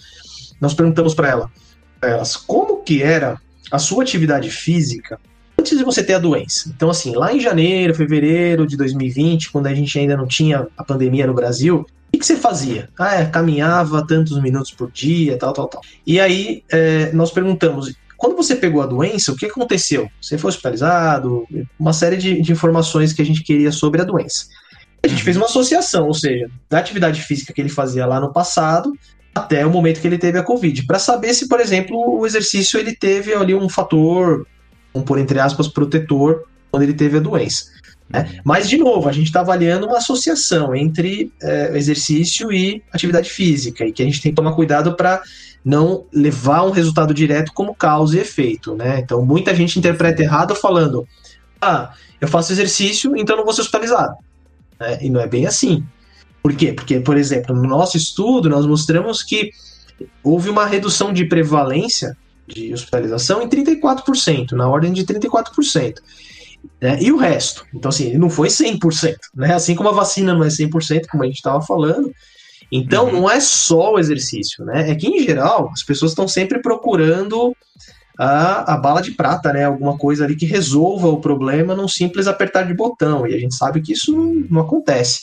Nós 0.60 0.74
perguntamos 0.74 1.14
para 1.14 1.30
ela, 1.30 1.52
elas 2.02 2.36
como 2.36 2.82
que 2.84 3.02
era 3.02 3.40
a 3.72 3.80
sua 3.80 4.04
atividade 4.04 4.50
física 4.50 5.20
antes 5.60 5.78
de 5.78 5.84
você 5.84 6.04
ter 6.04 6.14
a 6.14 6.20
doença. 6.20 6.72
Então, 6.76 6.90
assim, 6.90 7.16
lá 7.16 7.34
em 7.34 7.40
janeiro, 7.40 7.96
fevereiro 7.96 8.68
de 8.68 8.78
2020, 8.78 9.52
quando 9.52 9.68
a 9.68 9.74
gente 9.74 9.98
ainda 9.98 10.16
não 10.16 10.28
tinha 10.28 10.68
a 10.78 10.84
pandemia 10.84 11.26
no 11.26 11.34
Brasil, 11.34 11.86
o 12.14 12.18
que, 12.18 12.26
você 12.26 12.38
fazia? 12.38 12.90
Ah, 12.98 13.16
é, 13.16 13.26
caminhava 13.26 14.06
tantos 14.06 14.42
minutos 14.42 14.72
por 14.72 14.90
dia, 14.92 15.38
tal, 15.38 15.52
tal, 15.52 15.68
tal. 15.68 15.82
E 16.08 16.20
aí 16.20 16.64
é, 16.70 17.12
nós 17.12 17.32
perguntamos, 17.32 17.94
quando 18.18 18.36
você 18.36 18.56
pegou 18.56 18.82
a 18.82 18.86
doença, 18.86 19.32
o 19.32 19.36
que 19.36 19.46
aconteceu? 19.46 20.10
Você 20.22 20.38
foi 20.38 20.50
hospitalizado? 20.50 21.46
Uma 21.80 21.94
série 21.94 22.18
de, 22.18 22.42
de 22.42 22.52
informações 22.52 23.14
que 23.14 23.22
a 23.22 23.26
gente 23.26 23.44
queria 23.44 23.72
sobre 23.72 24.02
a 24.02 24.06
doença. 24.06 24.46
A 25.04 25.08
gente 25.08 25.24
fez 25.24 25.38
uma 25.38 25.46
associação, 25.46 26.08
ou 26.08 26.14
seja, 26.14 26.50
da 26.70 26.80
atividade 26.80 27.22
física 27.22 27.54
que 27.54 27.62
ele 27.62 27.70
fazia 27.70 28.06
lá 28.06 28.20
no 28.20 28.34
passado 28.34 28.92
até 29.36 29.66
o 29.66 29.70
momento 29.70 30.00
que 30.00 30.08
ele 30.08 30.18
teve 30.18 30.40
a 30.40 30.44
Covid, 30.44 30.86
para 30.86 30.98
saber 30.98 31.34
se, 31.34 31.50
por 31.50 31.60
exemplo, 31.60 31.98
o 31.98 32.26
exercício 32.26 32.80
ele 32.80 32.96
teve 32.96 33.34
ali 33.34 33.54
um 33.54 33.68
fator, 33.68 34.48
um 34.94 35.02
por 35.02 35.20
entre 35.20 35.40
aspas, 35.40 35.68
protetor 35.68 36.46
quando 36.72 36.84
ele 36.84 36.94
teve 36.94 37.18
a 37.18 37.20
doença. 37.20 37.66
Né? 38.10 38.40
Mas, 38.46 38.70
de 38.70 38.78
novo, 38.78 39.10
a 39.10 39.12
gente 39.12 39.28
está 39.28 39.42
avaliando 39.42 39.88
uma 39.88 39.98
associação 39.98 40.74
entre 40.74 41.32
é, 41.42 41.78
exercício 41.78 42.52
e 42.52 42.82
atividade 42.94 43.30
física, 43.30 43.86
e 43.86 43.92
que 43.92 44.02
a 44.02 44.06
gente 44.06 44.22
tem 44.22 44.32
que 44.32 44.36
tomar 44.36 44.54
cuidado 44.54 44.96
para 44.96 45.22
não 45.66 46.06
levar 46.14 46.64
um 46.64 46.70
resultado 46.70 47.12
direto 47.12 47.52
como 47.52 47.74
causa 47.74 48.16
e 48.16 48.20
efeito, 48.20 48.76
né? 48.76 49.00
Então 49.00 49.26
muita 49.26 49.56
gente 49.56 49.80
interpreta 49.80 50.22
errado 50.22 50.54
falando, 50.54 51.08
ah, 51.60 51.92
eu 52.22 52.28
faço 52.28 52.52
exercício, 52.52 53.18
então 53.18 53.36
não 53.36 53.44
vou 53.44 53.52
ser 53.54 53.62
hospitalizado. 53.62 54.16
Né? 54.80 55.00
E 55.02 55.10
não 55.10 55.20
é 55.20 55.28
bem 55.28 55.48
assim. 55.48 55.84
Por 56.44 56.56
quê? 56.56 56.72
Porque, 56.72 57.00
por 57.00 57.18
exemplo, 57.18 57.56
no 57.56 57.68
nosso 57.68 57.98
estudo 57.98 58.48
nós 58.48 58.68
mostramos 58.68 59.24
que 59.24 59.50
houve 60.24 60.52
uma 60.52 60.68
redução 60.68 61.12
de 61.12 61.26
prevalência 61.26 62.16
de 62.48 62.72
hospitalização 62.72 63.42
em 63.42 63.50
34%, 63.50 64.52
na 64.52 64.70
ordem 64.70 64.94
de 64.94 65.04
34%. 65.04 65.96
Né? 66.80 67.02
E 67.02 67.12
o 67.12 67.18
resto? 67.18 67.66
Então, 67.74 67.90
assim, 67.90 68.16
não 68.18 68.30
foi 68.30 68.50
100%, 68.50 69.16
né? 69.34 69.54
Assim 69.54 69.74
como 69.74 69.90
a 69.90 69.94
vacina 69.94 70.34
não 70.34 70.44
é 70.44 70.48
100%, 70.48 71.08
como 71.08 71.24
a 71.24 71.26
gente 71.26 71.38
estava 71.38 71.62
falando, 71.62 72.12
então, 72.72 73.06
uhum. 73.06 73.22
não 73.22 73.30
é 73.30 73.40
só 73.40 73.94
o 73.94 74.00
exercício, 74.00 74.66
né? 74.66 74.90
É 74.90 74.96
que, 74.96 75.08
em 75.08 75.24
geral, 75.24 75.70
as 75.72 75.84
pessoas 75.84 76.12
estão 76.12 76.28
sempre 76.28 76.62
procurando 76.62 77.56
a, 78.18 78.74
a 78.74 78.78
bala 78.78 79.02
de 79.02 79.12
prata, 79.12 79.52
né? 79.54 79.66
Alguma 79.66 79.98
coisa 79.98 80.24
ali 80.26 80.36
que 80.36 80.46
resolva 80.46 81.08
o 81.08 81.20
problema 81.20 81.76
num 81.76 81.88
simples 81.88 82.28
apertar 82.28 82.64
de 82.64 82.74
botão. 82.74 83.28
E 83.28 83.34
a 83.34 83.40
gente 83.40 83.56
sabe 83.56 83.82
que 83.82 83.94
isso 83.94 84.12
não, 84.12 84.34
não 84.50 84.62
acontece. 84.62 85.22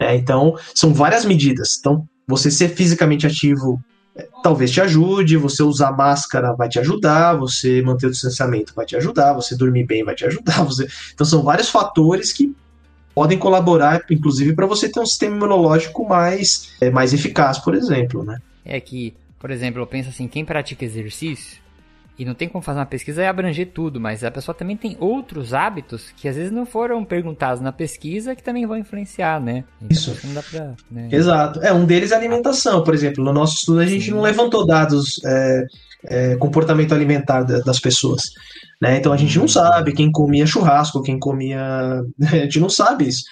Né? 0.00 0.16
Então, 0.16 0.56
são 0.74 0.92
várias 0.92 1.24
medidas. 1.24 1.76
Então, 1.78 2.06
você 2.26 2.50
ser 2.50 2.68
fisicamente 2.70 3.26
ativo 3.26 3.78
é, 4.14 4.28
talvez 4.42 4.70
te 4.70 4.80
ajude, 4.80 5.38
você 5.38 5.62
usar 5.62 5.92
máscara 5.92 6.52
vai 6.54 6.68
te 6.68 6.78
ajudar, 6.78 7.34
você 7.34 7.80
manter 7.82 8.06
o 8.06 8.10
distanciamento 8.10 8.74
vai 8.74 8.84
te 8.84 8.94
ajudar, 8.96 9.32
você 9.32 9.56
dormir 9.56 9.86
bem 9.86 10.04
vai 10.04 10.14
te 10.14 10.24
ajudar. 10.24 10.62
Você... 10.64 10.86
Então, 11.14 11.26
são 11.26 11.42
vários 11.42 11.68
fatores 11.68 12.32
que 12.32 12.54
podem 13.14 13.38
colaborar, 13.38 14.04
inclusive, 14.10 14.54
para 14.54 14.66
você 14.66 14.88
ter 14.88 15.00
um 15.00 15.06
sistema 15.06 15.36
imunológico 15.36 16.06
mais, 16.06 16.72
é, 16.80 16.90
mais 16.90 17.12
eficaz, 17.12 17.58
por 17.58 17.74
exemplo, 17.74 18.24
né? 18.24 18.38
É 18.64 18.80
que, 18.80 19.14
por 19.38 19.50
exemplo, 19.50 19.80
eu 19.80 19.86
penso 19.86 20.08
assim, 20.08 20.28
quem 20.28 20.44
pratica 20.44 20.84
exercício, 20.84 21.62
e 22.18 22.24
não 22.24 22.34
tem 22.34 22.48
como 22.48 22.62
fazer 22.62 22.78
uma 22.78 22.86
pesquisa 22.86 23.22
e 23.22 23.26
abranger 23.26 23.70
tudo, 23.72 23.98
mas 23.98 24.22
a 24.22 24.30
pessoa 24.30 24.54
também 24.54 24.76
tem 24.76 24.96
outros 25.00 25.54
hábitos 25.54 26.12
que 26.16 26.28
às 26.28 26.36
vezes 26.36 26.52
não 26.52 26.66
foram 26.66 27.04
perguntados 27.04 27.60
na 27.60 27.72
pesquisa 27.72 28.36
que 28.36 28.42
também 28.42 28.66
vão 28.66 28.76
influenciar, 28.76 29.40
né? 29.40 29.64
Então, 29.80 29.88
Isso. 29.90 30.16
Pra, 30.50 30.74
né? 30.90 31.08
Exato. 31.10 31.60
É, 31.62 31.72
um 31.72 31.84
deles 31.84 32.12
é 32.12 32.14
a 32.14 32.18
alimentação, 32.18 32.84
por 32.84 32.94
exemplo. 32.94 33.24
No 33.24 33.32
nosso 33.32 33.56
estudo 33.56 33.80
a 33.80 33.86
gente 33.86 34.04
Sim. 34.04 34.10
não 34.12 34.20
levantou 34.20 34.66
dados 34.66 35.20
é, 35.24 35.66
é, 36.06 36.36
comportamento 36.36 36.94
alimentar 36.94 37.42
das 37.42 37.78
pessoas. 37.80 38.30
Né? 38.80 38.96
Então 38.98 39.12
a 39.12 39.16
gente 39.16 39.38
não 39.38 39.46
sabe 39.46 39.92
quem 39.92 40.10
comia 40.10 40.46
churrasco, 40.46 41.02
quem 41.02 41.18
comia. 41.18 42.02
A 42.22 42.36
gente 42.36 42.58
não 42.60 42.68
sabe 42.68 43.08
isso. 43.08 43.24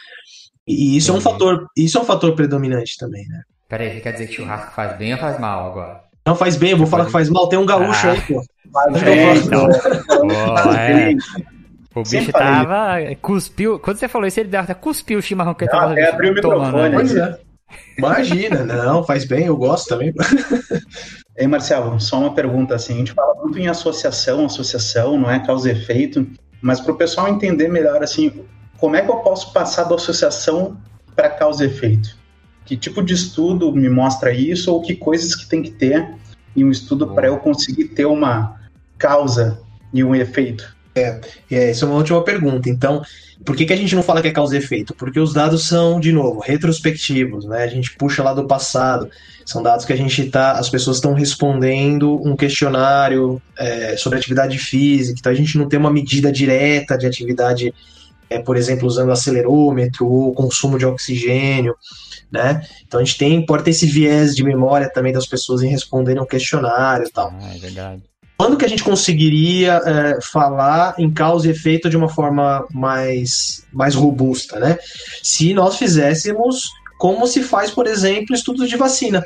E 0.66 0.96
isso 0.96 1.10
é 1.10 1.14
um 1.14 1.20
fator, 1.20 1.66
isso 1.76 1.98
é 1.98 2.00
um 2.00 2.04
fator 2.04 2.34
predominante 2.36 2.96
também, 2.96 3.26
né? 3.26 3.42
Peraí, 3.68 3.92
você 3.94 4.00
quer 4.00 4.12
dizer 4.12 4.26
que 4.28 4.34
churrasco 4.34 4.72
faz 4.72 4.96
bem 4.96 5.12
ou 5.12 5.18
faz 5.18 5.40
mal 5.40 5.70
agora? 5.70 6.00
Não 6.26 6.36
faz 6.36 6.56
bem, 6.56 6.70
eu 6.70 6.76
vou 6.76 6.86
falar 6.86 7.06
que 7.06 7.10
faz 7.12 7.28
mal. 7.28 7.48
Tem 7.48 7.58
um 7.58 7.66
gaúcho 7.66 8.06
Ah. 8.06 8.12
aí, 8.12 8.20
pô. 8.20 8.42
Mas, 8.72 9.02
É, 9.02 9.34
então. 9.34 9.68
Pô, 10.06 10.72
é. 10.72 11.14
O 11.92 12.04
Sempre 12.04 12.26
bicho 12.26 12.30
falei 12.32 12.64
tava. 12.64 13.16
Cuspiu. 13.20 13.80
Quando 13.80 13.96
você 13.96 14.06
falou 14.06 14.28
isso, 14.28 14.38
ele 14.38 14.48
deu 14.48 14.60
até 14.60 14.74
cuspiu 14.74 15.18
o 15.18 15.22
chimarrão 15.22 15.54
que 15.54 15.64
ele 15.64 15.72
tava 15.72 15.92
até 15.92 16.08
abriu 16.08 16.32
o 16.32 16.40
tomando, 16.40 16.66
microfone. 16.66 16.90
né? 16.90 16.94
Pois 16.94 17.16
é. 17.16 17.38
Imagina, 17.98 18.64
não, 18.64 19.02
faz 19.04 19.24
bem, 19.24 19.46
eu 19.46 19.56
gosto 19.56 19.88
também. 19.88 20.12
Ei, 21.40 21.46
Marcelo, 21.46 21.98
só 21.98 22.20
uma 22.20 22.34
pergunta 22.34 22.74
assim. 22.74 22.92
A 22.92 22.96
gente 22.98 23.12
fala 23.12 23.34
muito 23.34 23.58
em 23.58 23.66
associação, 23.66 24.44
associação, 24.44 25.18
não 25.18 25.30
é 25.30 25.40
causa 25.40 25.70
e 25.70 25.72
efeito, 25.72 26.26
mas 26.60 26.82
para 26.82 26.92
o 26.92 26.96
pessoal 26.98 27.28
entender 27.28 27.66
melhor, 27.66 28.02
assim, 28.02 28.44
como 28.76 28.94
é 28.94 29.00
que 29.00 29.10
eu 29.10 29.16
posso 29.16 29.50
passar 29.50 29.84
da 29.84 29.94
associação 29.94 30.76
para 31.16 31.30
causa 31.30 31.64
e 31.64 31.68
efeito? 31.68 32.14
Que 32.66 32.76
tipo 32.76 33.02
de 33.02 33.14
estudo 33.14 33.72
me 33.72 33.88
mostra 33.88 34.30
isso 34.30 34.70
ou 34.70 34.82
que 34.82 34.94
coisas 34.94 35.34
que 35.34 35.48
tem 35.48 35.62
que 35.62 35.70
ter 35.70 36.14
em 36.54 36.62
um 36.62 36.70
estudo 36.70 37.14
para 37.14 37.28
eu 37.28 37.38
conseguir 37.38 37.88
ter 37.88 38.04
uma 38.04 38.60
causa 38.98 39.62
e 39.94 40.04
um 40.04 40.14
efeito? 40.14 40.76
E 40.94 41.54
é, 41.54 41.70
essa 41.70 41.84
é 41.84 41.88
uma 41.88 41.96
última 41.96 42.22
pergunta. 42.22 42.68
Então, 42.68 43.02
por 43.44 43.56
que, 43.56 43.64
que 43.64 43.72
a 43.72 43.76
gente 43.76 43.94
não 43.94 44.02
fala 44.02 44.20
que 44.20 44.28
é 44.28 44.32
causa 44.32 44.54
e 44.54 44.58
efeito? 44.58 44.94
Porque 44.94 45.18
os 45.18 45.32
dados 45.32 45.66
são, 45.66 45.98
de 45.98 46.12
novo, 46.12 46.40
retrospectivos, 46.40 47.46
né? 47.46 47.62
A 47.64 47.68
gente 47.68 47.96
puxa 47.96 48.22
lá 48.22 48.34
do 48.34 48.46
passado. 48.46 49.08
São 49.46 49.62
dados 49.62 49.84
que 49.84 49.92
a 49.92 49.96
gente 49.96 50.30
tá. 50.30 50.52
As 50.52 50.68
pessoas 50.68 50.98
estão 50.98 51.14
respondendo 51.14 52.20
um 52.26 52.36
questionário 52.36 53.40
é, 53.58 53.96
sobre 53.96 54.18
atividade 54.18 54.58
física. 54.58 55.18
Então 55.18 55.32
a 55.32 55.34
gente 55.34 55.56
não 55.56 55.68
tem 55.68 55.78
uma 55.78 55.90
medida 55.90 56.30
direta 56.30 56.98
de 56.98 57.06
atividade, 57.06 57.74
é, 58.28 58.38
por 58.38 58.56
exemplo, 58.56 58.86
usando 58.86 59.10
acelerômetro 59.10 60.06
ou 60.06 60.34
consumo 60.34 60.78
de 60.78 60.84
oxigênio. 60.84 61.74
Né? 62.30 62.62
Então 62.86 63.00
a 63.00 63.04
gente 63.04 63.18
tem, 63.18 63.44
pode 63.44 63.64
ter 63.64 63.70
esse 63.70 63.86
viés 63.86 64.36
de 64.36 64.44
memória 64.44 64.88
também 64.88 65.12
das 65.12 65.26
pessoas 65.26 65.62
em 65.62 65.68
responderem 65.68 66.22
um 66.22 66.26
questionário 66.26 67.06
e 67.06 67.10
tal 67.10 67.34
Ah, 67.40 67.54
é 67.56 67.58
verdade. 67.58 68.09
Quando 68.40 68.56
que 68.56 68.64
a 68.64 68.68
gente 68.68 68.82
conseguiria 68.82 69.82
é, 69.84 70.18
falar 70.22 70.94
em 70.96 71.10
causa 71.10 71.46
e 71.46 71.50
efeito 71.50 71.90
de 71.90 71.96
uma 71.98 72.08
forma 72.08 72.66
mais, 72.72 73.66
mais 73.70 73.94
robusta, 73.94 74.58
né? 74.58 74.78
Se 75.22 75.52
nós 75.52 75.76
fizéssemos 75.76 76.70
como 76.98 77.26
se 77.26 77.42
faz, 77.42 77.70
por 77.70 77.86
exemplo, 77.86 78.34
estudos 78.34 78.70
de 78.70 78.78
vacina, 78.78 79.22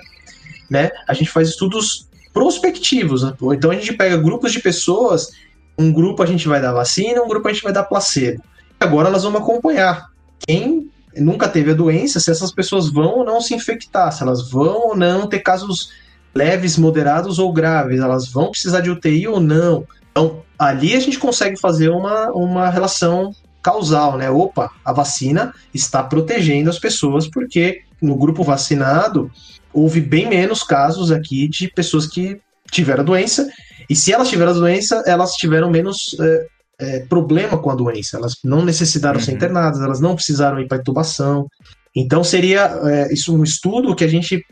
né? 0.68 0.90
A 1.06 1.14
gente 1.14 1.30
faz 1.30 1.50
estudos 1.50 2.08
prospectivos, 2.32 3.22
né? 3.22 3.32
então 3.52 3.70
a 3.70 3.74
gente 3.74 3.92
pega 3.92 4.16
grupos 4.16 4.50
de 4.50 4.58
pessoas, 4.58 5.30
um 5.78 5.92
grupo 5.92 6.20
a 6.20 6.26
gente 6.26 6.48
vai 6.48 6.60
dar 6.60 6.72
vacina, 6.72 7.22
um 7.22 7.28
grupo 7.28 7.46
a 7.46 7.52
gente 7.52 7.62
vai 7.62 7.72
dar 7.72 7.84
placebo. 7.84 8.42
Agora 8.80 9.10
nós 9.10 9.22
vamos 9.22 9.40
acompanhar 9.40 10.10
quem 10.40 10.90
nunca 11.16 11.46
teve 11.46 11.70
a 11.70 11.74
doença, 11.74 12.18
se 12.18 12.32
essas 12.32 12.50
pessoas 12.50 12.90
vão 12.90 13.18
ou 13.18 13.24
não 13.24 13.40
se 13.40 13.54
infectar, 13.54 14.10
se 14.10 14.24
elas 14.24 14.50
vão 14.50 14.88
ou 14.88 14.96
não 14.96 15.28
ter 15.28 15.38
casos 15.38 15.90
leves, 16.34 16.76
moderados 16.76 17.38
ou 17.38 17.52
graves, 17.52 18.00
elas 18.00 18.28
vão 18.28 18.50
precisar 18.50 18.80
de 18.80 18.90
UTI 18.90 19.28
ou 19.28 19.40
não. 19.40 19.86
Então, 20.10 20.42
ali 20.58 20.94
a 20.94 21.00
gente 21.00 21.18
consegue 21.18 21.58
fazer 21.58 21.90
uma, 21.90 22.30
uma 22.30 22.70
relação 22.70 23.32
causal, 23.62 24.18
né? 24.18 24.30
Opa, 24.30 24.70
a 24.84 24.92
vacina 24.92 25.52
está 25.72 26.02
protegendo 26.02 26.68
as 26.70 26.78
pessoas, 26.78 27.28
porque 27.28 27.82
no 28.00 28.16
grupo 28.16 28.42
vacinado 28.42 29.30
houve 29.72 30.00
bem 30.00 30.28
menos 30.28 30.62
casos 30.62 31.10
aqui 31.10 31.48
de 31.48 31.68
pessoas 31.68 32.06
que 32.06 32.40
tiveram 32.70 33.02
a 33.02 33.06
doença, 33.06 33.48
e 33.88 33.96
se 33.96 34.12
elas 34.12 34.28
tiveram 34.28 34.52
a 34.52 34.54
doença, 34.54 35.02
elas 35.06 35.32
tiveram 35.32 35.70
menos 35.70 36.16
é, 36.20 36.46
é, 36.78 37.00
problema 37.00 37.58
com 37.58 37.70
a 37.70 37.74
doença, 37.74 38.16
elas 38.16 38.36
não 38.44 38.64
necessitaram 38.64 39.20
ser 39.20 39.30
Uhum. 39.30 39.36
internadas, 39.36 39.80
elas 39.80 40.00
não 40.00 40.14
precisaram 40.14 40.60
ir 40.60 40.68
para 40.68 40.78
intubação. 40.78 41.48
Então 41.94 42.24
seria 42.24 42.66
é, 42.84 43.12
isso 43.12 43.34
um 43.34 43.44
estudo 43.44 43.94
que 43.94 44.04
a 44.04 44.08
gente 44.08 44.44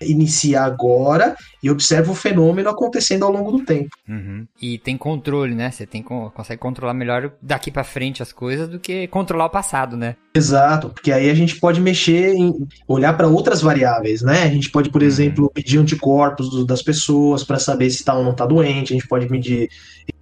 inicia 0.00 0.62
agora 0.62 1.34
e 1.62 1.70
observa 1.70 2.10
o 2.10 2.14
fenômeno 2.14 2.68
acontecendo 2.70 3.24
ao 3.24 3.30
longo 3.32 3.52
do 3.52 3.64
tempo. 3.64 3.90
Uhum. 4.08 4.46
E 4.60 4.78
tem 4.78 4.96
controle, 4.96 5.54
né? 5.54 5.70
Você 5.70 5.86
tem, 5.86 6.02
con- 6.02 6.30
consegue 6.30 6.60
controlar 6.60 6.94
melhor 6.94 7.32
daqui 7.42 7.70
pra 7.70 7.84
frente 7.84 8.22
as 8.22 8.32
coisas 8.32 8.68
do 8.68 8.78
que 8.78 9.06
controlar 9.08 9.46
o 9.46 9.50
passado, 9.50 9.96
né? 9.96 10.16
Exato, 10.34 10.88
porque 10.90 11.12
aí 11.12 11.28
a 11.28 11.34
gente 11.34 11.58
pode 11.60 11.80
mexer 11.80 12.32
em 12.34 12.66
olhar 12.88 13.16
para 13.16 13.26
outras 13.28 13.60
variáveis, 13.60 14.22
né? 14.22 14.44
A 14.44 14.48
gente 14.48 14.70
pode, 14.70 14.88
por 14.90 15.02
Uhum. 15.02 15.08
exemplo, 15.08 15.52
medir 15.54 15.78
anticorpos 15.78 16.48
do- 16.50 16.64
das 16.64 16.82
pessoas 16.82 17.44
para 17.44 17.58
saber 17.58 17.90
se 17.90 17.96
está 17.96 18.14
ou 18.14 18.24
não 18.24 18.30
está 18.32 18.46
doente, 18.46 18.92
a 18.92 18.96
gente 18.96 19.08
pode 19.08 19.28
medir, 19.30 19.68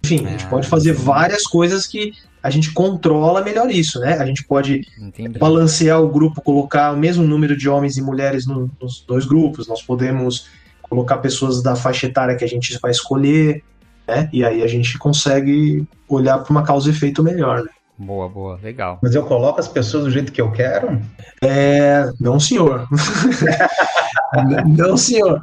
enfim, 0.03 0.25
a 0.25 0.31
gente 0.31 0.45
Ah, 0.45 0.49
pode 0.49 0.67
fazer 0.67 0.95
sim. 0.95 1.03
várias 1.03 1.43
coisas 1.43 1.87
que 1.87 2.11
a 2.41 2.49
gente 2.49 2.71
controla 2.73 3.43
melhor 3.43 3.69
isso, 3.69 3.99
né? 3.99 4.13
A 4.17 4.25
gente 4.25 4.45
pode 4.45 4.81
Entendi. 4.99 5.37
balancear 5.37 6.01
o 6.01 6.07
grupo, 6.07 6.41
colocar 6.41 6.93
o 6.93 6.97
mesmo 6.97 7.23
número 7.23 7.55
de 7.55 7.67
homens 7.69 7.97
e 7.97 8.01
mulheres 8.01 8.45
no- 8.47 8.71
nos 8.81 9.01
dois 9.05 9.25
grupos. 9.25 9.67
Nós 9.67 9.81
podemos 9.81 10.47
colocar 10.89 11.17
pessoas 11.17 11.61
da 11.61 11.75
faixa 11.75 12.07
etária 12.07 12.35
que 12.35 12.43
a 12.43 12.47
gente 12.47 12.77
vai 12.79 12.91
escolher, 12.91 13.63
né? 14.07 14.29
E 14.33 14.43
aí 14.43 14.63
a 14.63 14.67
gente 14.67 14.97
consegue 14.97 15.85
olhar 16.07 16.39
para 16.39 16.51
uma 16.51 16.63
causa 16.63 16.89
e 16.89 16.91
efeito 16.91 17.23
melhor, 17.23 17.63
né? 17.63 17.69
Boa, 17.97 18.29
boa, 18.29 18.59
legal. 18.63 18.97
Mas 19.03 19.13
eu 19.13 19.23
coloco 19.23 19.59
as 19.59 19.67
pessoas 19.67 20.05
do 20.05 20.11
jeito 20.11 20.31
que 20.31 20.41
eu 20.41 20.51
quero? 20.51 21.01
É, 21.43 22.09
não, 22.19 22.39
senhor. 22.39 22.87
não, 24.77 24.95
senhor. 24.95 25.41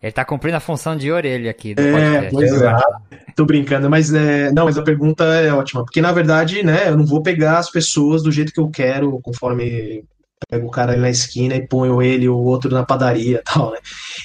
Ele 0.00 0.12
tá 0.12 0.24
cumprindo 0.24 0.56
a 0.56 0.60
função 0.60 0.94
de 0.94 1.10
orelha 1.10 1.50
aqui 1.50 1.74
do 1.74 1.80
É, 1.80 1.92
podcast. 2.20 2.30
pois 2.32 2.62
é. 2.62 2.76
Tô 3.34 3.44
brincando, 3.46 3.88
mas 3.88 4.12
é, 4.12 4.52
não, 4.52 4.66
mas 4.66 4.76
a 4.76 4.82
pergunta 4.82 5.24
é 5.24 5.52
ótima, 5.52 5.84
porque 5.84 6.00
na 6.00 6.12
verdade, 6.12 6.62
né, 6.62 6.88
eu 6.88 6.96
não 6.96 7.06
vou 7.06 7.22
pegar 7.22 7.58
as 7.58 7.70
pessoas 7.70 8.22
do 8.22 8.30
jeito 8.30 8.52
que 8.52 8.60
eu 8.60 8.68
quero, 8.68 9.18
conforme 9.22 10.04
pego 10.48 10.66
o 10.66 10.70
cara 10.70 10.92
ali 10.92 11.00
na 11.00 11.10
esquina 11.10 11.54
e 11.54 11.66
ponho 11.66 12.02
ele 12.02 12.28
ou 12.28 12.40
o 12.40 12.44
outro 12.44 12.70
na 12.70 12.84
padaria, 12.84 13.42
tal, 13.44 13.72
né? 13.72 13.78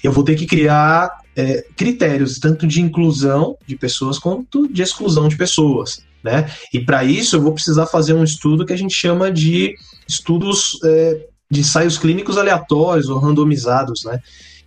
Eu 0.04 0.12
vou 0.12 0.24
ter 0.24 0.36
que 0.36 0.46
criar 0.46 1.10
é, 1.36 1.66
critérios 1.76 2.40
tanto 2.40 2.68
de 2.68 2.82
inclusão 2.82 3.58
de 3.66 3.76
pessoas 3.76 4.20
quanto 4.20 4.68
de 4.68 4.82
exclusão 4.82 5.28
de 5.28 5.36
pessoas, 5.36 6.04
né? 6.24 6.50
E 6.74 6.80
para 6.80 7.04
isso 7.04 7.36
eu 7.36 7.42
vou 7.42 7.54
precisar 7.54 7.86
fazer 7.86 8.14
um 8.14 8.24
estudo 8.24 8.66
que 8.66 8.74
a 8.74 8.78
gente 8.78 8.94
chama 8.94 9.32
de 9.32 9.76
estudos 10.08 10.80
é, 10.84 11.26
de 11.50 11.60
ensaios 11.62 11.98
clínicos 11.98 12.38
aleatórios 12.38 13.10
ou 13.10 13.20
randomizados, 13.20 14.04
né? 14.04 14.20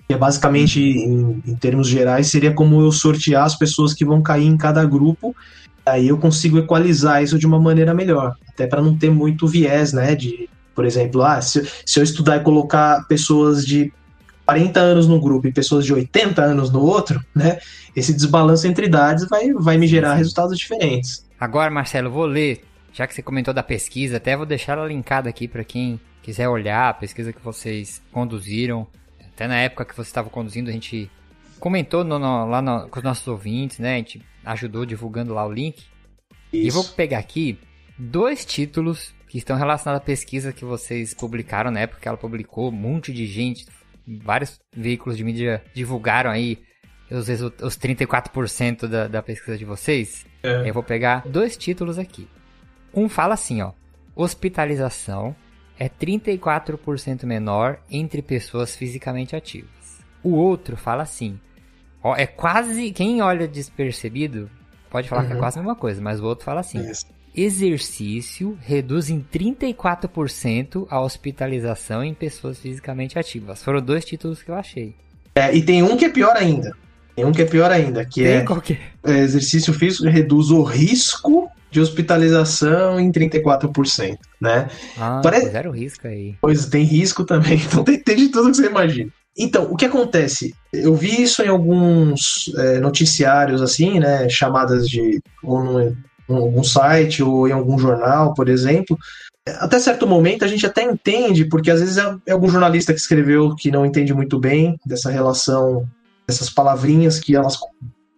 Que 0.09 0.15
é 0.15 0.19
basicamente, 0.19 0.81
em, 0.81 1.43
em 1.47 1.57
termos 1.57 1.89
gerais, 1.89 2.29
seria 2.29 2.53
como 2.53 2.81
eu 2.81 2.93
sortear 2.93 3.45
as 3.45 3.57
pessoas 3.57 3.93
que 3.93 4.05
vão 4.05 4.23
cair 4.23 4.47
em 4.47 4.57
cada 4.57 4.85
grupo, 4.85 5.35
aí 5.85 6.09
eu 6.09 6.19
consigo 6.19 6.59
equalizar 6.59 7.23
isso 7.23 7.39
de 7.39 7.47
uma 7.47 7.59
maneira 7.59 7.93
melhor, 7.93 8.35
até 8.49 8.67
para 8.67 8.83
não 8.83 8.97
ter 8.97 9.11
muito 9.11 9.47
viés, 9.47 9.93
né? 9.93 10.15
De, 10.15 10.49
por 10.77 10.85
exemplo, 10.85 11.23
ah, 11.23 11.41
se, 11.41 11.67
se 11.85 11.99
eu 11.99 12.05
estudar 12.05 12.37
e 12.37 12.41
colocar 12.45 13.05
pessoas 13.09 13.67
de 13.67 13.93
40 14.45 14.79
anos 14.79 15.09
num 15.09 15.19
grupo 15.19 15.49
e 15.49 15.53
pessoas 15.53 15.85
de 15.85 15.93
80 15.93 16.41
anos 16.41 16.71
no 16.71 16.81
outro, 16.83 17.21
né? 17.35 17.59
Esse 17.97 18.13
desbalanço 18.13 18.67
entre 18.69 18.87
idades 18.87 19.27
vai, 19.29 19.53
vai 19.55 19.77
me 19.77 19.89
gerar 19.89 20.15
resultados 20.15 20.57
diferentes. 20.57 21.27
Agora, 21.41 21.71
Marcelo, 21.71 22.11
vou 22.11 22.27
ler, 22.27 22.63
já 22.93 23.07
que 23.07 23.15
você 23.15 23.23
comentou 23.23 23.53
da 23.53 23.63
pesquisa, 23.63 24.19
até 24.19 24.37
vou 24.37 24.47
deixar 24.47 24.75
ela 24.79 24.87
linkada 24.87 25.29
aqui 25.29 25.49
para 25.49 25.65
quem 25.65 25.99
quiser 26.23 26.49
olhar 26.49 26.91
a 26.91 26.95
pesquisa 26.95 27.33
que 27.33 27.43
vocês 27.43 28.01
conduziram. 28.13 28.87
Até 29.35 29.49
na 29.49 29.57
época 29.57 29.85
que 29.85 29.97
você 29.97 30.09
estava 30.09 30.31
conduzindo, 30.31 30.69
a 30.69 30.73
gente 30.73 31.11
comentou 31.59 32.05
no- 32.05 32.19
no- 32.19 32.47
lá 32.47 32.61
no- 32.63 32.89
com 32.89 32.99
os 32.99 33.05
nossos 33.05 33.27
ouvintes, 33.27 33.79
né? 33.79 33.95
A 33.95 33.99
gente 33.99 34.23
ajudou 34.45 34.85
divulgando 34.87 35.35
lá 35.35 35.45
o 35.47 35.53
link. 35.53 35.83
E 36.53 36.71
vou 36.71 36.85
pegar 36.85 37.19
aqui 37.19 37.59
dois 37.99 38.45
títulos 38.45 39.15
que 39.29 39.39
estão 39.39 39.57
relacionados 39.57 40.03
à 40.03 40.07
pesquisa 40.07 40.53
que 40.53 40.65
vocês 40.65 41.13
publicaram 41.15 41.71
na 41.71 41.81
época 41.81 42.01
que 42.01 42.09
ela 42.09 42.17
publicou. 42.17 42.69
Um 42.69 42.73
monte 42.73 43.13
de 43.13 43.27
gente, 43.27 43.67
vários 44.07 44.61
veículos 44.75 45.17
de 45.17 45.25
mídia 45.25 45.63
divulgaram 45.75 46.31
aí 46.31 46.59
os, 47.11 47.29
os 47.29 47.77
34% 47.79 48.87
da, 48.87 49.09
da 49.09 49.23
pesquisa 49.23 49.57
de 49.59 49.65
vocês. 49.65 50.25
Eu 50.65 50.73
vou 50.75 50.83
pegar 50.83 51.27
dois 51.27 51.57
títulos 51.57 51.99
aqui. 51.99 52.29
Um 52.95 53.09
fala 53.09 53.35
assim, 53.35 53.63
ó. 53.63 53.73
Hospitalização 54.15 55.35
é 55.79 55.89
34% 55.89 57.25
menor 57.25 57.79
entre 57.91 58.23
pessoas 58.23 58.75
fisicamente 58.77 59.35
ativas. 59.37 59.69
O 60.23 60.31
outro 60.35 60.77
fala 60.77 61.03
assim. 61.03 61.39
Ó, 62.03 62.15
é 62.17 62.27
quase. 62.27 62.91
Quem 62.93 63.21
olha 63.23 63.47
despercebido 63.49 64.51
pode 64.91 65.09
falar 65.09 65.25
que 65.27 65.33
é 65.33 65.35
Uhum. 65.35 65.41
quase 65.41 65.59
a 65.59 65.63
mesma 65.63 65.77
coisa, 65.77 66.01
mas 66.01 66.21
o 66.21 66.25
outro 66.25 66.45
fala 66.45 66.61
assim. 66.61 66.79
Isso. 66.79 67.07
Exercício 67.37 68.57
reduz 68.63 69.11
em 69.11 69.21
34% 69.21 70.87
a 70.89 71.01
hospitalização 71.01 72.03
em 72.03 72.15
pessoas 72.15 72.59
fisicamente 72.59 73.19
ativas. 73.19 73.63
Foram 73.63 73.81
dois 73.81 74.05
títulos 74.05 74.43
que 74.43 74.51
eu 74.51 74.55
achei. 74.55 74.95
É, 75.35 75.55
e 75.55 75.63
tem 75.63 75.83
um 75.83 75.97
que 75.97 76.05
é 76.05 76.09
pior 76.09 76.35
ainda. 76.37 76.73
Tem 77.15 77.25
um 77.25 77.33
que 77.33 77.43
é 77.43 77.45
pior 77.47 77.71
ainda, 77.71 78.05
que 78.05 78.23
Tem 78.23 78.33
é, 78.35 78.41
qualquer. 78.43 78.79
é 79.05 79.19
exercício 79.19 79.73
físico 79.73 80.05
reduz 80.09 80.51
o 80.51 80.63
risco 80.63 81.51
de 81.71 81.81
hospitalização 81.81 82.99
em 83.01 83.11
34%, 83.11 84.17
né? 84.41 84.69
Ah, 84.99 85.21
Parece- 85.23 85.51
zero 85.51 85.71
risco 85.71 86.07
aí. 86.07 86.35
Pois 86.41 86.67
tem 86.67 86.85
risco 86.85 87.25
também, 87.25 87.55
então 87.67 87.85
tem, 87.85 87.99
tem 87.99 88.17
de 88.17 88.29
tudo 88.29 88.51
que 88.51 88.57
você 88.57 88.67
imagina. 88.67 89.11
Então, 89.39 89.65
o 89.71 89.77
que 89.77 89.85
acontece? 89.85 90.55
Eu 90.73 90.95
vi 90.95 91.23
isso 91.23 91.43
em 91.43 91.49
alguns 91.49 92.51
é, 92.57 92.79
noticiários, 92.81 93.61
assim, 93.61 93.99
né? 93.99 94.27
Chamadas 94.31 94.89
de. 94.89 95.21
ou 95.43 95.81
em 95.83 95.95
algum 96.35 96.65
site 96.65 97.23
ou 97.23 97.47
em 97.47 97.53
algum 97.53 97.79
jornal, 97.79 98.35
por 98.35 98.49
exemplo. 98.49 98.99
Até 99.59 99.79
certo 99.79 100.07
momento 100.07 100.45
a 100.45 100.49
gente 100.49 100.67
até 100.67 100.83
entende, 100.83 101.45
porque 101.45 101.71
às 101.71 101.81
vezes 101.81 101.99
é, 101.99 102.17
é 102.27 102.33
algum 102.33 102.49
jornalista 102.49 102.93
que 102.93 102.99
escreveu 102.99 103.55
que 103.55 103.71
não 103.71 103.87
entende 103.87 104.13
muito 104.13 104.39
bem 104.41 104.77
dessa 104.85 105.11
relação 105.11 105.89
essas 106.29 106.51
palavrinhas 106.51 107.21
que 107.21 107.37
elas 107.37 107.57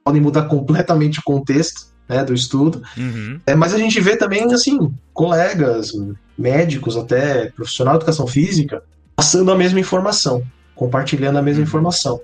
podem 0.03 0.23
mudar 0.23 0.45
completamente 0.45 1.19
o 1.19 1.23
contexto 1.23 1.89
né, 2.09 2.25
do 2.25 2.33
estudo. 2.33 2.83
Uhum. 2.97 3.39
É, 3.47 3.55
mas 3.55 3.75
a 3.75 3.79
gente 3.79 4.01
vê 4.01 4.17
também, 4.17 4.51
assim, 4.53 4.91
colegas, 5.13 5.93
médicos, 6.37 6.97
até 6.97 7.51
profissional 7.51 7.95
de 7.95 7.99
educação 7.99 8.27
física, 8.27 8.83
passando 9.15 9.53
a 9.53 9.57
mesma 9.57 9.79
informação, 9.81 10.43
compartilhando 10.75 11.39
a 11.39 11.43
mesma 11.43 11.61
Uhum. 11.61 11.67
informação. 11.67 12.21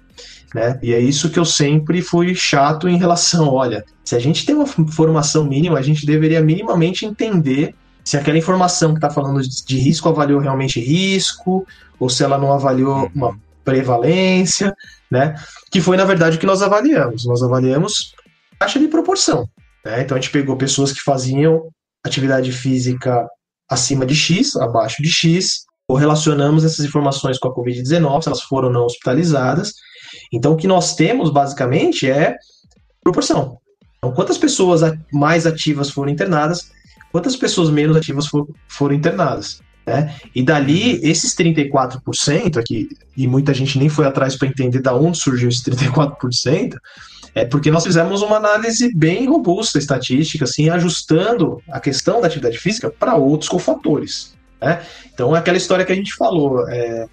Né? 0.54 0.78
E 0.80 0.94
é 0.94 1.00
isso 1.00 1.30
que 1.30 1.38
eu 1.38 1.44
sempre 1.44 2.00
fui 2.00 2.32
chato 2.32 2.88
em 2.88 2.96
relação, 2.96 3.48
olha, 3.48 3.84
se 4.04 4.14
a 4.14 4.20
gente 4.20 4.46
tem 4.46 4.54
uma 4.54 4.66
formação 4.66 5.44
mínima, 5.44 5.78
a 5.78 5.82
gente 5.82 6.06
deveria 6.06 6.40
minimamente 6.40 7.04
entender 7.04 7.74
se 8.04 8.16
aquela 8.16 8.38
informação 8.38 8.92
que 8.92 8.98
está 8.98 9.10
falando 9.10 9.40
de, 9.42 9.78
risco 9.78 10.08
avaliou 10.08 10.38
realmente 10.38 10.78
risco, 10.78 11.66
ou 11.98 12.08
se 12.08 12.22
ela 12.22 12.38
não 12.38 12.52
avaliou 12.52 13.04
Uhum. 13.04 13.10
uma 13.14 13.38
prevalência, 13.64 14.74
né? 15.10 15.34
Que 15.72 15.80
foi, 15.80 15.96
na 15.96 16.04
verdade, 16.04 16.36
o 16.36 16.40
que 16.40 16.46
nós 16.46 16.62
avaliamos. 16.62 17.24
Nós 17.24 17.42
avaliamos 17.42 18.14
taxa 18.58 18.78
de 18.78 18.88
proporção. 18.88 19.48
Né? 19.84 20.02
Então 20.02 20.16
a 20.16 20.20
gente 20.20 20.30
pegou 20.30 20.56
pessoas 20.56 20.92
que 20.92 21.00
faziam 21.00 21.68
atividade 22.04 22.52
física 22.52 23.26
acima 23.68 24.04
de 24.04 24.14
X, 24.14 24.54
abaixo 24.56 25.02
de 25.02 25.10
X, 25.10 25.64
correlacionamos 25.88 26.64
essas 26.64 26.84
informações 26.84 27.38
com 27.38 27.48
a 27.48 27.54
Covid-19, 27.54 28.22
se 28.22 28.28
elas 28.28 28.42
foram 28.42 28.68
ou 28.68 28.74
não 28.74 28.84
hospitalizadas. 28.84 29.72
Então 30.32 30.52
o 30.52 30.56
que 30.56 30.66
nós 30.66 30.94
temos 30.94 31.30
basicamente 31.30 32.08
é 32.10 32.36
proporção. 33.02 33.58
Então, 33.98 34.12
quantas 34.12 34.36
pessoas 34.36 34.80
mais 35.12 35.46
ativas 35.46 35.90
foram 35.90 36.10
internadas, 36.12 36.70
quantas 37.10 37.36
pessoas 37.36 37.70
menos 37.70 37.96
ativas 37.96 38.26
for- 38.26 38.48
foram 38.68 38.94
internadas. 38.94 39.62
Né? 39.86 40.14
E 40.34 40.42
dali, 40.42 40.98
esses 41.02 41.34
34% 41.34 42.58
aqui, 42.58 42.88
e 43.16 43.26
muita 43.26 43.52
gente 43.52 43.78
nem 43.78 43.88
foi 43.88 44.06
atrás 44.06 44.36
para 44.36 44.48
entender 44.48 44.80
de 44.80 44.88
onde 44.88 45.18
surgiu 45.18 45.48
esse 45.48 45.62
34%, 45.62 46.76
é 47.34 47.44
porque 47.44 47.70
nós 47.70 47.84
fizemos 47.84 48.22
uma 48.22 48.36
análise 48.36 48.94
bem 48.94 49.26
robusta, 49.26 49.78
estatística, 49.78 50.44
assim, 50.44 50.70
ajustando 50.70 51.60
a 51.70 51.80
questão 51.80 52.20
da 52.20 52.26
atividade 52.26 52.58
física 52.58 52.90
para 52.90 53.16
outros 53.16 53.48
cofatores. 53.48 54.34
Né? 54.62 54.82
Então, 55.12 55.34
é 55.34 55.38
aquela 55.38 55.56
história 55.58 55.84
que 55.84 55.92
a 55.92 55.96
gente 55.96 56.14
falou. 56.14 56.66
é, 56.68 57.06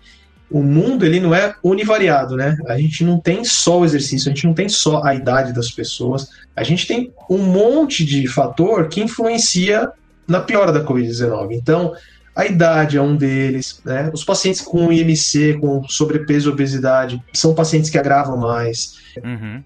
o 0.52 0.62
mundo 0.62 1.06
ele 1.06 1.20
não 1.20 1.34
é 1.34 1.56
univariado, 1.64 2.36
né? 2.36 2.58
A 2.68 2.78
gente 2.78 3.04
não 3.04 3.20
tem 3.20 3.44
só 3.44 3.80
o 3.80 3.86
exercício, 3.86 4.30
a 4.30 4.34
gente 4.34 4.46
não 4.46 4.54
tem 4.54 4.68
só 4.68 5.04
a 5.04 5.16
idade 5.16 5.54
das 5.54 5.72
pessoas, 5.72 6.28
a 6.56 6.64
gente 6.64 6.86
tem 6.86 7.14
um 7.30 7.38
monte 7.38 8.06
de 8.06 8.28
fator 8.28 8.88
que 8.90 9.02
influencia 9.02 9.90
na 10.28 10.42
piora 10.42 10.72
da 10.72 10.84
Covid-19. 10.84 11.54
Então, 11.54 11.94
a 12.36 12.46
idade 12.46 12.98
é 12.98 13.02
um 13.02 13.16
deles, 13.16 13.82
né? 13.84 14.10
Os 14.14 14.24
pacientes 14.24 14.62
com 14.62 14.92
IMC, 14.92 15.58
com 15.60 15.84
sobrepeso 15.88 16.50
e 16.50 16.54
obesidade, 16.54 17.24
são 17.34 17.54
pacientes 17.54 17.90
que 17.90 17.98
agravam 17.98 18.38
mais. 18.38 18.98
Uhum. 19.24 19.64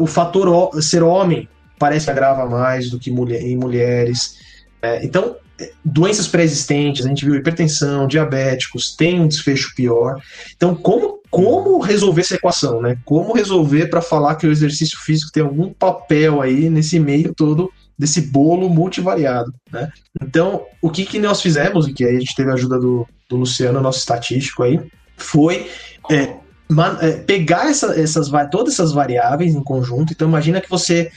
O 0.00 0.06
fator 0.06 0.82
ser 0.82 1.02
homem 1.02 1.48
parece 1.78 2.06
que 2.06 2.10
agrava 2.10 2.46
mais 2.46 2.90
do 2.90 2.98
que 2.98 3.10
mulher, 3.10 3.42
em 3.42 3.56
mulheres. 3.56 4.38
É, 4.80 5.04
então, 5.04 5.36
doenças 5.84 6.26
pré-existentes, 6.26 7.04
a 7.04 7.08
gente 7.08 7.24
viu 7.24 7.34
hipertensão, 7.34 8.06
diabéticos, 8.06 8.94
tem 8.96 9.20
um 9.20 9.28
desfecho 9.28 9.72
pior. 9.74 10.20
Então, 10.56 10.74
como, 10.74 11.20
como 11.30 11.78
resolver 11.78 12.22
essa 12.22 12.34
equação, 12.34 12.80
né? 12.80 12.98
Como 13.04 13.32
resolver 13.34 13.86
para 13.86 14.02
falar 14.02 14.34
que 14.36 14.46
o 14.46 14.52
exercício 14.52 14.98
físico 14.98 15.30
tem 15.32 15.42
algum 15.42 15.72
papel 15.72 16.40
aí 16.40 16.68
nesse 16.68 16.98
meio 16.98 17.32
todo 17.34 17.70
desse 17.96 18.20
bolo 18.22 18.68
multivariado, 18.68 19.54
né? 19.72 19.90
Então, 20.20 20.64
o 20.82 20.90
que, 20.90 21.04
que 21.04 21.18
nós 21.20 21.40
fizemos, 21.40 21.86
e 21.86 21.92
que 21.92 22.04
aí 22.04 22.16
a 22.16 22.20
gente 22.20 22.34
teve 22.34 22.50
a 22.50 22.54
ajuda 22.54 22.78
do, 22.78 23.06
do 23.28 23.36
Luciano, 23.36 23.80
nosso 23.80 24.00
estatístico 24.00 24.64
aí, 24.64 24.80
foi 25.16 25.70
é, 26.10 26.34
é, 27.00 27.12
pegar 27.24 27.70
essa- 27.70 27.98
essas, 27.98 28.28
todas 28.50 28.74
essas 28.74 28.90
variáveis 28.92 29.54
em 29.54 29.62
conjunto. 29.62 30.12
Então, 30.12 30.28
imagina 30.28 30.60
que 30.60 30.68
você 30.68 31.10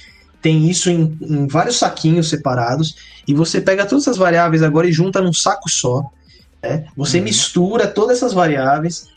tem 0.48 0.70
isso 0.70 0.90
em, 0.90 1.18
em 1.22 1.46
vários 1.46 1.78
saquinhos 1.78 2.30
separados 2.30 2.96
e 3.28 3.34
você 3.34 3.60
pega 3.60 3.86
todas 3.86 4.06
essas 4.06 4.16
variáveis 4.16 4.64
agora 4.64 4.88
e 4.88 4.94
junta 4.94 5.22
num 5.22 5.34
saco 5.34 5.70
só. 5.70 6.10
né? 6.64 6.86
Você 6.96 7.18
Uhum. 7.18 7.26
mistura 7.26 7.86
todas 7.86 8.18
essas 8.18 8.32
variáveis. 8.34 9.08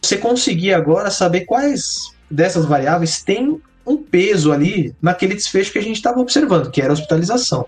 Você 0.00 0.16
conseguir 0.16 0.72
agora 0.72 1.10
saber 1.10 1.40
quais 1.46 1.96
dessas 2.30 2.64
variáveis 2.64 3.20
têm 3.22 3.60
um 3.84 3.96
peso 3.96 4.52
ali 4.52 4.94
naquele 5.02 5.34
desfecho 5.34 5.72
que 5.72 5.78
a 5.78 5.82
gente 5.82 5.96
estava 5.96 6.20
observando, 6.20 6.70
que 6.70 6.80
era 6.80 6.90
a 6.92 6.92
hospitalização. 6.92 7.66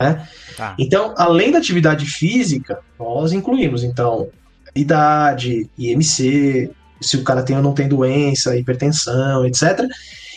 Né? 0.00 0.24
Tá. 0.56 0.76
Então, 0.78 1.14
além 1.16 1.50
da 1.50 1.58
atividade 1.58 2.06
física, 2.06 2.78
nós 2.98 3.32
incluímos, 3.32 3.82
então, 3.82 4.28
idade, 4.74 5.68
IMC, 5.76 6.70
se 7.00 7.16
o 7.16 7.24
cara 7.24 7.42
tem 7.42 7.56
ou 7.56 7.62
não 7.62 7.74
tem 7.74 7.88
doença, 7.88 8.56
hipertensão, 8.56 9.44
etc. 9.46 9.80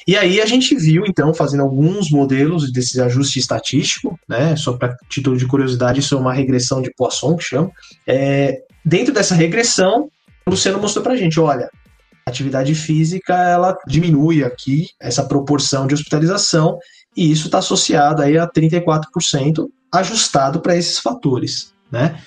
E 0.08 0.16
aí 0.16 0.40
a 0.40 0.46
gente 0.46 0.76
viu, 0.76 1.04
então, 1.06 1.34
fazendo 1.34 1.64
alguns 1.64 2.12
modelos 2.12 2.72
desse 2.72 3.02
ajuste 3.02 3.40
estatístico, 3.40 4.20
né? 4.30 4.56
Só 4.56 4.74
para 4.74 4.96
título 5.10 5.36
de 5.36 5.48
curiosidade, 5.48 6.00
isso 6.00 6.14
é 6.16 6.18
uma 6.18 6.34
regressão 6.34 6.82
de 6.82 6.94
Poisson, 6.96 7.36
que 7.36 7.44
chama. 7.44 7.72
É, 8.06 8.62
dentro 8.84 9.12
dessa 9.12 9.34
regressão, 9.34 10.10
o 10.46 10.52
Luciano 10.52 10.80
mostrou 10.80 11.04
pra 11.04 11.16
gente, 11.16 11.40
olha, 11.40 11.72
a 12.26 12.30
atividade 12.30 12.76
física, 12.76 13.34
ela 13.34 13.76
diminui 13.88 14.44
aqui 14.44 14.90
essa 15.00 15.24
proporção 15.24 15.88
de 15.88 15.96
hospitalização, 15.96 16.78
e 17.18 17.32
isso 17.32 17.48
está 17.48 17.58
associado 17.58 18.22
aí 18.22 18.38
a 18.38 18.48
34% 18.48 19.68
ajustado 19.92 20.60
para 20.60 20.76
esses 20.76 21.00
fatores, 21.00 21.74
né? 21.92 22.22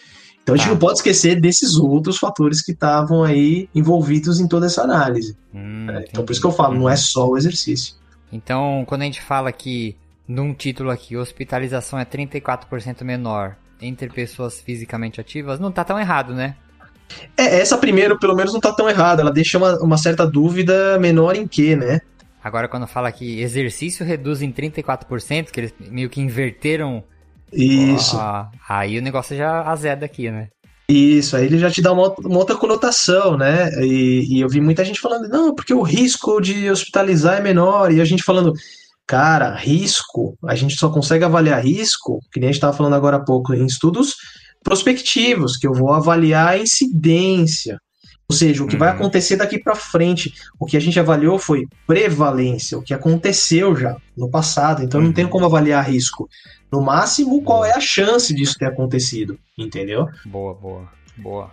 Então 0.48 0.54
a 0.54 0.56
gente 0.56 0.66
Tá. 0.66 0.72
não 0.72 0.78
pode 0.78 0.98
esquecer 0.98 1.38
desses 1.38 1.76
outros 1.76 2.16
fatores 2.16 2.62
que 2.62 2.72
estavam 2.72 3.22
aí 3.22 3.68
envolvidos 3.74 4.40
em 4.40 4.48
toda 4.48 4.64
essa 4.64 4.80
análise. 4.82 5.36
Hum, 5.54 5.84
né? 5.84 6.04
Então 6.08 6.24
por 6.24 6.32
isso 6.32 6.40
que 6.40 6.46
eu 6.46 6.52
falo, 6.52 6.74
não 6.74 6.88
é 6.88 6.96
só 6.96 7.28
o 7.28 7.36
exercício. 7.36 7.94
Então, 8.32 8.82
quando 8.86 9.02
a 9.02 9.04
gente 9.04 9.20
fala 9.20 9.52
que, 9.52 9.94
num 10.26 10.54
título 10.54 10.90
aqui, 10.90 11.18
hospitalização 11.18 11.98
é 11.98 12.04
34% 12.06 13.04
menor 13.04 13.56
entre 13.80 14.08
pessoas 14.08 14.58
fisicamente 14.58 15.20
ativas, 15.20 15.60
não 15.60 15.70
tá 15.70 15.84
tão 15.84 15.98
errado, 16.00 16.34
né? 16.34 16.56
É, 17.36 17.60
essa 17.60 17.76
primeiro, 17.76 18.18
pelo 18.18 18.34
menos, 18.34 18.52
não 18.52 18.60
tá 18.60 18.72
tão 18.72 18.88
errada. 18.88 19.20
Ela 19.22 19.32
deixa 19.32 19.58
uma, 19.58 19.78
uma 19.82 19.98
certa 19.98 20.26
dúvida 20.26 20.98
menor 20.98 21.36
em 21.36 21.46
que, 21.46 21.76
né? 21.76 22.00
Agora, 22.42 22.68
quando 22.68 22.86
fala 22.86 23.12
que 23.12 23.40
exercício 23.40 24.04
reduz 24.04 24.40
em 24.40 24.50
34%, 24.50 25.50
que 25.50 25.60
eles 25.60 25.74
meio 25.90 26.08
que 26.08 26.20
inverteram, 26.20 27.04
Isso. 27.52 28.16
aí 28.68 28.98
o 28.98 29.02
negócio 29.02 29.36
já 29.36 29.62
azeda 29.62 30.04
aqui, 30.06 30.30
né? 30.30 30.48
Isso, 30.90 31.36
aí 31.36 31.44
ele 31.44 31.58
já 31.58 31.70
te 31.70 31.82
dá 31.82 31.92
uma, 31.92 32.02
outra- 32.02 32.26
uma 32.26 32.38
outra 32.38 32.56
conotação, 32.56 33.36
né? 33.36 33.70
E, 33.84 34.36
e 34.36 34.40
eu 34.40 34.48
vi 34.48 34.58
muita 34.60 34.84
gente 34.84 35.00
falando, 35.00 35.28
não, 35.28 35.54
porque 35.54 35.74
o 35.74 35.82
risco 35.82 36.40
de 36.40 36.70
hospitalizar 36.70 37.36
é 37.38 37.42
menor. 37.42 37.92
E 37.92 38.00
a 38.00 38.04
gente 38.06 38.22
falando, 38.22 38.54
cara, 39.06 39.54
risco, 39.54 40.34
a 40.46 40.54
gente 40.54 40.76
só 40.76 40.88
consegue 40.88 41.24
avaliar 41.24 41.62
risco, 41.62 42.20
que 42.32 42.40
nem 42.40 42.48
a 42.48 42.52
gente 42.52 42.56
estava 42.58 42.74
falando 42.76 42.94
agora 42.94 43.18
há 43.18 43.24
pouco, 43.24 43.52
em 43.52 43.66
estudos 43.66 44.14
prospectivos, 44.64 45.56
que 45.56 45.66
eu 45.66 45.74
vou 45.74 45.92
avaliar 45.92 46.48
a 46.48 46.58
incidência. 46.58 47.78
Ou 48.30 48.36
seja, 48.36 48.62
o 48.62 48.66
que 48.66 48.76
vai 48.76 48.90
Uhum. 48.90 48.96
acontecer 48.96 49.36
daqui 49.36 49.58
para 49.58 49.74
frente. 49.74 50.34
O 50.60 50.66
que 50.66 50.76
a 50.76 50.80
gente 50.80 51.00
avaliou 51.00 51.38
foi 51.38 51.66
prevalência, 51.86 52.76
o 52.76 52.82
que 52.82 52.92
aconteceu 52.92 53.74
já 53.74 53.96
no 54.16 54.28
passado. 54.28 54.82
Então 54.84 55.00
não 55.00 55.08
Uhum. 55.08 55.12
tem 55.14 55.26
como 55.26 55.46
avaliar 55.46 55.88
risco. 55.88 56.28
No 56.70 56.82
máximo, 56.82 57.42
qual 57.42 57.64
é 57.64 57.72
a 57.72 57.80
chance 57.80 58.34
disso 58.34 58.54
ter 58.58 58.66
acontecido, 58.66 59.38
entendeu? 59.56 60.06
Boa, 60.26 60.52
boa, 60.52 60.88
boa. 61.16 61.50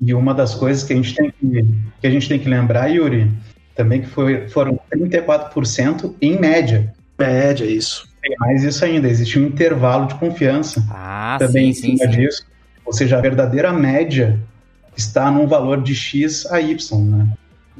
E 0.00 0.12
uma 0.12 0.34
das 0.34 0.54
coisas 0.56 0.82
que 0.82 0.92
a 0.92 0.96
gente 0.96 1.14
tem 1.14 1.30
que, 1.30 1.64
que, 2.00 2.06
a 2.06 2.10
gente 2.10 2.28
tem 2.28 2.38
que 2.40 2.48
lembrar, 2.48 2.88
Yuri, 2.88 3.30
também 3.76 4.00
que 4.00 4.08
foi, 4.08 4.48
foram 4.48 4.76
34% 4.92 6.16
em 6.20 6.36
média. 6.38 6.92
Média, 7.16 7.64
isso. 7.64 8.08
Tem 8.20 8.34
mais 8.40 8.64
isso 8.64 8.84
ainda, 8.84 9.08
existe 9.08 9.38
um 9.38 9.46
intervalo 9.46 10.06
de 10.08 10.16
confiança 10.16 10.84
Ah, 10.90 11.36
também 11.38 11.72
sim, 11.72 11.90
em 11.92 11.92
sim, 11.92 11.96
cima 11.98 12.12
sim. 12.12 12.18
disso. 12.18 12.44
Ou 12.84 12.92
seja, 12.92 13.18
a 13.18 13.20
verdadeira 13.20 13.72
média 13.72 14.38
está 14.98 15.30
num 15.30 15.46
valor 15.46 15.82
de 15.82 15.94
X 15.94 16.46
a 16.50 16.60
Y, 16.60 17.00
né? 17.04 17.28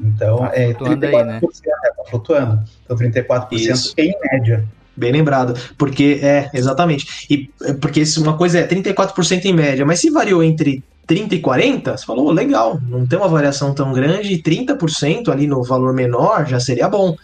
Então, 0.01 0.37
Tá 0.37 0.51
é 0.53 0.73
flutuando 0.73 1.01
34%, 1.01 1.19
aí, 1.19 1.25
né? 1.25 1.39
é, 1.41 1.89
tá 1.91 2.03
flutuando. 2.09 2.63
Então, 2.85 2.97
34% 2.97 3.51
Isso. 3.51 3.93
em 3.97 4.13
média. 4.31 4.65
Bem 4.95 5.11
lembrado. 5.11 5.53
Porque, 5.77 6.19
é, 6.21 6.49
exatamente. 6.53 7.25
E 7.29 7.49
é, 7.63 7.73
porque 7.73 8.05
se 8.05 8.19
uma 8.19 8.37
coisa 8.37 8.59
é 8.59 8.67
34% 8.67 9.45
em 9.45 9.53
média, 9.53 9.85
mas 9.85 9.99
se 9.99 10.09
variou 10.09 10.43
entre 10.43 10.83
30 11.05 11.35
e 11.35 11.39
40, 11.39 11.97
você 11.97 12.05
falou, 12.05 12.27
"Oh, 12.27 12.31
legal, 12.31 12.79
não 12.87 13.05
tem 13.05 13.17
uma 13.19 13.27
variação 13.27 13.73
tão 13.73 13.91
grande, 13.93 14.33
e 14.33 14.41
30% 14.41 15.31
ali 15.31 15.47
no 15.47 15.63
valor 15.63 15.93
menor 15.93 16.45
já 16.47 16.59
seria 16.59 16.87
bom. 16.87 17.15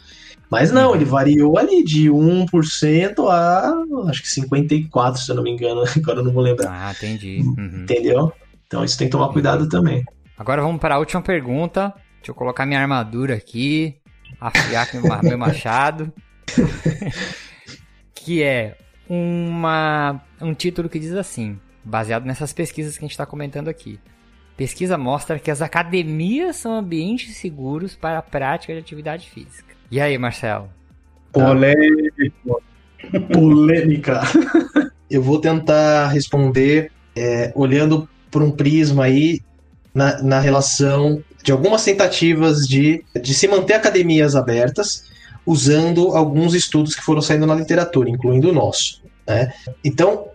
Mas 0.49 0.71
não, 0.71 0.89
Uhum. 0.89 0.95
ele 0.95 1.05
variou 1.05 1.57
ali 1.57 1.83
de 1.83 2.09
1% 2.09 3.27
a 3.29 3.73
acho 4.09 4.21
que 4.21 4.29
54, 4.29 5.21
se 5.21 5.29
eu 5.31 5.35
não 5.35 5.43
me 5.43 5.51
engano, 5.51 5.83
agora 5.97 6.19
eu 6.19 6.23
não 6.23 6.31
vou 6.31 6.43
lembrar. 6.43 6.69
Ah, 6.71 6.91
entendi. 6.91 7.41
Uhum. 7.41 7.81
Entendeu? 7.83 8.31
Então 8.67 8.83
isso 8.83 8.97
tem 8.97 9.07
que 9.07 9.11
tomar 9.11 9.29
cuidado 9.29 9.67
também. 9.69 10.03
Agora 10.37 10.61
vamos 10.61 10.81
para 10.81 10.95
a 10.95 10.99
última 10.99 11.21
pergunta. 11.21 11.93
Deixa 12.17 12.31
eu 12.31 12.35
colocar 12.35 12.65
minha 12.65 12.79
armadura 12.79 13.35
aqui, 13.35 13.95
afiar 14.39 14.87
meu 14.93 15.03
ma- 15.07 15.21
meu 15.21 15.37
machado. 15.37 16.11
que 18.13 18.41
é 18.43 18.77
uma, 19.07 20.21
um 20.41 20.53
título 20.53 20.89
que 20.89 20.99
diz 20.99 21.13
assim, 21.13 21.59
baseado 21.83 22.25
nessas 22.25 22.51
pesquisas 22.53 22.93
que 22.97 23.03
a 23.03 23.05
gente 23.05 23.11
está 23.11 23.25
comentando 23.25 23.67
aqui. 23.67 23.99
Pesquisa 24.57 24.97
mostra 24.97 25.37
que 25.37 25.51
as 25.51 25.61
academias 25.61 26.55
são 26.55 26.73
ambientes 26.75 27.35
seguros 27.37 27.95
para 27.95 28.19
a 28.19 28.21
prática 28.21 28.73
de 28.73 28.79
atividade 28.79 29.29
física. 29.29 29.75
E 29.91 29.99
aí, 29.99 30.17
Marcelo? 30.17 30.69
Polêmico. 31.31 32.63
Polêmica. 33.31 34.21
Eu 35.11 35.21
vou 35.21 35.39
tentar 35.39 36.07
responder 36.07 36.91
é, 37.15 37.51
olhando 37.53 38.09
por 38.35 38.43
um 38.43 38.51
prisma 38.51 39.05
aí 39.05 39.39
na, 39.93 40.21
na 40.21 40.39
relação 40.41 41.23
de 41.41 41.53
algumas 41.53 41.85
tentativas 41.85 42.67
de, 42.67 43.01
de 43.23 43.33
se 43.33 43.47
manter 43.47 43.75
academias 43.75 44.35
abertas 44.35 45.05
usando 45.45 46.09
alguns 46.09 46.53
estudos 46.53 46.93
que 46.93 47.01
foram 47.01 47.21
saindo 47.21 47.45
na 47.45 47.55
literatura, 47.55 48.09
incluindo 48.09 48.49
o 48.49 48.53
nosso. 48.53 49.01
Né? 49.25 49.53
Então, 49.85 50.25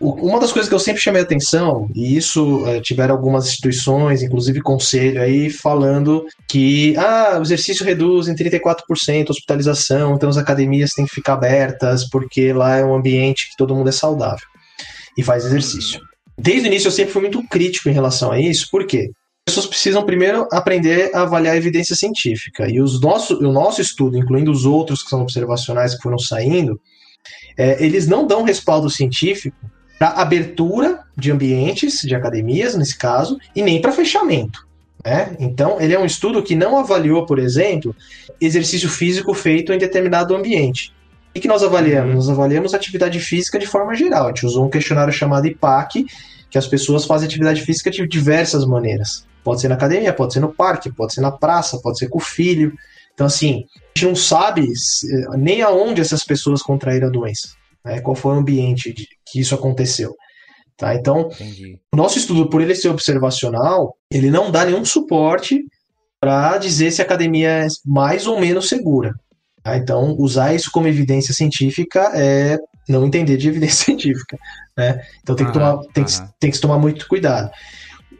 uma 0.00 0.40
das 0.40 0.50
coisas 0.50 0.66
que 0.66 0.74
eu 0.74 0.78
sempre 0.78 1.02
chamei 1.02 1.20
atenção, 1.20 1.90
e 1.94 2.16
isso 2.16 2.66
é, 2.66 2.80
tiveram 2.80 3.14
algumas 3.14 3.46
instituições, 3.46 4.22
inclusive 4.22 4.62
conselho 4.62 5.20
aí, 5.20 5.50
falando 5.50 6.24
que 6.48 6.96
ah, 6.96 7.36
o 7.38 7.42
exercício 7.42 7.84
reduz 7.84 8.28
em 8.28 8.34
34% 8.34 9.28
a 9.28 9.30
hospitalização, 9.30 10.14
então 10.14 10.30
as 10.30 10.38
academias 10.38 10.92
têm 10.92 11.04
que 11.04 11.14
ficar 11.14 11.34
abertas, 11.34 12.08
porque 12.08 12.50
lá 12.54 12.78
é 12.78 12.84
um 12.84 12.94
ambiente 12.94 13.50
que 13.50 13.56
todo 13.58 13.74
mundo 13.74 13.90
é 13.90 13.92
saudável 13.92 14.46
e 15.18 15.22
faz 15.22 15.44
exercício. 15.44 16.00
Desde 16.42 16.66
o 16.66 16.68
início 16.68 16.88
eu 16.88 16.92
sempre 16.92 17.12
fui 17.12 17.22
muito 17.22 17.40
crítico 17.46 17.88
em 17.88 17.92
relação 17.92 18.32
a 18.32 18.40
isso, 18.40 18.68
por 18.68 18.84
quê? 18.84 19.12
As 19.46 19.54
pessoas 19.54 19.66
precisam 19.66 20.04
primeiro 20.04 20.48
aprender 20.50 21.14
a 21.14 21.22
avaliar 21.22 21.54
a 21.54 21.56
evidência 21.56 21.94
científica. 21.94 22.68
E 22.68 22.80
os 22.80 23.00
nosso, 23.00 23.38
o 23.38 23.52
nosso 23.52 23.80
estudo, 23.80 24.18
incluindo 24.18 24.50
os 24.50 24.66
outros 24.66 25.04
que 25.04 25.08
são 25.08 25.22
observacionais 25.22 25.94
que 25.94 26.02
foram 26.02 26.18
saindo, 26.18 26.80
é, 27.56 27.84
eles 27.84 28.08
não 28.08 28.26
dão 28.26 28.42
respaldo 28.42 28.90
científico 28.90 29.56
para 30.00 30.20
abertura 30.20 31.04
de 31.16 31.30
ambientes, 31.30 32.00
de 32.00 32.14
academias, 32.14 32.74
nesse 32.74 32.98
caso, 32.98 33.38
e 33.54 33.62
nem 33.62 33.80
para 33.80 33.92
fechamento. 33.92 34.66
Né? 35.04 35.36
Então, 35.38 35.80
ele 35.80 35.94
é 35.94 35.98
um 35.98 36.04
estudo 36.04 36.42
que 36.42 36.56
não 36.56 36.76
avaliou, 36.76 37.24
por 37.24 37.38
exemplo, 37.38 37.94
exercício 38.40 38.88
físico 38.88 39.32
feito 39.32 39.72
em 39.72 39.78
determinado 39.78 40.34
ambiente. 40.34 40.92
O 41.34 41.40
que 41.40 41.48
nós 41.48 41.62
avaliamos? 41.62 42.14
Nós 42.14 42.28
avaliamos 42.28 42.74
atividade 42.74 43.18
física 43.20 43.58
de 43.58 43.66
forma 43.66 43.94
geral. 43.94 44.24
A 44.24 44.28
gente 44.28 44.44
usou 44.44 44.66
um 44.66 44.70
questionário 44.70 45.12
chamado 45.12 45.46
IPAC, 45.46 46.04
que 46.52 46.58
as 46.58 46.68
pessoas 46.68 47.04
fazem 47.04 47.26
atividade 47.26 47.62
física 47.62 47.90
de 47.90 48.06
diversas 48.06 48.64
maneiras. 48.64 49.26
Pode 49.42 49.60
ser 49.60 49.68
na 49.68 49.74
academia, 49.74 50.12
pode 50.12 50.34
ser 50.34 50.40
no 50.40 50.54
parque, 50.54 50.92
pode 50.92 51.14
ser 51.14 51.20
na 51.20 51.32
praça, 51.32 51.80
pode 51.82 51.98
ser 51.98 52.08
com 52.08 52.18
o 52.18 52.22
filho. 52.22 52.72
Então, 53.12 53.26
assim, 53.26 53.66
a 53.74 53.98
gente 53.98 54.06
não 54.06 54.14
sabe 54.14 54.68
nem 55.36 55.62
aonde 55.62 56.00
essas 56.00 56.22
pessoas 56.22 56.62
contraíram 56.62 57.08
a 57.08 57.10
doença 57.10 57.60
né, 57.84 58.00
qual 58.00 58.14
foi 58.14 58.34
o 58.34 58.38
ambiente 58.38 58.92
de, 58.92 59.08
que 59.26 59.40
isso 59.40 59.54
aconteceu. 59.54 60.14
Tá? 60.76 60.94
Então, 60.94 61.28
Entendi. 61.32 61.78
o 61.92 61.96
nosso 61.96 62.18
estudo, 62.18 62.48
por 62.48 62.60
ele 62.60 62.74
ser 62.74 62.88
observacional, 62.88 63.96
ele 64.10 64.30
não 64.30 64.50
dá 64.50 64.64
nenhum 64.64 64.84
suporte 64.84 65.60
para 66.20 66.56
dizer 66.58 66.90
se 66.90 67.02
a 67.02 67.04
academia 67.04 67.48
é 67.48 67.66
mais 67.84 68.26
ou 68.26 68.40
menos 68.40 68.68
segura. 68.68 69.14
Tá? 69.62 69.76
Então, 69.76 70.14
usar 70.18 70.54
isso 70.54 70.70
como 70.72 70.88
evidência 70.88 71.34
científica 71.34 72.10
é 72.14 72.58
não 72.88 73.06
entender 73.06 73.36
de 73.36 73.48
evidência 73.48 73.84
científica. 73.86 74.38
Né? 74.76 75.02
Então, 75.22 75.36
tem 75.36 75.46
que, 75.46 75.52
tomar, 75.52 75.78
tem, 75.92 76.04
que, 76.04 76.12
tem 76.38 76.50
que 76.50 76.60
tomar 76.60 76.78
muito 76.78 77.06
cuidado. 77.06 77.50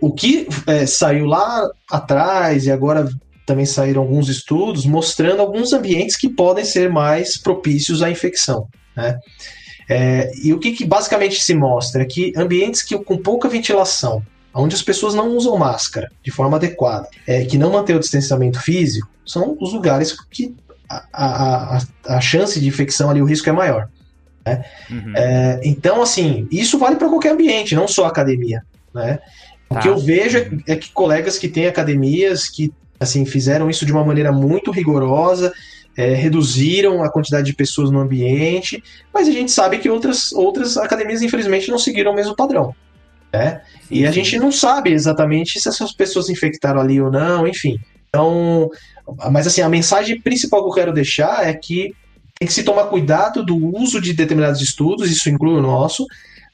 O 0.00 0.12
que 0.12 0.48
é, 0.66 0.84
saiu 0.86 1.26
lá 1.26 1.68
atrás 1.90 2.66
e 2.66 2.70
agora 2.70 3.08
também 3.46 3.66
saíram 3.66 4.02
alguns 4.02 4.28
estudos 4.28 4.86
mostrando 4.86 5.40
alguns 5.40 5.72
ambientes 5.72 6.16
que 6.16 6.28
podem 6.28 6.64
ser 6.64 6.90
mais 6.90 7.36
propícios 7.36 8.02
à 8.02 8.10
infecção. 8.10 8.66
Né? 8.96 9.18
É, 9.88 10.30
e 10.42 10.52
o 10.52 10.58
que, 10.58 10.72
que, 10.72 10.84
basicamente 10.84 11.40
se 11.40 11.54
mostra? 11.54 12.02
É 12.02 12.04
que 12.04 12.32
ambientes 12.36 12.82
que, 12.82 12.96
com 12.98 13.16
pouca 13.16 13.48
ventilação, 13.48 14.22
onde 14.54 14.74
as 14.74 14.82
pessoas 14.82 15.14
não 15.14 15.36
usam 15.36 15.56
máscara 15.56 16.10
de 16.22 16.30
forma 16.30 16.56
adequada, 16.56 17.08
é, 17.26 17.44
que 17.44 17.58
não 17.58 17.72
mantêm 17.72 17.96
o 17.96 18.00
distanciamento 18.00 18.60
físico, 18.60 19.08
são 19.26 19.56
os 19.60 19.72
lugares 19.72 20.14
que 20.30 20.54
a, 20.88 21.04
a, 21.12 21.76
a, 21.76 22.16
a 22.16 22.20
chance 22.20 22.60
de 22.60 22.66
infecção 22.66 23.10
ali, 23.10 23.22
o 23.22 23.24
risco 23.24 23.48
é 23.48 23.52
maior. 23.52 23.88
Né? 24.44 24.64
Uhum. 24.90 25.12
É, 25.16 25.60
então, 25.64 26.02
assim, 26.02 26.46
isso 26.50 26.78
vale 26.78 26.96
para 26.96 27.08
qualquer 27.08 27.32
ambiente, 27.32 27.74
não 27.74 27.86
só 27.86 28.06
academia. 28.06 28.62
Né? 28.94 29.18
O 29.68 29.76
que 29.76 29.82
tá. 29.82 29.88
eu 29.88 29.98
vejo 29.98 30.38
é, 30.38 30.72
é 30.72 30.76
que 30.76 30.90
colegas 30.92 31.38
que 31.38 31.48
têm 31.48 31.66
academias 31.66 32.48
que 32.48 32.72
assim 33.00 33.24
fizeram 33.24 33.68
isso 33.68 33.84
de 33.84 33.92
uma 33.92 34.04
maneira 34.04 34.30
muito 34.30 34.70
rigorosa 34.70 35.52
é, 35.96 36.14
reduziram 36.14 37.02
a 37.02 37.10
quantidade 37.10 37.46
de 37.46 37.54
pessoas 37.54 37.90
no 37.90 38.00
ambiente, 38.00 38.82
mas 39.12 39.28
a 39.28 39.32
gente 39.32 39.50
sabe 39.50 39.78
que 39.78 39.90
outras, 39.90 40.32
outras 40.32 40.76
academias, 40.76 41.22
infelizmente, 41.22 41.70
não 41.70 41.78
seguiram 41.78 42.12
o 42.12 42.14
mesmo 42.14 42.34
padrão. 42.34 42.74
Né? 43.32 43.62
E 43.90 44.06
a 44.06 44.10
gente 44.10 44.38
não 44.38 44.52
sabe 44.52 44.92
exatamente 44.92 45.60
se 45.60 45.68
essas 45.68 45.92
pessoas 45.92 46.28
infectaram 46.28 46.80
ali 46.80 47.00
ou 47.00 47.10
não, 47.10 47.46
enfim. 47.46 47.78
Então, 48.08 48.70
mas 49.30 49.46
assim, 49.46 49.62
a 49.62 49.68
mensagem 49.68 50.20
principal 50.20 50.62
que 50.62 50.70
eu 50.70 50.74
quero 50.74 50.92
deixar 50.92 51.46
é 51.46 51.54
que 51.54 51.94
tem 52.42 52.46
que 52.48 52.52
se 52.52 52.64
tomar 52.64 52.86
cuidado 52.86 53.44
do 53.44 53.56
uso 53.56 54.00
de 54.00 54.12
determinados 54.12 54.60
estudos, 54.60 55.08
isso 55.08 55.30
inclui 55.30 55.54
o 55.54 55.62
nosso, 55.62 56.04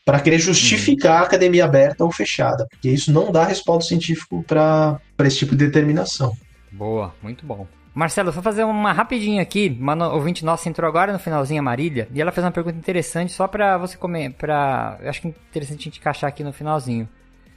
para 0.04 0.20
querer 0.20 0.38
justificar 0.38 1.22
a 1.22 1.24
academia 1.24 1.64
aberta 1.64 2.04
ou 2.04 2.12
fechada, 2.12 2.66
porque 2.70 2.90
isso 2.90 3.10
não 3.10 3.32
dá 3.32 3.42
respaldo 3.44 3.82
científico 3.82 4.44
para 4.46 5.00
esse 5.20 5.38
tipo 5.38 5.56
de 5.56 5.64
determinação. 5.64 6.36
Boa, 6.70 7.14
muito 7.22 7.46
bom. 7.46 7.66
Marcelo, 7.94 8.30
vou 8.30 8.42
fazer 8.42 8.64
uma 8.64 8.92
rapidinha 8.92 9.40
aqui. 9.40 9.74
Uma 9.80 10.12
ouvinte 10.12 10.44
nossa 10.44 10.68
entrou 10.68 10.86
agora 10.86 11.10
no 11.10 11.18
finalzinho 11.18 11.60
a 11.60 11.64
Marília 11.64 12.06
e 12.12 12.20
ela 12.20 12.32
fez 12.32 12.44
uma 12.44 12.52
pergunta 12.52 12.76
interessante 12.76 13.32
só 13.32 13.48
para 13.48 13.78
você 13.78 13.96
comer, 13.96 14.34
para 14.34 14.98
acho 15.04 15.22
que 15.22 15.28
é 15.28 15.30
interessante 15.30 15.80
a 15.80 15.84
gente 15.84 16.00
encaixar 16.00 16.28
aqui 16.28 16.44
no 16.44 16.52
finalzinho. 16.52 17.08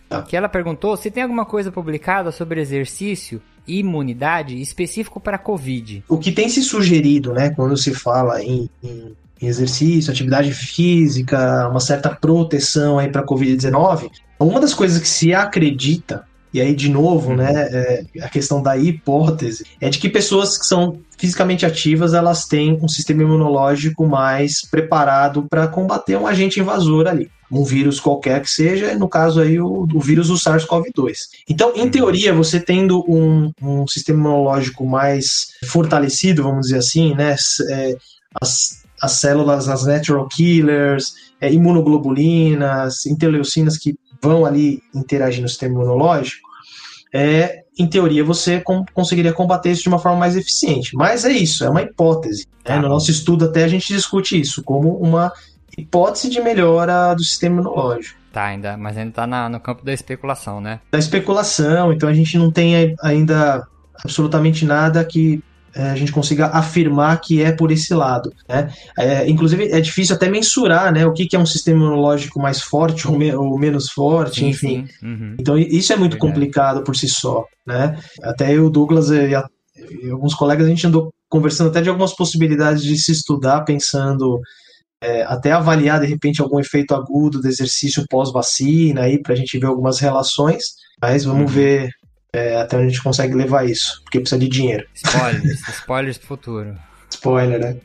Tá. 0.07 0.21
Que 0.21 0.37
ela 0.37 0.47
perguntou 0.47 0.95
se 0.95 1.11
tem 1.11 1.23
alguma 1.23 1.45
coisa 1.45 1.69
publicada 1.69 2.31
sobre 2.31 2.61
exercício 2.61 3.41
imunidade 3.67 4.59
específico 4.61 5.19
para 5.19 5.37
COVID. 5.37 6.03
O 6.07 6.17
que 6.17 6.31
tem 6.31 6.49
se 6.49 6.61
sugerido, 6.61 7.33
né, 7.33 7.49
quando 7.51 7.77
se 7.77 7.93
fala 7.93 8.43
em, 8.43 8.69
em 8.83 9.15
exercício, 9.41 10.11
atividade 10.11 10.53
física, 10.53 11.67
uma 11.69 11.79
certa 11.79 12.09
proteção 12.09 12.99
aí 12.99 13.09
para 13.09 13.21
a 13.21 13.25
COVID-19, 13.25 14.09
uma 14.39 14.59
das 14.59 14.73
coisas 14.73 14.99
que 14.99 15.07
se 15.07 15.33
acredita 15.33 16.25
e 16.53 16.59
aí, 16.59 16.75
de 16.75 16.89
novo, 16.89 17.33
né, 17.33 17.49
é, 17.53 18.03
a 18.21 18.27
questão 18.27 18.61
da 18.61 18.75
hipótese 18.75 19.65
é 19.79 19.89
de 19.89 19.97
que 19.97 20.09
pessoas 20.09 20.57
que 20.57 20.65
são 20.65 20.99
fisicamente 21.17 21.65
ativas, 21.65 22.13
elas 22.13 22.45
têm 22.45 22.77
um 22.81 22.89
sistema 22.89 23.23
imunológico 23.23 24.05
mais 24.05 24.61
preparado 24.69 25.47
para 25.49 25.67
combater 25.67 26.17
um 26.17 26.27
agente 26.27 26.59
invasor 26.59 27.07
ali. 27.07 27.29
Um 27.51 27.63
vírus 27.63 27.99
qualquer 27.99 28.41
que 28.41 28.49
seja, 28.49 28.95
no 28.95 29.09
caso 29.09 29.41
aí 29.41 29.59
o, 29.59 29.85
o 29.93 29.99
vírus 29.99 30.29
do 30.29 30.35
SARS-CoV-2. 30.35 31.13
Então, 31.49 31.73
em 31.75 31.89
teoria, 31.89 32.33
você 32.33 32.59
tendo 32.59 33.03
um, 33.07 33.51
um, 33.61 33.85
sistema 33.87 34.19
imunológico 34.19 34.85
mais 34.85 35.47
fortalecido, 35.65 36.43
vamos 36.43 36.67
dizer 36.67 36.77
assim, 36.77 37.13
né, 37.13 37.35
é, 37.69 37.97
as, 38.41 38.83
as 39.01 39.11
células, 39.13 39.67
as 39.67 39.85
natural 39.85 40.27
killers, 40.27 41.13
é, 41.41 41.51
imunoglobulinas, 41.51 43.05
interleucinas 43.05 43.77
que 43.77 43.95
vão 44.21 44.45
ali 44.45 44.81
interagir 44.93 45.41
no 45.41 45.49
sistema 45.49 45.73
imunológico, 45.73 46.47
é, 47.13 47.63
em 47.77 47.87
teoria 47.87 48.23
você 48.23 48.61
com, 48.61 48.85
conseguiria 48.93 49.33
combater 49.33 49.71
isso 49.71 49.83
de 49.83 49.89
uma 49.89 49.99
forma 49.99 50.19
mais 50.19 50.35
eficiente. 50.35 50.95
Mas 50.95 51.25
é 51.25 51.31
isso, 51.31 51.63
é 51.63 51.69
uma 51.69 51.81
hipótese. 51.81 52.45
Né? 52.67 52.79
No 52.79 52.87
nosso 52.87 53.11
estudo 53.11 53.45
até 53.45 53.63
a 53.63 53.67
gente 53.67 53.93
discute 53.93 54.39
isso 54.39 54.63
como 54.63 54.97
uma 54.97 55.31
hipótese 55.77 56.29
de 56.29 56.41
melhora 56.41 57.13
do 57.13 57.23
sistema 57.23 57.55
imunológico. 57.55 58.19
Tá, 58.31 58.45
ainda, 58.45 58.77
mas 58.77 58.97
ainda 58.97 59.11
tá 59.11 59.27
na, 59.27 59.49
no 59.49 59.59
campo 59.59 59.83
da 59.83 59.93
especulação, 59.93 60.61
né? 60.61 60.79
Da 60.91 60.99
especulação, 60.99 61.91
então 61.91 62.07
a 62.07 62.13
gente 62.13 62.37
não 62.37 62.49
tem 62.49 62.95
ainda 63.01 63.67
absolutamente 64.03 64.65
nada 64.65 65.03
que 65.03 65.43
é, 65.73 65.89
a 65.89 65.95
gente 65.95 66.11
consiga 66.11 66.47
afirmar 66.47 67.19
que 67.21 67.41
é 67.41 67.51
por 67.51 67.71
esse 67.71 67.93
lado. 67.93 68.33
Né? 68.47 68.71
É, 68.97 69.29
inclusive, 69.29 69.71
é 69.71 69.79
difícil 69.79 70.15
até 70.15 70.29
mensurar 70.29 70.93
né, 70.93 71.05
o 71.05 71.13
que, 71.13 71.25
que 71.25 71.35
é 71.35 71.39
um 71.39 71.45
sistema 71.45 71.79
imunológico 71.79 72.41
mais 72.41 72.61
forte 72.61 73.07
ou, 73.07 73.17
me, 73.17 73.33
ou 73.33 73.57
menos 73.57 73.89
forte, 73.89 74.41
sim, 74.41 74.49
enfim. 74.49 74.87
Sim. 74.99 75.07
Uhum. 75.07 75.35
Então, 75.39 75.57
isso 75.57 75.93
é 75.93 75.95
muito 75.95 76.13
Verdade. 76.13 76.33
complicado 76.33 76.83
por 76.83 76.95
si 76.95 77.07
só. 77.07 77.45
Né? 77.65 77.97
Até 78.21 78.53
eu, 78.53 78.69
Douglas 78.69 79.09
e, 79.09 79.33
a, 79.33 79.47
e, 80.03 80.09
alguns 80.09 80.33
colegas, 80.33 80.65
a 80.65 80.69
gente 80.69 80.85
andou 80.85 81.13
conversando 81.29 81.69
até 81.69 81.81
de 81.81 81.87
algumas 81.87 82.13
possibilidades 82.13 82.83
de 82.83 82.97
se 82.97 83.13
estudar, 83.13 83.61
pensando. 83.61 84.41
É, 85.03 85.23
até 85.23 85.51
avaliar 85.51 85.99
de 85.99 86.05
repente 86.05 86.41
algum 86.41 86.59
efeito 86.59 86.93
agudo 86.93 87.41
do 87.41 87.47
exercício 87.47 88.05
pós-vacina 88.07 89.01
aí 89.01 89.19
para 89.19 89.33
a 89.33 89.35
gente 89.35 89.57
ver 89.57 89.65
algumas 89.65 89.99
relações, 89.99 90.75
mas 91.01 91.25
vamos 91.25 91.41
uhum. 91.41 91.47
ver 91.47 91.89
é, 92.33 92.55
até 92.57 92.77
onde 92.77 92.85
a 92.85 92.89
gente 92.89 93.03
consegue 93.03 93.33
levar 93.33 93.65
isso, 93.65 94.01
porque 94.03 94.19
precisa 94.19 94.39
de 94.39 94.47
dinheiro. 94.47 94.85
Spoilers, 94.93 95.67
spoilers 95.69 96.17
do 96.17 96.25
futuro. 96.27 96.75
Spoiler, 97.09 97.59
né? 97.59 97.77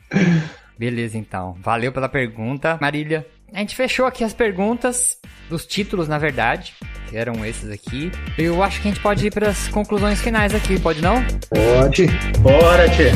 Beleza, 0.77 1.17
então. 1.17 1.57
Valeu 1.59 1.91
pela 1.91 2.07
pergunta, 2.07 2.77
Marília. 2.79 3.25
A 3.53 3.59
gente 3.59 3.75
fechou 3.75 4.05
aqui 4.05 4.23
as 4.23 4.33
perguntas, 4.33 5.17
dos 5.49 5.65
títulos, 5.65 6.07
na 6.07 6.17
verdade, 6.17 6.73
que 7.09 7.17
eram 7.17 7.45
esses 7.45 7.69
aqui. 7.69 8.11
Eu 8.37 8.61
acho 8.61 8.81
que 8.81 8.87
a 8.87 8.91
gente 8.91 9.01
pode 9.01 9.27
ir 9.27 9.31
para 9.31 9.49
as 9.49 9.67
conclusões 9.69 10.21
finais 10.21 10.53
aqui, 10.53 10.79
pode 10.79 11.01
não? 11.01 11.23
Pode. 11.49 12.07
Bora, 12.39 12.89
tia. 12.89 13.11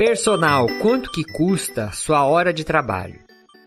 Personal, 0.00 0.66
quanto 0.80 1.12
que 1.12 1.22
custa 1.22 1.92
sua 1.92 2.24
hora 2.24 2.54
de 2.54 2.64
trabalho? 2.64 3.20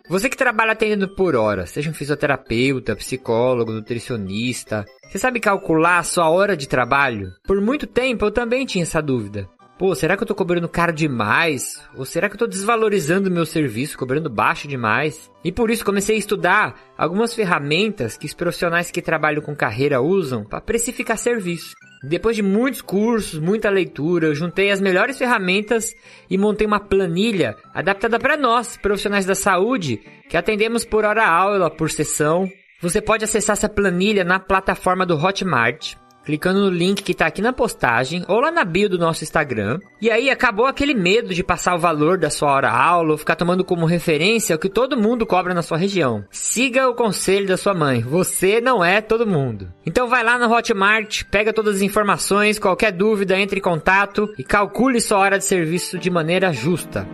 Você 0.10 0.28
que 0.28 0.36
trabalha 0.36 0.72
atendendo 0.72 1.08
por 1.08 1.36
hora, 1.36 1.68
seja 1.68 1.92
um 1.92 1.94
fisioterapeuta, 1.94 2.96
psicólogo, 2.96 3.72
nutricionista, 3.72 4.84
você 5.08 5.20
sabe 5.20 5.40
calcular 5.40 6.00
a 6.00 6.04
sua 6.04 6.32
hora 6.32 6.58
de 6.58 6.68
trabalho? 6.68 7.32
Por 7.46 7.62
muito 7.62 7.86
tempo 7.86 8.26
eu 8.26 8.32
também 8.32 8.66
tinha 8.66 8.82
essa 8.82 9.00
dúvida. 9.00 9.48
Pô, 9.78 9.94
será 9.94 10.18
que 10.18 10.24
eu 10.24 10.28
tô 10.28 10.34
cobrando 10.34 10.68
caro 10.68 10.92
demais? 10.92 11.80
Ou 11.96 12.04
será 12.04 12.28
que 12.28 12.34
eu 12.34 12.40
tô 12.40 12.48
desvalorizando 12.48 13.30
meu 13.30 13.46
serviço, 13.46 13.96
cobrando 13.96 14.28
baixo 14.28 14.68
demais? 14.68 15.30
E 15.44 15.52
por 15.52 15.70
isso 15.70 15.86
comecei 15.86 16.16
a 16.16 16.20
estudar 16.20 16.80
algumas 16.98 17.36
ferramentas 17.36 18.18
que 18.18 18.26
os 18.26 18.34
profissionais 18.34 18.90
que 18.90 19.04
trabalham 19.04 19.44
com 19.44 19.56
carreira 19.56 20.02
usam 20.02 20.44
para 20.44 20.60
precificar 20.60 21.16
serviço. 21.16 21.76
Depois 22.04 22.36
de 22.36 22.42
muitos 22.44 22.82
cursos, 22.82 23.40
muita 23.40 23.70
leitura, 23.70 24.28
eu 24.28 24.36
juntei 24.36 24.70
as 24.72 24.82
melhores 24.82 25.18
ferramentas 25.18 25.96
e 26.30 26.38
montei 26.38 26.68
uma 26.68 26.80
planilha 26.80 27.56
adaptada 27.74 28.20
para 28.20 28.36
nós, 28.36 28.76
profissionais 28.76 29.26
da 29.26 29.36
saúde, 29.36 30.02
que 30.30 30.36
atendemos 30.36 30.84
por 30.84 31.06
hora 31.06 31.26
aula, 31.26 31.72
por 31.72 31.90
sessão. 31.90 32.50
Você 32.82 33.02
pode 33.02 33.24
acessar 33.24 33.54
essa 33.54 33.70
planilha 33.70 34.26
na 34.26 34.38
plataforma 34.38 35.06
do 35.06 35.16
Hotmart 35.16 35.96
clicando 36.24 36.62
no 36.62 36.70
link 36.70 37.04
que 37.04 37.14
tá 37.14 37.26
aqui 37.26 37.42
na 37.42 37.54
postagem 37.54 38.24
ou 38.28 38.40
lá 38.40 38.52
na 38.52 38.64
bio 38.64 38.90
do 38.90 38.98
nosso 38.98 39.24
Instagram. 39.24 39.80
E 40.02 40.10
aí 40.10 40.30
acabou 40.30 40.66
aquele 40.66 40.94
medo 40.94 41.34
de 41.34 41.44
passar 41.44 41.76
o 41.76 41.80
valor 41.80 42.18
da 42.18 42.30
sua 42.30 42.52
hora 42.52 42.72
aula 42.72 43.12
ou 43.12 43.18
ficar 43.18 43.36
tomando 43.36 43.64
como 43.64 43.86
referência 43.86 44.56
o 44.56 44.60
que 44.60 44.70
todo 44.70 44.98
mundo 44.98 45.26
cobra 45.26 45.54
na 45.54 45.62
sua 45.62 45.78
região. 45.78 46.26
Siga 46.32 46.88
o 46.88 46.96
conselho 46.96 47.48
da 47.48 47.58
sua 47.58 47.74
mãe. 47.74 48.02
Você 48.02 48.62
não 48.62 48.84
é 48.84 49.02
todo 49.02 49.28
mundo. 49.28 49.72
Então 49.86 50.08
vai 50.08 50.24
lá 50.24 50.38
no 50.38 50.52
Hotmart, 50.52 51.24
pega 51.26 51.54
todas 51.54 51.78
as 51.78 51.82
informações, 51.82 52.60
qualquer 52.60 52.92
dúvida, 52.92 53.38
entre 53.38 53.60
em 53.60 53.64
contato 53.64 54.34
e 54.38 54.44
calcule 54.44 55.02
sua 55.02 55.18
hora 55.18 55.38
de 55.38 55.46
serviço 55.46 55.98
de 55.98 56.10
maneira 56.10 56.52
justa. 56.52 57.08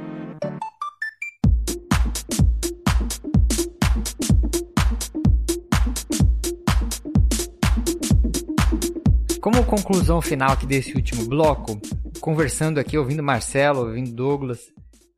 Como 9.41 9.63
conclusão 9.63 10.21
final 10.21 10.51
aqui 10.51 10.65
desse 10.65 10.93
último 10.93 11.25
bloco, 11.25 11.79
conversando 12.19 12.77
aqui, 12.77 12.97
ouvindo 12.97 13.23
Marcelo, 13.23 13.87
ouvindo 13.87 14.11
Douglas, 14.11 14.67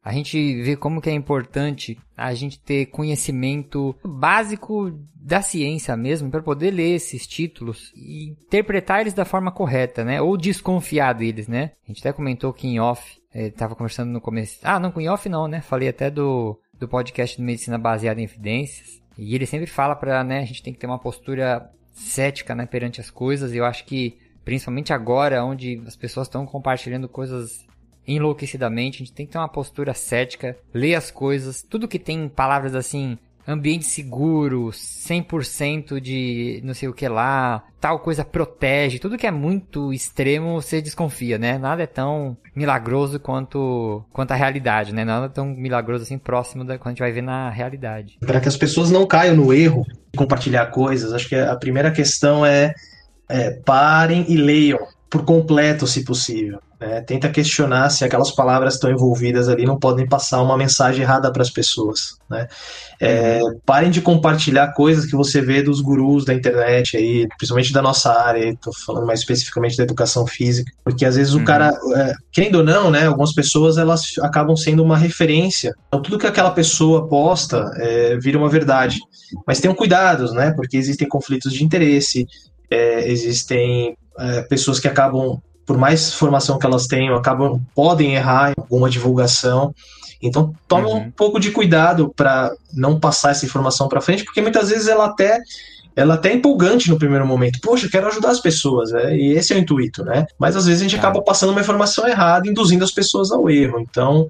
a 0.03 0.13
gente 0.13 0.61
vê 0.61 0.75
como 0.75 1.01
que 1.01 1.09
é 1.09 1.13
importante 1.13 1.97
a 2.15 2.31
gente 2.35 2.59
ter 2.59 2.85
conhecimento 2.87 3.95
básico 4.03 4.91
da 5.15 5.41
ciência 5.41 5.97
mesmo 5.97 6.29
para 6.29 6.41
poder 6.41 6.69
ler 6.69 6.95
esses 6.95 7.25
títulos 7.25 7.91
e 7.95 8.29
interpretar 8.29 9.01
eles 9.01 9.13
da 9.13 9.25
forma 9.25 9.51
correta, 9.51 10.03
né? 10.03 10.21
Ou 10.21 10.37
desconfiar 10.37 11.13
deles, 11.13 11.47
né? 11.47 11.71
A 11.83 11.87
gente 11.87 11.99
até 11.99 12.13
comentou 12.13 12.53
que 12.53 12.67
em 12.67 12.79
off, 12.79 13.19
estava 13.33 13.75
conversando 13.75 14.11
no 14.11 14.21
começo. 14.21 14.59
Ah, 14.63 14.79
não, 14.79 14.93
em 14.97 15.09
off 15.09 15.27
não, 15.29 15.47
né? 15.47 15.61
Falei 15.61 15.89
até 15.89 16.11
do, 16.11 16.59
do 16.77 16.87
podcast 16.87 17.37
de 17.37 17.43
medicina 17.43 17.77
baseada 17.77 18.21
em 18.21 18.25
evidências. 18.25 19.01
E 19.17 19.33
ele 19.33 19.45
sempre 19.47 19.67
fala 19.67 19.95
para, 19.95 20.23
né, 20.23 20.39
a 20.39 20.45
gente 20.45 20.63
tem 20.63 20.73
que 20.73 20.79
ter 20.79 20.87
uma 20.87 20.99
postura 20.99 21.69
cética, 21.91 22.55
né, 22.55 22.65
perante 22.65 23.01
as 23.01 23.09
coisas. 23.09 23.53
E 23.53 23.57
eu 23.57 23.65
acho 23.65 23.85
que, 23.85 24.17
principalmente 24.43 24.93
agora, 24.93 25.43
onde 25.43 25.81
as 25.85 25.95
pessoas 25.95 26.27
estão 26.27 26.45
compartilhando 26.45 27.07
coisas 27.07 27.65
enlouquecidamente, 28.07 28.97
a 28.97 29.05
gente 29.05 29.13
tem 29.13 29.25
que 29.25 29.31
ter 29.31 29.37
uma 29.37 29.47
postura 29.47 29.93
cética, 29.93 30.57
ler 30.73 30.95
as 30.95 31.11
coisas, 31.11 31.61
tudo 31.61 31.87
que 31.87 31.99
tem 31.99 32.27
palavras 32.27 32.75
assim, 32.75 33.17
ambiente 33.47 33.85
seguro, 33.85 34.69
100% 34.69 35.99
de 35.99 36.61
não 36.63 36.73
sei 36.73 36.89
o 36.89 36.93
que 36.93 37.07
lá, 37.07 37.63
tal 37.79 37.99
coisa 37.99 38.23
protege, 38.23 38.99
tudo 38.99 39.17
que 39.17 39.27
é 39.27 39.31
muito 39.31 39.91
extremo 39.91 40.61
você 40.61 40.81
desconfia, 40.81 41.37
né? 41.37 41.57
Nada 41.57 41.83
é 41.83 41.87
tão 41.87 42.37
milagroso 42.55 43.19
quanto, 43.19 44.03
quanto 44.11 44.31
a 44.31 44.35
realidade, 44.35 44.93
né? 44.93 45.03
Nada 45.03 45.25
é 45.25 45.29
tão 45.29 45.45
milagroso 45.45 46.03
assim 46.03 46.17
próximo 46.17 46.63
da 46.63 46.77
quando 46.77 46.87
a 46.87 46.91
gente 46.91 46.99
vai 46.99 47.11
ver 47.11 47.23
na 47.23 47.49
realidade. 47.49 48.17
Para 48.19 48.39
que 48.39 48.47
as 48.47 48.57
pessoas 48.57 48.91
não 48.91 49.05
caiam 49.05 49.35
no 49.35 49.53
erro 49.53 49.85
de 50.11 50.17
compartilhar 50.17 50.67
coisas, 50.67 51.13
acho 51.13 51.27
que 51.27 51.35
a 51.35 51.55
primeira 51.55 51.91
questão 51.91 52.45
é, 52.45 52.73
é 53.29 53.51
parem 53.51 54.25
e 54.27 54.37
leiam 54.37 54.79
por 55.09 55.25
completo, 55.25 55.85
se 55.85 56.03
possível. 56.03 56.61
Né? 56.81 56.99
Tenta 57.01 57.29
questionar 57.29 57.91
se 57.91 58.03
aquelas 58.03 58.31
palavras 58.31 58.73
estão 58.73 58.89
envolvidas 58.89 59.47
ali 59.47 59.65
não 59.65 59.77
podem 59.77 60.07
passar 60.07 60.41
uma 60.41 60.57
mensagem 60.57 61.03
errada 61.03 61.31
para 61.31 61.43
as 61.43 61.51
pessoas. 61.51 62.17
Né? 62.27 62.47
É, 62.99 63.39
parem 63.63 63.91
de 63.91 64.01
compartilhar 64.01 64.73
coisas 64.73 65.05
que 65.05 65.15
você 65.15 65.41
vê 65.41 65.61
dos 65.61 65.79
gurus 65.79 66.25
da 66.25 66.33
internet 66.33 66.97
aí, 66.97 67.27
principalmente 67.37 67.71
da 67.71 67.83
nossa 67.83 68.11
área, 68.11 68.49
estou 68.49 68.73
falando 68.73 69.05
mais 69.05 69.19
especificamente 69.19 69.77
da 69.77 69.83
educação 69.83 70.25
física, 70.25 70.71
porque 70.83 71.05
às 71.05 71.15
vezes 71.15 71.35
o 71.35 71.37
uhum. 71.37 71.45
cara, 71.45 71.71
é, 71.95 72.13
querendo 72.31 72.55
ou 72.55 72.63
não, 72.63 72.89
né, 72.89 73.05
algumas 73.05 73.33
pessoas 73.33 73.77
elas 73.77 74.13
acabam 74.21 74.55
sendo 74.55 74.83
uma 74.83 74.97
referência. 74.97 75.75
Então 75.87 76.01
tudo 76.01 76.17
que 76.17 76.25
aquela 76.25 76.49
pessoa 76.49 77.07
posta 77.07 77.71
é, 77.75 78.17
vira 78.17 78.39
uma 78.39 78.49
verdade. 78.49 78.97
Mas 79.45 79.59
tenham 79.59 79.75
cuidados, 79.75 80.33
né? 80.33 80.51
Porque 80.51 80.75
existem 80.75 81.07
conflitos 81.07 81.53
de 81.53 81.63
interesse, 81.63 82.27
é, 82.69 83.09
existem 83.09 83.95
é, 84.17 84.41
pessoas 84.41 84.79
que 84.79 84.87
acabam 84.87 85.41
por 85.71 85.77
mais 85.77 86.13
formação 86.13 86.59
que 86.59 86.65
elas 86.65 86.85
tenham, 86.85 87.15
acabam 87.15 87.61
podem 87.73 88.13
errar 88.13 88.51
em 88.51 88.55
alguma 88.57 88.89
divulgação. 88.89 89.73
Então, 90.21 90.53
tome 90.67 90.87
uhum. 90.87 90.97
um 90.97 91.11
pouco 91.11 91.39
de 91.39 91.49
cuidado 91.49 92.11
para 92.13 92.51
não 92.73 92.99
passar 92.99 93.31
essa 93.31 93.45
informação 93.45 93.87
para 93.87 94.01
frente, 94.01 94.25
porque 94.25 94.41
muitas 94.41 94.69
vezes 94.69 94.89
ela 94.89 95.05
até 95.05 95.39
ela 95.95 96.15
até 96.15 96.29
é 96.29 96.33
empolgante 96.33 96.89
no 96.89 96.97
primeiro 96.97 97.25
momento. 97.25 97.59
Poxa, 97.61 97.87
quero 97.89 98.07
ajudar 98.07 98.31
as 98.31 98.41
pessoas, 98.41 98.91
né? 98.91 99.15
E 99.15 99.31
esse 99.31 99.53
é 99.53 99.55
o 99.55 99.59
intuito, 99.59 100.03
né? 100.03 100.25
Mas 100.37 100.57
às 100.57 100.65
vezes 100.65 100.81
a 100.81 100.83
gente 100.83 100.95
é. 100.95 100.99
acaba 100.99 101.21
passando 101.21 101.51
uma 101.51 101.61
informação 101.61 102.05
errada, 102.05 102.49
induzindo 102.49 102.83
as 102.83 102.91
pessoas 102.91 103.31
ao 103.31 103.49
erro. 103.49 103.79
Então, 103.79 104.27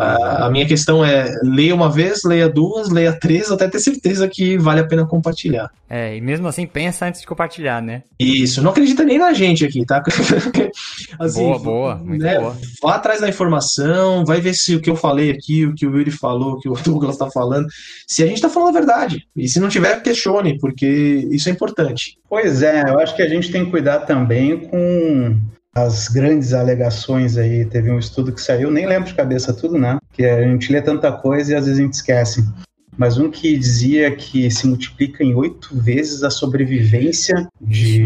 a, 0.00 0.50
minha 0.50 0.66
questão 0.66 1.04
é 1.04 1.38
leia 1.42 1.74
uma 1.74 1.90
vez, 1.90 2.22
leia 2.24 2.48
duas, 2.48 2.88
leia 2.88 3.12
três, 3.12 3.50
até 3.50 3.68
ter 3.68 3.78
certeza 3.78 4.26
que 4.28 4.56
vale 4.56 4.80
a 4.80 4.86
pena 4.86 5.06
compartilhar. 5.06 5.70
É, 5.88 6.16
e 6.16 6.20
mesmo 6.20 6.46
assim 6.46 6.66
pensa 6.66 7.06
antes 7.06 7.20
de 7.20 7.26
compartilhar, 7.26 7.82
né? 7.82 8.02
Isso, 8.18 8.62
não 8.62 8.70
acredita 8.70 9.04
nem 9.04 9.18
na 9.18 9.32
gente 9.32 9.64
aqui, 9.64 9.84
tá? 9.84 10.02
assim, 11.18 11.42
boa, 11.42 11.58
boa, 11.58 11.94
muito 11.96 12.22
né, 12.22 12.38
boa. 12.38 12.56
Vá 12.82 12.94
atrás 12.94 13.20
da 13.20 13.28
informação, 13.28 14.24
vai 14.24 14.40
ver 14.40 14.54
se 14.54 14.74
o 14.74 14.80
que 14.80 14.88
eu 14.88 14.96
falei 14.96 15.30
aqui, 15.30 15.66
o 15.66 15.74
que 15.74 15.86
o 15.86 15.96
Yuri 15.96 16.10
falou, 16.10 16.52
o 16.52 16.60
que 16.60 16.68
o 16.68 16.74
Douglas 16.82 17.16
tá 17.16 17.30
falando, 17.30 17.66
se 18.06 18.22
a 18.22 18.26
gente 18.26 18.40
tá 18.40 18.48
falando 18.48 18.76
a 18.76 18.78
verdade. 18.78 19.26
E 19.36 19.48
se 19.48 19.60
não 19.60 19.68
tiver, 19.68 20.02
questione, 20.02 20.58
porque 20.58 21.28
isso 21.30 21.48
é 21.48 21.52
importante. 21.52 22.16
Pois 22.28 22.62
é, 22.62 22.82
eu 22.88 22.98
acho 23.00 23.14
que 23.14 23.22
a 23.22 23.28
gente 23.28 23.50
tem 23.50 23.64
que 23.64 23.70
cuidar 23.70 24.00
também 24.00 24.58
com 24.58 25.38
as 25.74 26.08
grandes 26.08 26.52
alegações 26.52 27.36
aí. 27.36 27.64
Teve 27.64 27.90
um 27.90 27.98
estudo 27.98 28.32
que 28.32 28.40
saiu, 28.40 28.70
nem 28.70 28.86
lembro 28.86 29.08
de 29.08 29.14
cabeça 29.14 29.52
tudo, 29.52 29.78
né? 29.78 29.98
Que 30.12 30.24
a 30.24 30.42
gente 30.42 30.72
lê 30.72 30.82
tanta 30.82 31.12
coisa 31.12 31.52
e 31.52 31.54
às 31.54 31.66
vezes 31.66 31.80
a 31.80 31.82
gente 31.82 31.94
esquece. 31.94 32.44
Mas 32.96 33.18
um 33.18 33.30
que 33.30 33.56
dizia 33.56 34.14
que 34.14 34.50
se 34.50 34.66
multiplica 34.66 35.22
em 35.24 35.34
oito 35.34 35.74
vezes 35.74 36.22
a 36.22 36.30
sobrevivência 36.30 37.48
de, 37.60 38.04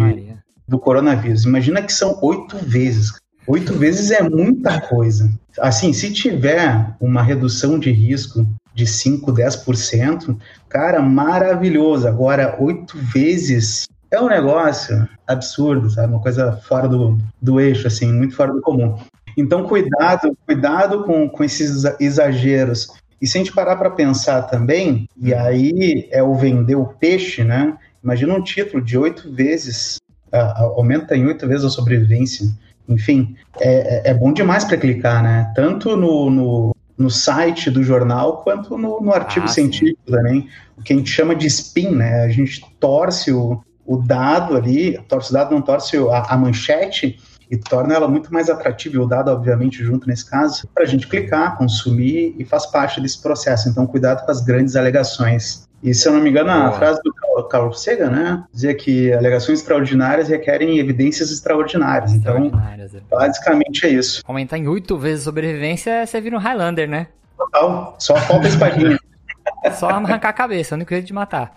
do 0.68 0.78
coronavírus. 0.78 1.44
Imagina 1.44 1.82
que 1.82 1.92
são 1.92 2.18
oito 2.22 2.56
vezes. 2.58 3.12
Oito 3.46 3.74
vezes 3.74 4.10
é 4.10 4.22
muita 4.22 4.80
coisa. 4.80 5.30
Assim, 5.58 5.92
se 5.92 6.12
tiver 6.12 6.94
uma 7.00 7.22
redução 7.22 7.78
de 7.78 7.90
risco 7.90 8.46
de 8.74 8.86
5, 8.86 9.32
10%, 9.32 10.36
cara, 10.68 11.00
maravilhoso. 11.00 12.08
Agora, 12.08 12.56
oito 12.60 12.98
vezes 12.98 13.86
é 14.14 14.20
um 14.20 14.28
negócio 14.28 15.08
absurdo, 15.26 15.90
sabe? 15.90 16.12
Uma 16.12 16.22
coisa 16.22 16.52
fora 16.52 16.88
do, 16.88 17.18
do 17.40 17.60
eixo, 17.60 17.86
assim, 17.86 18.12
muito 18.12 18.34
fora 18.34 18.52
do 18.52 18.60
comum. 18.60 18.96
Então, 19.36 19.64
cuidado, 19.64 20.36
cuidado 20.46 21.04
com, 21.04 21.28
com 21.28 21.44
esses 21.44 21.84
exageros. 21.98 22.88
E 23.20 23.26
se 23.26 23.36
a 23.36 23.40
gente 23.40 23.52
parar 23.52 23.76
para 23.76 23.90
pensar 23.90 24.42
também, 24.42 25.08
e 25.20 25.34
aí 25.34 26.08
é 26.12 26.22
o 26.22 26.34
vender 26.34 26.76
o 26.76 26.86
peixe, 26.86 27.42
né? 27.42 27.76
Imagina 28.02 28.34
um 28.34 28.42
título 28.42 28.82
de 28.82 28.96
oito 28.96 29.32
vezes, 29.32 29.98
aumenta 30.30 31.16
em 31.16 31.26
oito 31.26 31.46
vezes 31.46 31.64
a 31.64 31.70
sobrevivência. 31.70 32.46
Enfim, 32.88 33.34
é, 33.58 34.08
é, 34.08 34.10
é 34.10 34.14
bom 34.14 34.32
demais 34.32 34.64
para 34.64 34.76
clicar, 34.76 35.22
né? 35.22 35.50
Tanto 35.56 35.96
no, 35.96 36.30
no, 36.30 36.76
no, 36.98 37.10
site 37.10 37.70
do 37.70 37.82
jornal 37.82 38.42
quanto 38.42 38.76
no, 38.76 39.00
no 39.00 39.12
artigo 39.12 39.46
ah, 39.46 39.48
científico 39.48 40.00
sim. 40.06 40.12
também. 40.12 40.48
O 40.76 40.82
que 40.82 40.92
a 40.92 40.96
gente 40.96 41.10
chama 41.10 41.34
de 41.34 41.46
spin, 41.46 41.92
né? 41.92 42.24
A 42.24 42.28
gente 42.28 42.62
torce 42.78 43.32
o, 43.32 43.62
o 43.86 43.96
dado 43.96 44.56
ali, 44.56 44.98
torce 45.08 45.30
o 45.30 45.34
dado, 45.34 45.54
não 45.54 45.62
torce 45.62 45.96
a, 45.96 46.34
a 46.34 46.36
manchete, 46.36 47.18
e 47.50 47.56
torna 47.56 47.94
ela 47.94 48.08
muito 48.08 48.32
mais 48.32 48.48
atrativa, 48.48 48.96
e 48.96 48.98
o 48.98 49.06
dado, 49.06 49.30
obviamente, 49.30 49.84
junto 49.84 50.08
nesse 50.08 50.28
caso, 50.28 50.66
para 50.74 50.84
a 50.84 50.86
gente 50.86 51.06
clicar, 51.06 51.56
consumir 51.56 52.34
e 52.38 52.44
faz 52.44 52.66
parte 52.66 53.00
desse 53.00 53.20
processo. 53.20 53.68
Então, 53.68 53.86
cuidado 53.86 54.24
com 54.24 54.30
as 54.30 54.40
grandes 54.40 54.76
alegações. 54.76 55.68
E 55.82 55.92
se 55.92 56.08
eu 56.08 56.14
não 56.14 56.20
me 56.20 56.30
engano, 56.30 56.50
a 56.50 56.72
frase 56.72 57.00
do 57.04 57.12
Carl 57.44 57.70
Sagan, 57.74 58.10
né, 58.10 58.44
dizia 58.50 58.74
que 58.74 59.12
alegações 59.12 59.60
extraordinárias 59.60 60.28
requerem 60.28 60.78
evidências 60.78 61.30
extraordinárias. 61.30 62.12
Então, 62.12 62.46
extraordinárias, 62.46 62.94
então, 62.94 63.18
basicamente 63.18 63.86
é 63.86 63.90
isso. 63.90 64.22
Aumentar 64.26 64.56
em 64.56 64.66
oito 64.66 64.96
vezes 64.96 65.22
a 65.22 65.24
sobrevivência, 65.24 66.06
você 66.06 66.20
vira 66.20 66.36
um 66.36 66.40
Highlander, 66.40 66.88
né? 66.88 67.08
Total. 67.36 67.96
Só 67.98 68.16
falta 68.16 68.46
a 68.46 68.48
espadinha. 68.48 68.98
Só 69.78 69.90
arrancar 69.90 70.30
a 70.30 70.32
cabeça, 70.32 70.74
é 70.74 70.76
o 70.76 70.76
único 70.76 70.90
jeito 70.90 71.06
de 71.06 71.12
matar. 71.12 71.52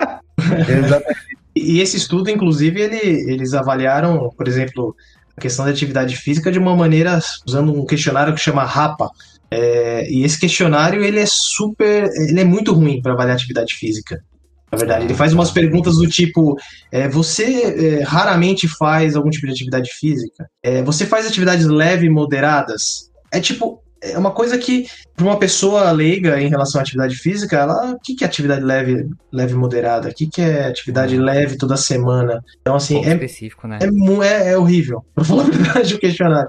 Exatamente. 0.40 1.35
E 1.56 1.80
esse 1.80 1.96
estudo, 1.96 2.30
inclusive, 2.30 2.80
ele, 2.80 3.32
eles 3.32 3.54
avaliaram, 3.54 4.30
por 4.36 4.46
exemplo, 4.46 4.94
a 5.36 5.40
questão 5.40 5.64
da 5.64 5.70
atividade 5.70 6.14
física 6.14 6.52
de 6.52 6.58
uma 6.58 6.76
maneira 6.76 7.18
usando 7.46 7.72
um 7.72 7.86
questionário 7.86 8.34
que 8.34 8.40
chama 8.40 8.64
RAPA. 8.64 9.10
É, 9.50 10.10
e 10.10 10.22
esse 10.22 10.38
questionário 10.38 11.02
ele 11.02 11.20
é 11.20 11.26
super, 11.26 12.10
ele 12.28 12.40
é 12.40 12.44
muito 12.44 12.72
ruim 12.72 13.00
para 13.00 13.12
avaliar 13.12 13.36
atividade 13.36 13.74
física. 13.74 14.22
Na 14.70 14.78
verdade, 14.78 15.04
ele 15.04 15.14
faz 15.14 15.32
umas 15.32 15.50
perguntas 15.50 15.94
do 15.96 16.06
tipo: 16.08 16.56
é, 16.92 17.08
você 17.08 17.62
é, 17.62 18.02
raramente 18.02 18.66
faz 18.66 19.14
algum 19.14 19.30
tipo 19.30 19.46
de 19.46 19.52
atividade 19.52 19.90
física? 19.98 20.46
É, 20.62 20.82
você 20.82 21.06
faz 21.06 21.26
atividades 21.26 21.66
leves 21.66 22.04
e 22.04 22.10
moderadas? 22.10 23.10
É 23.32 23.40
tipo, 23.40 23.80
é 24.12 24.18
uma 24.18 24.30
coisa 24.30 24.56
que, 24.58 24.86
para 25.14 25.24
uma 25.24 25.38
pessoa 25.38 25.90
leiga 25.90 26.40
em 26.40 26.48
relação 26.48 26.80
à 26.80 26.82
atividade 26.82 27.16
física, 27.16 27.56
ela, 27.56 27.92
o 27.92 27.98
que, 27.98 28.14
que 28.14 28.24
é 28.24 28.26
atividade 28.26 28.62
leve, 28.62 29.08
leve 29.32 29.52
e 29.52 29.56
moderada? 29.56 30.08
O 30.08 30.14
que, 30.14 30.26
que 30.26 30.40
é 30.40 30.66
atividade 30.66 31.16
leve 31.16 31.56
toda 31.56 31.76
semana? 31.76 32.42
Então, 32.60 32.76
assim, 32.76 33.04
é, 33.04 33.12
específico, 33.12 33.66
né? 33.66 33.78
é, 33.80 34.26
é, 34.26 34.52
é 34.52 34.58
horrível, 34.58 35.04
para 35.14 35.24
falar 35.24 35.44
a 35.44 35.50
verdade, 35.50 35.94
o 35.94 35.98
questionário. 35.98 36.48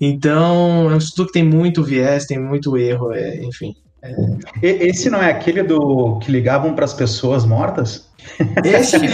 Então, 0.00 0.90
é 0.90 0.94
um 0.94 0.98
estudo 0.98 1.26
que 1.26 1.34
tem 1.34 1.44
muito 1.44 1.82
viés, 1.82 2.26
tem 2.26 2.38
muito 2.38 2.76
erro, 2.76 3.12
é, 3.12 3.36
enfim. 3.44 3.74
Esse 4.62 5.08
não 5.10 5.22
é 5.22 5.30
aquele 5.30 5.62
do 5.62 6.18
que 6.18 6.30
ligavam 6.30 6.74
para 6.74 6.84
as 6.84 6.92
pessoas 6.94 7.44
mortas? 7.44 8.10
Esse, 8.64 8.96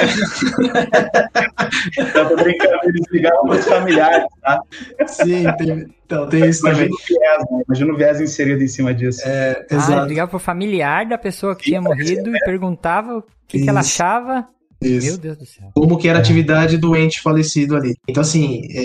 Eu 1.97 2.13
tô 2.13 2.37
brincando, 2.37 2.79
eles 2.85 3.03
ligavam 3.11 3.47
para 3.49 3.59
os 3.59 3.65
familiares, 3.65 4.25
tá? 4.41 4.61
sim, 5.07 5.45
tem, 5.59 5.87
então, 6.05 6.29
tem 6.29 6.49
isso 6.49 6.67
Imagina 6.67 6.89
também. 6.89 6.91
o 6.91 7.07
viés, 7.07 7.39
né? 7.51 7.63
Imagina 7.69 7.93
o 7.93 7.97
viés 7.97 8.21
inserido 8.21 8.63
em 8.63 8.69
cima 8.69 8.95
disso. 8.95 9.21
É, 9.25 9.67
Ah, 9.71 9.75
exato. 9.75 10.09
ligava 10.09 10.31
pro 10.31 10.39
familiar 10.39 11.07
da 11.07 11.19
pessoa 11.19 11.55
que 11.57 11.65
tinha 11.65 11.81
morrido 11.81 12.35
e 12.35 12.39
perguntava 12.41 13.19
o 13.19 13.25
que, 13.49 13.61
que 13.63 13.69
ela 13.69 13.81
achava. 13.81 14.47
Isso. 14.81 15.07
Meu 15.09 15.19
Deus 15.19 15.37
do 15.37 15.45
céu. 15.47 15.71
como 15.75 15.99
que 15.99 16.09
era 16.09 16.19
a 16.19 16.23
atividade 16.23 16.79
do 16.79 16.97
ente 16.97 17.21
falecido 17.21 17.77
ali. 17.77 17.97
Então, 18.09 18.23
assim, 18.23 18.63
é, 18.73 18.83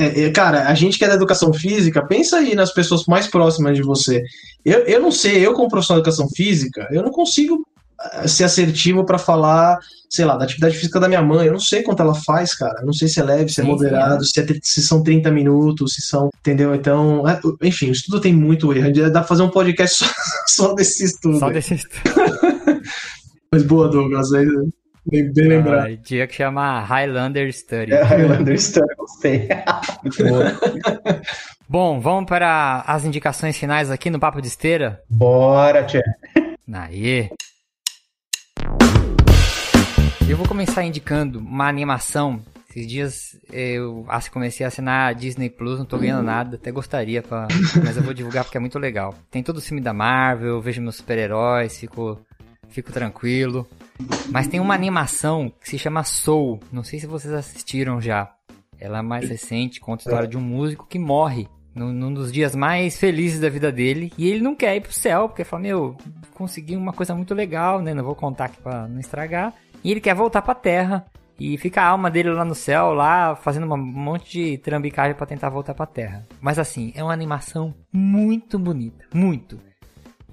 é, 0.00 0.24
é, 0.24 0.30
cara, 0.30 0.68
a 0.68 0.74
gente 0.74 0.98
que 0.98 1.04
é 1.04 1.08
da 1.08 1.14
educação 1.14 1.52
física, 1.52 2.04
pensa 2.06 2.38
aí 2.38 2.54
nas 2.54 2.72
pessoas 2.72 3.04
mais 3.06 3.26
próximas 3.26 3.76
de 3.76 3.82
você. 3.82 4.22
Eu, 4.64 4.80
eu 4.80 5.00
não 5.00 5.12
sei, 5.12 5.44
eu 5.44 5.52
como 5.52 5.68
profissional 5.68 6.02
de 6.02 6.08
educação 6.08 6.28
física, 6.34 6.88
eu 6.90 7.02
não 7.02 7.10
consigo 7.10 7.66
ah, 7.98 8.26
ser 8.26 8.44
assertivo 8.44 9.04
para 9.04 9.18
falar, 9.18 9.78
sei 10.08 10.24
lá, 10.24 10.36
da 10.36 10.44
atividade 10.44 10.76
física 10.76 10.98
da 10.98 11.06
minha 11.06 11.20
mãe. 11.20 11.46
Eu 11.46 11.52
não 11.52 11.60
sei 11.60 11.82
quanto 11.82 12.00
ela 12.00 12.14
faz, 12.14 12.54
cara. 12.54 12.80
Eu 12.80 12.86
não 12.86 12.94
sei 12.94 13.08
se 13.08 13.20
é 13.20 13.22
leve, 13.22 13.52
se 13.52 13.60
é 13.60 13.64
moderado, 13.64 14.24
se, 14.24 14.40
é 14.40 14.46
se 14.62 14.82
são 14.82 15.02
30 15.02 15.30
minutos, 15.30 15.94
se 15.94 16.00
são. 16.00 16.30
Entendeu? 16.40 16.74
Então, 16.74 17.28
é, 17.28 17.38
enfim, 17.62 17.90
o 17.90 17.92
estudo 17.92 18.20
tem 18.20 18.32
muito 18.32 18.72
erro. 18.72 18.92
Dá 19.10 19.20
pra 19.20 19.24
fazer 19.24 19.42
um 19.42 19.50
podcast 19.50 19.98
só, 20.02 20.06
só 20.46 20.74
desse 20.74 21.04
estudo. 21.04 21.38
Só 21.38 21.50
desse 21.50 21.74
Mas 23.52 23.62
boa, 23.64 23.88
Douglas. 23.88 24.30
Aí, 25.12 25.22
bem, 25.22 25.32
bem 25.32 25.48
lembrado. 25.48 25.92
Ah, 25.92 25.96
tinha 25.96 26.26
que 26.26 26.34
chamar 26.34 26.84
Highlander 26.84 27.52
Study. 27.52 27.92
É, 27.92 28.02
Highlander 28.02 28.54
Story, 28.54 28.94
gostei. 28.96 29.48
Bom, 31.68 32.00
vamos 32.00 32.28
para 32.28 32.84
as 32.86 33.04
indicações 33.04 33.56
finais 33.56 33.90
aqui 33.90 34.10
no 34.10 34.18
Papo 34.18 34.42
de 34.42 34.48
Esteira. 34.48 35.00
Bora, 35.08 35.84
Tchê. 35.84 36.02
Aê! 36.72 37.30
Eu 40.28 40.36
vou 40.36 40.46
começar 40.46 40.84
indicando 40.84 41.38
uma 41.38 41.68
animação. 41.68 42.40
Esses 42.68 42.86
dias 42.86 43.40
eu 43.52 44.06
comecei 44.32 44.64
a 44.64 44.68
assinar 44.68 45.10
a 45.10 45.12
Disney 45.12 45.50
Plus, 45.50 45.78
não 45.78 45.84
tô 45.84 45.98
ganhando 45.98 46.22
nada, 46.22 46.56
até 46.56 46.70
gostaria, 46.70 47.20
pra... 47.20 47.48
mas 47.84 47.96
eu 47.96 48.02
vou 48.02 48.14
divulgar 48.14 48.44
porque 48.44 48.56
é 48.56 48.60
muito 48.60 48.78
legal. 48.78 49.12
Tem 49.28 49.42
todo 49.42 49.56
o 49.56 49.60
filme 49.60 49.80
da 49.80 49.92
Marvel, 49.92 50.50
eu 50.50 50.60
vejo 50.60 50.80
meus 50.80 50.96
super-heróis, 50.96 51.78
fico, 51.78 52.20
fico 52.68 52.92
tranquilo. 52.92 53.68
Mas 54.30 54.46
tem 54.46 54.60
uma 54.60 54.74
animação 54.74 55.52
que 55.60 55.68
se 55.68 55.78
chama 55.78 56.04
Soul, 56.04 56.60
não 56.72 56.84
sei 56.84 57.00
se 57.00 57.06
vocês 57.06 57.32
assistiram 57.32 58.00
já. 58.00 58.32
Ela 58.78 58.98
é 58.98 59.02
mais 59.02 59.28
recente, 59.28 59.80
conta 59.80 60.02
a 60.02 60.04
história 60.04 60.28
de 60.28 60.38
um 60.38 60.40
músico 60.40 60.86
que 60.86 60.98
morre 60.98 61.48
num, 61.74 61.92
num 61.92 62.12
dos 62.12 62.32
dias 62.32 62.54
mais 62.54 62.98
felizes 62.98 63.40
da 63.40 63.48
vida 63.48 63.70
dele. 63.70 64.12
E 64.16 64.28
ele 64.28 64.40
não 64.40 64.54
quer 64.54 64.76
ir 64.76 64.80
pro 64.80 64.92
céu, 64.92 65.28
porque 65.28 65.44
fala, 65.44 65.62
meu, 65.62 65.96
consegui 66.34 66.76
uma 66.76 66.92
coisa 66.92 67.14
muito 67.14 67.34
legal, 67.34 67.80
né? 67.80 67.94
Não 67.94 68.04
vou 68.04 68.14
contar 68.14 68.46
aqui 68.46 68.60
pra 68.60 68.88
não 68.88 69.00
estragar. 69.00 69.52
E 69.82 69.90
ele 69.90 70.00
quer 70.00 70.14
voltar 70.14 70.42
pra 70.42 70.54
terra. 70.54 71.06
E 71.38 71.56
fica 71.56 71.80
a 71.80 71.86
alma 71.86 72.10
dele 72.10 72.30
lá 72.30 72.44
no 72.44 72.54
céu, 72.54 72.92
lá 72.92 73.34
fazendo 73.34 73.72
um 73.72 73.76
monte 73.78 74.30
de 74.30 74.58
trambicagem 74.58 75.14
pra 75.14 75.26
tentar 75.26 75.48
voltar 75.48 75.72
pra 75.72 75.86
terra. 75.86 76.26
Mas 76.38 76.58
assim, 76.58 76.92
é 76.94 77.02
uma 77.02 77.14
animação 77.14 77.74
muito 77.90 78.58
bonita. 78.58 79.06
Muito. 79.14 79.58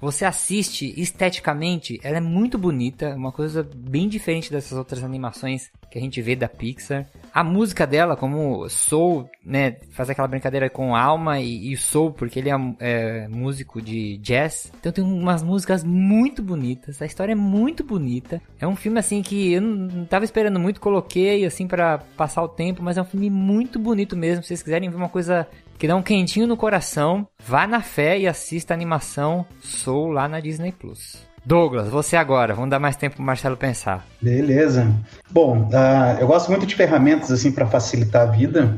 Você 0.00 0.24
assiste 0.24 0.94
esteticamente, 1.00 1.98
ela 2.02 2.18
é 2.18 2.20
muito 2.20 2.56
bonita, 2.56 3.06
é 3.06 3.14
uma 3.14 3.32
coisa 3.32 3.68
bem 3.74 4.08
diferente 4.08 4.50
dessas 4.50 4.78
outras 4.78 5.02
animações 5.02 5.70
que 5.90 5.98
a 5.98 6.00
gente 6.00 6.20
vê 6.22 6.36
da 6.36 6.48
Pixar. 6.48 7.06
A 7.32 7.42
música 7.42 7.86
dela, 7.86 8.16
como 8.16 8.68
Soul, 8.68 9.28
né, 9.44 9.76
faz 9.90 10.08
aquela 10.10 10.28
brincadeira 10.28 10.70
com 10.70 10.94
alma 10.94 11.40
e, 11.40 11.72
e 11.72 11.76
Soul, 11.76 12.12
porque 12.12 12.38
ele 12.38 12.50
é, 12.50 12.54
é 12.78 13.28
músico 13.28 13.82
de 13.82 14.18
jazz. 14.18 14.70
Então 14.78 14.92
tem 14.92 15.04
umas 15.04 15.42
músicas 15.42 15.82
muito 15.82 16.42
bonitas, 16.42 17.00
a 17.02 17.06
história 17.06 17.32
é 17.32 17.36
muito 17.36 17.82
bonita. 17.82 18.40
É 18.60 18.66
um 18.66 18.76
filme 18.76 18.98
assim 18.98 19.22
que 19.22 19.52
eu 19.52 19.62
não, 19.62 20.04
tava 20.04 20.24
esperando 20.24 20.60
muito, 20.60 20.80
coloquei 20.80 21.44
assim 21.44 21.66
para 21.66 21.98
passar 22.16 22.42
o 22.42 22.48
tempo, 22.48 22.82
mas 22.82 22.96
é 22.96 23.02
um 23.02 23.06
filme 23.06 23.30
muito 23.30 23.78
bonito 23.78 24.16
mesmo. 24.16 24.42
Se 24.42 24.48
vocês 24.48 24.62
quiserem 24.62 24.90
ver 24.90 24.96
uma 24.96 25.08
coisa 25.08 25.46
que 25.78 25.86
dá 25.86 25.94
um 25.94 26.02
quentinho 26.02 26.46
no 26.46 26.56
coração, 26.56 27.26
vá 27.46 27.66
na 27.66 27.80
fé 27.80 28.18
e 28.18 28.26
assista 28.26 28.74
a 28.74 28.76
animação 28.76 29.46
Soul 29.60 30.10
lá 30.10 30.28
na 30.28 30.40
Disney 30.40 30.72
Plus. 30.72 31.24
Douglas, 31.46 31.88
você 31.88 32.16
agora, 32.16 32.52
vamos 32.52 32.68
dar 32.68 32.80
mais 32.80 32.96
tempo 32.96 33.16
pro 33.16 33.24
Marcelo 33.24 33.56
pensar. 33.56 34.04
Beleza. 34.20 34.92
Bom, 35.30 35.70
ah, 35.72 36.16
eu 36.20 36.26
gosto 36.26 36.50
muito 36.50 36.66
de 36.66 36.74
ferramentas 36.74 37.30
assim 37.30 37.52
para 37.52 37.66
facilitar 37.66 38.28
a 38.28 38.30
vida. 38.30 38.76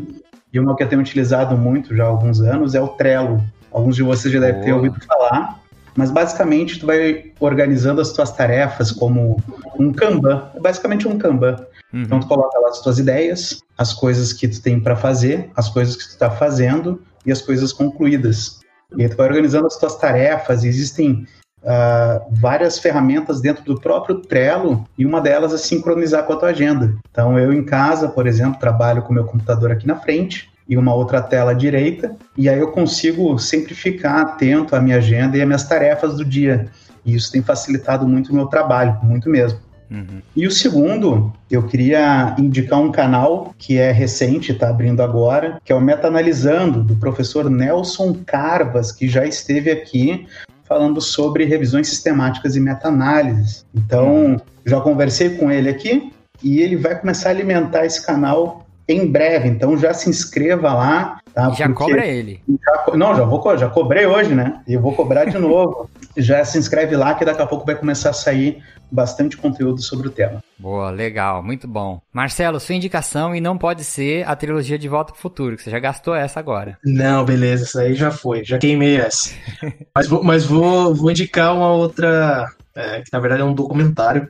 E 0.52 0.60
uma 0.60 0.76
que 0.76 0.82
eu 0.82 0.88
tenho 0.88 1.00
utilizado 1.00 1.56
muito 1.56 1.96
já 1.96 2.04
há 2.04 2.08
alguns 2.08 2.40
anos 2.42 2.74
é 2.74 2.80
o 2.80 2.88
Trello. 2.88 3.42
Alguns 3.72 3.96
de 3.96 4.02
vocês 4.02 4.32
já 4.32 4.38
devem 4.38 4.62
ter 4.62 4.72
ouvido 4.72 5.00
falar. 5.06 5.58
Mas 5.96 6.10
basicamente 6.10 6.78
tu 6.78 6.86
vai 6.86 7.32
organizando 7.40 8.00
as 8.00 8.12
tuas 8.12 8.30
tarefas 8.30 8.92
como 8.92 9.42
um 9.78 9.92
Kanban. 9.92 10.50
É 10.54 10.60
basicamente 10.60 11.08
um 11.08 11.18
Kanban. 11.18 11.56
Uhum. 11.92 12.02
Então 12.02 12.20
tu 12.20 12.26
coloca 12.26 12.58
lá 12.58 12.68
as 12.68 12.80
tuas 12.80 12.98
ideias, 12.98 13.60
as 13.76 13.92
coisas 13.92 14.32
que 14.32 14.46
tu 14.48 14.60
tem 14.62 14.80
para 14.80 14.96
fazer, 14.96 15.50
as 15.56 15.68
coisas 15.68 15.96
que 15.96 16.04
tu 16.04 16.10
está 16.10 16.30
fazendo 16.30 17.02
e 17.24 17.32
as 17.32 17.42
coisas 17.42 17.72
concluídas. 17.72 18.60
E 18.96 19.02
aí 19.02 19.08
tu 19.08 19.16
vai 19.16 19.28
organizando 19.28 19.66
as 19.66 19.76
tuas 19.76 19.96
tarefas. 19.96 20.64
Existem 20.64 21.26
ah, 21.64 22.22
várias 22.30 22.78
ferramentas 22.78 23.40
dentro 23.40 23.62
do 23.64 23.78
próprio 23.78 24.20
Trello 24.20 24.86
e 24.96 25.04
uma 25.04 25.20
delas 25.20 25.52
é 25.52 25.58
sincronizar 25.58 26.24
com 26.24 26.32
a 26.32 26.36
tua 26.36 26.48
agenda. 26.50 26.96
Então 27.10 27.38
eu 27.38 27.52
em 27.52 27.64
casa, 27.64 28.08
por 28.08 28.26
exemplo, 28.26 28.58
trabalho 28.58 29.02
com 29.02 29.12
meu 29.12 29.24
computador 29.24 29.70
aqui 29.70 29.86
na 29.86 29.96
frente 29.96 30.50
e 30.68 30.76
uma 30.76 30.94
outra 30.94 31.20
tela 31.20 31.50
à 31.50 31.54
direita 31.54 32.16
e 32.36 32.48
aí 32.48 32.58
eu 32.58 32.70
consigo 32.70 33.38
sempre 33.38 33.74
ficar 33.74 34.20
atento 34.20 34.74
à 34.74 34.80
minha 34.80 34.96
agenda 34.96 35.36
e 35.36 35.40
às 35.40 35.46
minhas 35.46 35.68
tarefas 35.68 36.16
do 36.16 36.24
dia. 36.24 36.70
E 37.04 37.14
isso 37.14 37.30
tem 37.30 37.42
facilitado 37.42 38.06
muito 38.06 38.30
o 38.30 38.34
meu 38.34 38.46
trabalho, 38.46 38.98
muito 39.02 39.28
mesmo. 39.28 39.58
Uhum. 39.90 40.22
E 40.36 40.46
o 40.46 40.50
segundo, 40.50 41.32
eu 41.50 41.64
queria 41.66 42.34
indicar 42.38 42.80
um 42.80 42.92
canal 42.92 43.52
que 43.58 43.76
é 43.76 43.90
recente, 43.90 44.52
está 44.52 44.68
abrindo 44.68 45.02
agora, 45.02 45.60
que 45.64 45.72
é 45.72 45.74
o 45.74 45.80
Meta 45.80 46.06
Analisando, 46.06 46.82
do 46.82 46.94
professor 46.96 47.50
Nelson 47.50 48.16
Carvas, 48.24 48.92
que 48.92 49.08
já 49.08 49.26
esteve 49.26 49.70
aqui 49.70 50.26
falando 50.64 51.00
sobre 51.00 51.44
revisões 51.44 51.88
sistemáticas 51.88 52.54
e 52.54 52.60
meta-análises. 52.60 53.66
Então, 53.74 54.40
já 54.64 54.80
conversei 54.80 55.30
com 55.30 55.50
ele 55.50 55.68
aqui 55.68 56.12
e 56.42 56.60
ele 56.60 56.76
vai 56.76 56.98
começar 56.98 57.30
a 57.30 57.32
alimentar 57.32 57.84
esse 57.84 58.06
canal 58.06 58.59
em 58.92 59.06
breve. 59.10 59.48
Então, 59.48 59.76
já 59.78 59.92
se 59.94 60.08
inscreva 60.10 60.72
lá. 60.74 61.20
Tá? 61.32 61.50
Já 61.50 61.66
Porque- 61.68 61.72
cobra 61.74 62.06
ele. 62.06 62.42
já 62.48 62.96
não, 62.96 63.14
já 63.14 63.24
vou 63.24 63.56
já 63.56 63.68
cobrei 63.68 64.04
hoje, 64.06 64.34
né? 64.34 64.60
E 64.66 64.74
eu 64.74 64.80
vou 64.80 64.92
cobrar 64.94 65.24
de 65.26 65.36
novo. 65.38 65.88
já 66.16 66.44
se 66.44 66.58
inscreve 66.58 66.96
lá 66.96 67.14
que 67.14 67.24
daqui 67.24 67.40
a 67.40 67.46
pouco 67.46 67.64
vai 67.64 67.74
começar 67.76 68.10
a 68.10 68.12
sair 68.12 68.62
bastante 68.90 69.36
conteúdo 69.36 69.80
sobre 69.80 70.08
o 70.08 70.10
tema. 70.10 70.42
Boa, 70.58 70.90
legal, 70.90 71.40
muito 71.42 71.68
bom. 71.68 72.00
Marcelo, 72.12 72.58
sua 72.58 72.74
indicação 72.74 73.32
e 73.34 73.40
não 73.40 73.56
pode 73.56 73.84
ser 73.84 74.26
a 74.28 74.34
trilogia 74.34 74.76
de 74.76 74.88
Volta 74.88 75.12
pro 75.12 75.22
Futuro, 75.22 75.56
que 75.56 75.62
você 75.62 75.70
já 75.70 75.78
gastou 75.78 76.12
essa 76.14 76.40
agora. 76.40 76.76
Não, 76.84 77.24
beleza, 77.24 77.62
isso 77.62 77.78
aí 77.78 77.94
já 77.94 78.10
foi, 78.10 78.42
já 78.44 78.58
queimei 78.58 78.96
essa. 78.96 79.30
mas 79.94 80.08
vou, 80.08 80.24
mas 80.24 80.44
vou, 80.44 80.92
vou 80.92 81.10
indicar 81.12 81.54
uma 81.54 81.70
outra, 81.72 82.48
é, 82.74 83.02
que 83.02 83.12
na 83.12 83.20
verdade 83.20 83.42
é 83.42 83.44
um 83.44 83.54
documentário 83.54 84.28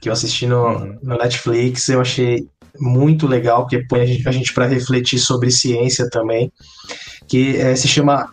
que 0.00 0.08
eu 0.08 0.12
assisti 0.14 0.46
no, 0.46 0.78
no 1.02 1.18
Netflix, 1.18 1.86
eu 1.90 2.00
achei 2.00 2.48
muito 2.78 3.26
legal, 3.26 3.62
porque 3.62 3.84
põe 3.88 4.00
a 4.00 4.06
gente, 4.32 4.52
para 4.52 4.66
refletir 4.66 5.18
sobre 5.18 5.50
ciência 5.50 6.08
também, 6.10 6.52
que 7.26 7.56
é, 7.56 7.74
se 7.76 7.88
chama, 7.88 8.32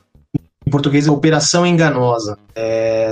em 0.66 0.70
português, 0.70 1.08
é 1.08 1.12
Operação 1.12 1.66
Enganosa. 1.66 2.38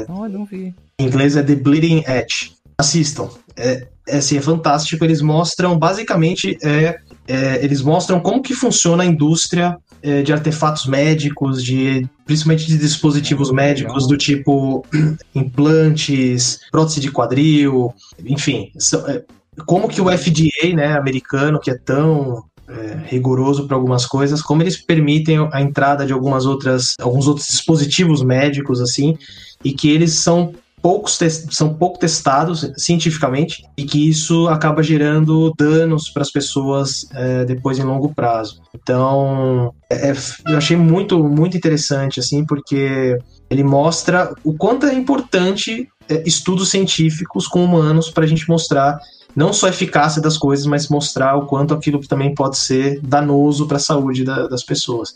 Não, 0.08 0.26
eu 0.26 0.30
não 0.30 0.46
vi. 0.46 0.74
Em 1.00 1.06
inglês 1.06 1.36
é 1.36 1.44
The 1.44 1.56
Bleeding 1.56 2.04
Edge. 2.08 2.54
Assistam. 2.78 3.30
É, 3.56 3.88
é, 4.08 4.18
assim, 4.18 4.38
é 4.38 4.42
fantástico. 4.42 5.04
Eles 5.04 5.22
mostram, 5.22 5.78
basicamente, 5.78 6.58
é, 6.62 6.98
é, 7.28 7.64
eles 7.64 7.82
mostram 7.82 8.20
como 8.20 8.42
que 8.42 8.54
funciona 8.54 9.04
a 9.04 9.06
indústria 9.06 9.78
é, 10.04 10.22
de 10.22 10.32
artefatos 10.34 10.86
médicos, 10.86 11.64
de 11.64 12.08
principalmente 12.26 12.68
de 12.68 12.78
dispositivos 12.78 13.52
médicos 13.52 14.08
do 14.08 14.18
tipo 14.18 14.86
implantes, 15.34 16.60
prótese 16.72 17.00
de 17.00 17.12
quadril, 17.12 17.94
enfim, 18.26 18.72
são- 18.78 19.08
é, 19.08 19.24
como 19.66 19.88
que 19.88 20.01
o 20.01 20.10
FDA, 20.10 20.74
né, 20.76 20.97
americano, 20.97 21.60
que 21.60 21.72
é 21.72 21.78
tão 21.78 22.43
é, 22.68 22.99
rigoroso 23.06 23.68
para 23.68 23.78
algumas 23.78 24.06
coisas, 24.06 24.41
como 24.41 24.64
eles 24.64 24.78
permitem 24.78 25.47
a 25.51 25.62
entrada 25.62 26.06
de 26.06 26.14
algumas 26.14 26.45
outras, 26.45 26.95
alguns 26.99 27.28
outros 27.28 27.47
dispositivos 27.47 28.24
médicos 28.24 28.82
assim, 28.82 29.18
e 29.64 29.74
que 29.74 29.89
eles 29.89 30.14
são 30.14 30.53
poucos 30.82 31.18
são 31.49 31.74
pouco 31.74 31.97
testados 31.97 32.72
cientificamente 32.78 33.66
e 33.76 33.86
que 33.86 34.08
isso 34.08 34.47
acaba 34.47 34.84
gerando 34.84 35.51
danos 35.58 36.12
para 36.12 36.22
as 36.22 36.30
pessoas 36.30 37.08
é, 37.12 37.43
depois 37.43 37.80
em 37.80 37.84
longo 37.84 38.14
prazo. 38.14 38.62
Então, 38.76 39.74
é, 39.89 40.12
é, 40.12 40.16
eu 40.47 40.58
achei 40.58 40.78
muito 40.78 41.24
muito 41.24 41.58
interessante 41.58 42.20
assim, 42.20 42.45
porque 42.45 43.18
ele 43.49 43.64
mostra 43.64 44.32
o 44.43 44.53
quanto 44.53 44.86
é 44.86 44.93
importante 44.93 45.89
é, 46.08 46.22
estudos 46.24 46.70
científicos 46.70 47.47
com 47.47 47.64
humanos 47.64 48.12
para 48.12 48.24
a 48.24 48.28
gente 48.28 48.47
mostrar 48.47 48.99
não 49.36 49.52
só 49.52 49.68
a 49.68 49.70
eficácia 49.70 50.22
das 50.22 50.38
coisas, 50.38 50.66
mas 50.66 50.88
mostrar 50.88 51.36
o 51.36 51.46
quanto 51.46 51.74
aquilo 51.74 52.00
também 52.08 52.34
pode 52.34 52.58
ser 52.58 53.00
danoso 53.02 53.68
para 53.68 53.78
a 53.78 53.80
saúde 53.80 54.24
da, 54.24 54.48
das 54.48 54.64
pessoas. 54.64 55.14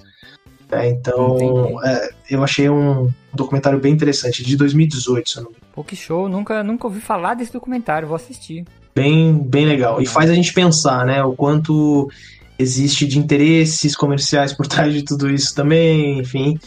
É, 0.71 0.87
então, 0.89 1.83
é, 1.83 2.09
eu 2.29 2.43
achei 2.43 2.69
um 2.69 3.09
documentário 3.33 3.79
bem 3.79 3.93
interessante, 3.93 4.43
de 4.43 4.55
2018, 4.55 5.29
se 5.29 5.37
eu 5.37 5.43
não 5.43 5.51
me 5.51 5.57
engano. 5.57 5.71
Pô, 5.73 5.83
que 5.83 5.95
show, 5.95 6.29
nunca, 6.29 6.63
nunca 6.63 6.85
ouvi 6.85 6.99
falar 6.99 7.33
desse 7.33 7.51
documentário, 7.51 8.07
vou 8.07 8.15
assistir. 8.15 8.65
Bem, 8.93 9.33
bem 9.33 9.65
legal. 9.65 10.01
E 10.01 10.05
faz 10.05 10.29
a 10.29 10.33
gente 10.33 10.53
pensar, 10.53 11.05
né, 11.05 11.23
o 11.23 11.33
quanto 11.33 12.09
existe 12.57 13.07
de 13.07 13.17
interesses 13.17 13.95
comerciais 13.95 14.53
por 14.53 14.67
trás 14.67 14.93
de 14.93 15.03
tudo 15.03 15.29
isso 15.29 15.55
também, 15.55 16.19
enfim. 16.19 16.59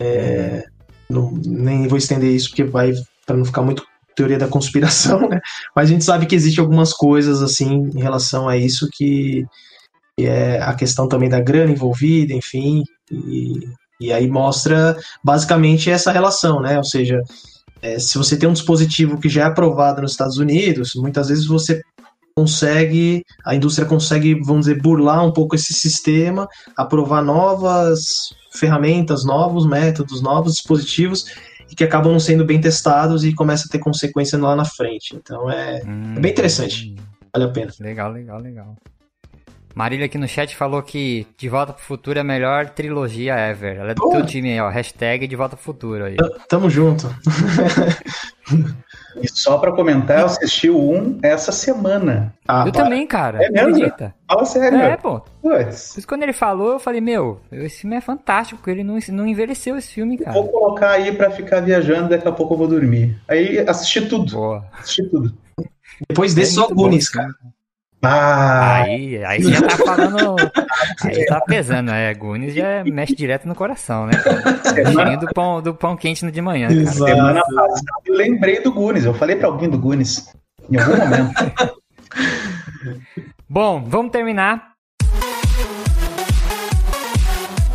É, 0.00 0.64
não, 1.08 1.30
nem 1.46 1.86
vou 1.86 1.98
estender 1.98 2.30
isso 2.30 2.48
porque 2.48 2.64
vai 2.64 2.92
para 3.24 3.36
não 3.36 3.44
ficar 3.44 3.62
muito 3.62 3.84
teoria 4.14 4.38
da 4.38 4.48
conspiração, 4.48 5.28
né? 5.28 5.40
Mas 5.74 5.88
a 5.88 5.92
gente 5.92 6.04
sabe 6.04 6.26
que 6.26 6.34
existe 6.34 6.60
algumas 6.60 6.92
coisas 6.92 7.42
assim 7.42 7.90
em 7.94 8.00
relação 8.00 8.48
a 8.48 8.56
isso 8.56 8.88
que, 8.92 9.44
é 10.18 10.60
a 10.62 10.74
questão 10.74 11.08
também 11.08 11.28
da 11.28 11.40
grana 11.40 11.72
envolvida, 11.72 12.32
enfim, 12.32 12.84
e, 13.10 13.60
e 14.00 14.12
aí 14.12 14.28
mostra 14.28 14.96
basicamente 15.22 15.90
essa 15.90 16.12
relação, 16.12 16.60
né? 16.60 16.78
Ou 16.78 16.84
seja, 16.84 17.20
é, 17.82 17.98
se 17.98 18.16
você 18.16 18.36
tem 18.36 18.48
um 18.48 18.52
dispositivo 18.52 19.20
que 19.20 19.28
já 19.28 19.42
é 19.42 19.44
aprovado 19.46 20.02
nos 20.02 20.12
Estados 20.12 20.38
Unidos, 20.38 20.92
muitas 20.94 21.28
vezes 21.28 21.46
você 21.46 21.82
consegue, 22.36 23.24
a 23.44 23.54
indústria 23.54 23.86
consegue, 23.86 24.34
vamos 24.42 24.66
dizer, 24.66 24.80
burlar 24.80 25.24
um 25.24 25.32
pouco 25.32 25.54
esse 25.54 25.72
sistema, 25.72 26.48
aprovar 26.76 27.22
novas 27.22 28.34
ferramentas, 28.52 29.24
novos 29.24 29.66
métodos, 29.66 30.20
novos 30.20 30.54
dispositivos 30.54 31.26
e 31.70 31.74
que 31.74 31.84
acabam 31.84 32.12
não 32.12 32.20
sendo 32.20 32.44
bem 32.44 32.60
testados 32.60 33.24
e 33.24 33.34
começa 33.34 33.66
a 33.66 33.70
ter 33.70 33.78
consequência 33.78 34.38
lá 34.38 34.54
na 34.54 34.64
frente. 34.64 35.14
Então 35.16 35.50
é, 35.50 35.82
hum, 35.84 36.14
é 36.16 36.20
bem 36.20 36.32
interessante. 36.32 36.94
Vale 37.32 37.46
a 37.46 37.48
pena. 37.48 37.72
Legal, 37.80 38.12
legal, 38.12 38.38
legal. 38.40 38.76
Marília 39.74 40.06
aqui 40.06 40.16
no 40.16 40.28
chat 40.28 40.54
falou 40.56 40.82
que 40.82 41.26
De 41.36 41.48
Volta 41.48 41.72
pro 41.72 41.82
Futuro 41.82 42.18
é 42.18 42.20
a 42.20 42.24
melhor 42.24 42.70
trilogia 42.70 43.34
ever. 43.34 43.76
Ela 43.78 43.90
é 43.90 43.94
do 43.94 44.08
teu 44.08 44.24
time 44.24 44.52
aí, 44.52 44.60
ó. 44.60 44.68
Hashtag 44.68 45.26
De 45.26 45.36
Volta 45.36 45.56
pro 45.56 45.64
Futuro 45.64 46.04
aí. 46.04 46.16
Tamo 46.48 46.70
junto. 46.70 47.08
E 49.20 49.28
só 49.28 49.58
pra 49.58 49.72
comentar, 49.72 50.20
eu 50.20 50.26
assisti 50.26 50.68
o 50.68 50.76
1 50.76 51.20
essa 51.22 51.52
semana. 51.52 52.34
Ah, 52.46 52.64
eu 52.66 52.72
para. 52.72 52.84
também, 52.84 53.06
cara. 53.06 53.42
É 53.42 53.50
mesmo? 53.50 53.68
Acredita? 53.68 54.14
Fala 54.28 54.44
sério. 54.44 54.78
É, 54.78 54.96
pô. 54.96 55.22
Pois. 55.40 56.04
quando 56.06 56.24
ele 56.24 56.32
falou, 56.32 56.72
eu 56.72 56.78
falei, 56.78 57.00
meu, 57.00 57.40
esse 57.52 57.82
filme 57.82 57.96
é 57.96 58.00
fantástico, 58.00 58.58
porque 58.58 58.70
ele 58.70 58.84
não, 58.84 58.98
não 59.10 59.26
envelheceu 59.26 59.76
esse 59.76 59.92
filme, 59.92 60.18
cara. 60.18 60.32
Vou 60.32 60.48
colocar 60.48 60.90
aí 60.90 61.12
pra 61.12 61.30
ficar 61.30 61.60
viajando, 61.60 62.08
daqui 62.08 62.26
a 62.26 62.32
pouco 62.32 62.54
eu 62.54 62.58
vou 62.58 62.68
dormir. 62.68 63.16
Aí 63.28 63.58
assisti 63.60 64.06
tudo. 64.06 64.32
Boa. 64.32 64.64
Assisti 64.80 65.08
tudo. 65.08 65.32
Depois 66.08 66.34
desse, 66.34 66.58
é 66.58 66.62
só 66.62 66.68
Goonies, 66.68 67.08
cara. 67.08 67.32
Ah. 68.06 68.82
Aí, 68.82 69.24
aí 69.24 69.42
já 69.42 69.62
tá 69.62 69.76
falando. 69.76 70.36
aí 71.04 71.26
tá 71.26 71.40
pesando, 71.40 71.90
né? 71.90 72.12
Goonies 72.14 72.54
já 72.54 72.84
mexe 72.84 73.14
direto 73.14 73.46
no 73.46 73.54
coração, 73.54 74.06
né? 74.06 74.12
Cheirinho 74.92 75.20
do 75.20 75.26
pão, 75.32 75.62
do 75.62 75.74
pão 75.74 75.96
quente 75.96 76.24
no 76.24 76.32
de 76.32 76.40
manhã. 76.40 76.68
Semana 76.86 77.42
passada 77.42 77.84
eu 78.06 78.14
lembrei 78.14 78.62
do 78.62 78.72
Goonies. 78.72 79.04
Eu 79.04 79.14
falei 79.14 79.36
pra 79.36 79.48
alguém 79.48 79.68
do 79.68 79.78
Goonies 79.78 80.32
em 80.70 80.78
algum 80.78 80.96
momento. 80.96 81.74
Bom, 83.48 83.84
vamos 83.86 84.12
terminar. 84.12 84.74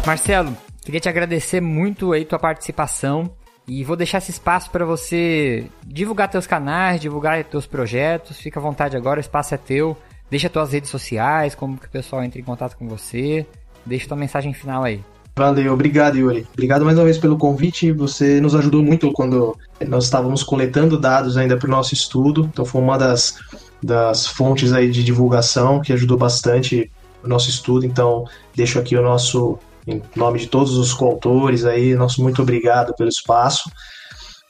Marcelo, 0.06 0.56
queria 0.84 1.00
te 1.00 1.10
agradecer 1.10 1.62
muito 1.62 2.14
aí 2.14 2.26
tua 2.26 2.40
participação. 2.40 3.32
E 3.68 3.84
vou 3.84 3.96
deixar 3.96 4.18
esse 4.18 4.32
espaço 4.32 4.72
para 4.72 4.84
você 4.84 5.68
divulgar 5.86 6.28
teus 6.28 6.48
canais, 6.48 7.00
divulgar 7.00 7.44
teus 7.44 7.68
projetos. 7.68 8.40
Fica 8.40 8.60
à 8.60 8.64
vontade 8.64 8.98
agora, 8.98 9.20
o 9.20 9.22
espaço 9.22 9.54
é 9.54 9.58
teu. 9.58 9.96
Deixa 10.30 10.50
tuas 10.50 10.72
redes 10.72 10.90
sociais, 10.90 11.56
como 11.56 11.78
que 11.78 11.88
o 11.88 11.90
pessoal 11.90 12.24
entra 12.24 12.40
em 12.40 12.44
contato 12.44 12.78
com 12.78 12.88
você. 12.88 13.46
Deixa 13.86 14.08
tua 14.08 14.18
mensagem 14.18 14.54
final 14.54 14.84
aí. 14.84 15.04
Valeu, 15.36 15.74
obrigado, 15.74 16.18
Yuri. 16.18 16.46
Obrigado 16.52 16.84
mais 16.84 16.98
uma 16.98 17.06
vez 17.06 17.18
pelo 17.18 17.38
convite. 17.38 17.92
Você 17.94 18.42
nos 18.42 18.54
ajudou 18.54 18.84
muito 18.84 19.12
quando 19.14 19.58
nós 19.88 20.04
estávamos 20.04 20.44
coletando 20.44 21.00
dados 21.00 21.38
ainda 21.38 21.56
para 21.56 21.68
o 21.68 21.72
nosso 21.72 21.94
estudo. 21.94 22.50
Então 22.52 22.66
foi 22.66 22.82
uma 22.82 22.98
das, 22.98 23.38
das 23.82 24.28
fontes 24.28 24.74
aí 24.74 24.92
de 24.92 25.02
divulgação 25.02 25.82
que 25.82 25.94
ajudou 25.94 26.18
bastante 26.18 26.92
o 27.24 27.28
nosso 27.28 27.50
estudo. 27.50 27.86
Então 27.86 28.26
deixo 28.54 28.78
aqui 28.78 28.98
o 28.98 29.02
nosso, 29.02 29.58
em 29.88 30.02
nome 30.14 30.40
de 30.40 30.48
todos 30.48 30.78
os 30.78 30.94
coautores 30.94 31.64
aí, 31.64 31.96
nosso 31.96 32.22
muito 32.22 32.42
obrigado 32.42 32.94
pelo 32.96 33.10
espaço. 33.10 33.72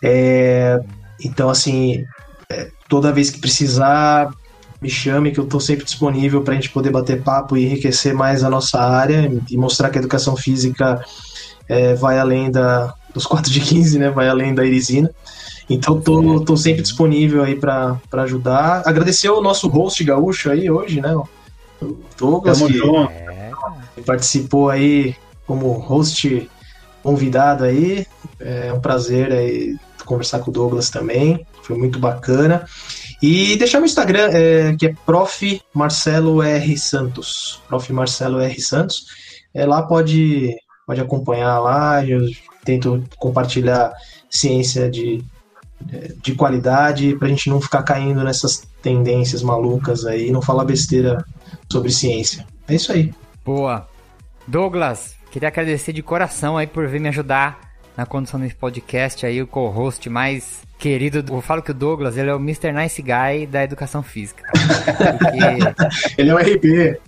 É, 0.04 0.80
então 1.24 1.50
assim, 1.50 2.04
é, 2.52 2.72
toda 2.88 3.14
vez 3.14 3.30
que 3.30 3.40
precisar, 3.40 4.32
me 4.82 4.90
chame 4.90 5.32
que 5.32 5.40
eu 5.40 5.44
estou 5.44 5.60
sempre 5.60 5.84
disponível 5.84 6.42
para 6.42 6.54
a 6.54 6.56
gente 6.56 6.70
poder 6.70 6.90
bater 6.90 7.22
papo 7.22 7.58
e 7.58 7.66
enriquecer 7.66 8.14
mais 8.14 8.44
a 8.44 8.50
nossa 8.50 8.80
área 8.80 9.32
e 9.50 9.58
mostrar 9.58 9.90
que 9.90 9.98
a 9.98 10.02
educação 10.02 10.36
física 10.36 11.04
é, 11.68 11.94
vai 11.96 12.18
além 12.18 12.50
da, 12.50 12.94
dos 13.14 13.26
4 13.26 13.52
de 13.52 13.60
15, 13.60 14.00
né? 14.00 14.10
Vai 14.10 14.30
além 14.30 14.54
da 14.54 14.66
irisina. 14.66 15.12
Então 15.70 16.02
tô, 16.02 16.40
tô 16.40 16.58
sempre 16.58 16.82
disponível 16.82 17.44
aí 17.44 17.56
para 17.56 18.00
ajudar. 18.14 18.82
Agradecer 18.86 19.30
o 19.30 19.42
nosso 19.42 19.68
host 19.68 20.04
gaúcho 20.04 20.50
aí 20.50 20.70
hoje, 20.70 21.00
né? 21.00 21.16
O 21.16 21.98
Douglas, 22.18 22.62
que, 22.62 24.02
participou 24.06 24.70
aí 24.70 25.16
como 25.46 25.72
host 25.74 26.50
convidado 27.04 27.66
aí. 27.66 28.06
É 28.40 28.74
um 28.74 28.80
prazer 28.80 29.32
aí 29.32 29.78
conversar 30.06 30.40
com 30.40 30.50
o 30.50 30.54
Douglas 30.54 30.90
também. 30.90 31.46
Foi 31.62 31.78
muito 31.78 32.00
bacana. 32.00 32.66
E 33.22 33.58
deixar 33.58 33.80
meu 33.80 33.86
Instagram, 33.86 34.30
é, 34.32 34.76
que 34.78 34.88
é 34.88 34.96
Prof. 35.06 35.62
Marcelo 35.74 36.42
R. 36.42 36.78
Santos. 36.78 37.62
Prof. 37.68 37.92
Marcelo 37.92 38.40
R. 38.40 38.62
Santos. 38.62 39.06
É, 39.54 39.66
lá 39.66 39.84
pode, 39.84 40.56
pode 40.88 41.02
acompanhar 41.02 41.60
lá. 41.60 42.06
Eu 42.06 42.22
tento 42.64 43.04
compartilhar 43.18 43.92
ciência 44.30 44.90
de, 44.90 45.24
de 46.22 46.36
qualidade 46.36 47.16
para 47.16 47.28
a 47.28 47.30
gente 47.30 47.50
não 47.50 47.60
ficar 47.60 47.84
caindo 47.84 48.24
nessas 48.24 48.68
tendências 48.82 49.42
malucas 49.42 50.06
aí, 50.06 50.32
não 50.32 50.42
falar 50.42 50.66
besteira 50.66 51.26
sobre 51.72 51.92
ciência. 51.92 52.46
É 52.68 52.76
isso 52.76 52.92
aí. 52.92 53.14
Boa. 53.44 53.88
Douglas, 54.48 55.16
queria 55.32 55.50
agradecer 55.50 55.94
de 55.94 56.02
coração 56.02 56.58
aí 56.58 56.68
por 56.68 56.88
vir 56.88 57.00
me 57.00 57.10
ajudar 57.10 57.60
na 57.96 58.06
condução 58.06 58.40
desse 58.40 58.56
podcast 58.56 59.26
aí, 59.26 59.42
o 59.42 59.48
co-host 59.48 60.10
mais 60.10 60.62
querido. 60.80 61.24
Eu 61.30 61.42
falo 61.42 61.62
que 61.62 61.72
o 61.72 61.74
Douglas, 61.74 62.18
ele 62.18 62.30
é 62.30 62.34
o 62.34 62.40
Mr. 62.40 62.72
Nice 62.72 63.02
Guy 63.02 63.46
da 63.46 63.64
educação 63.64 64.02
física. 64.02 64.44
Porque... 65.20 66.16
ele 66.18 66.30
é 66.30 66.34
um 66.34 66.38
RP. 66.38 67.00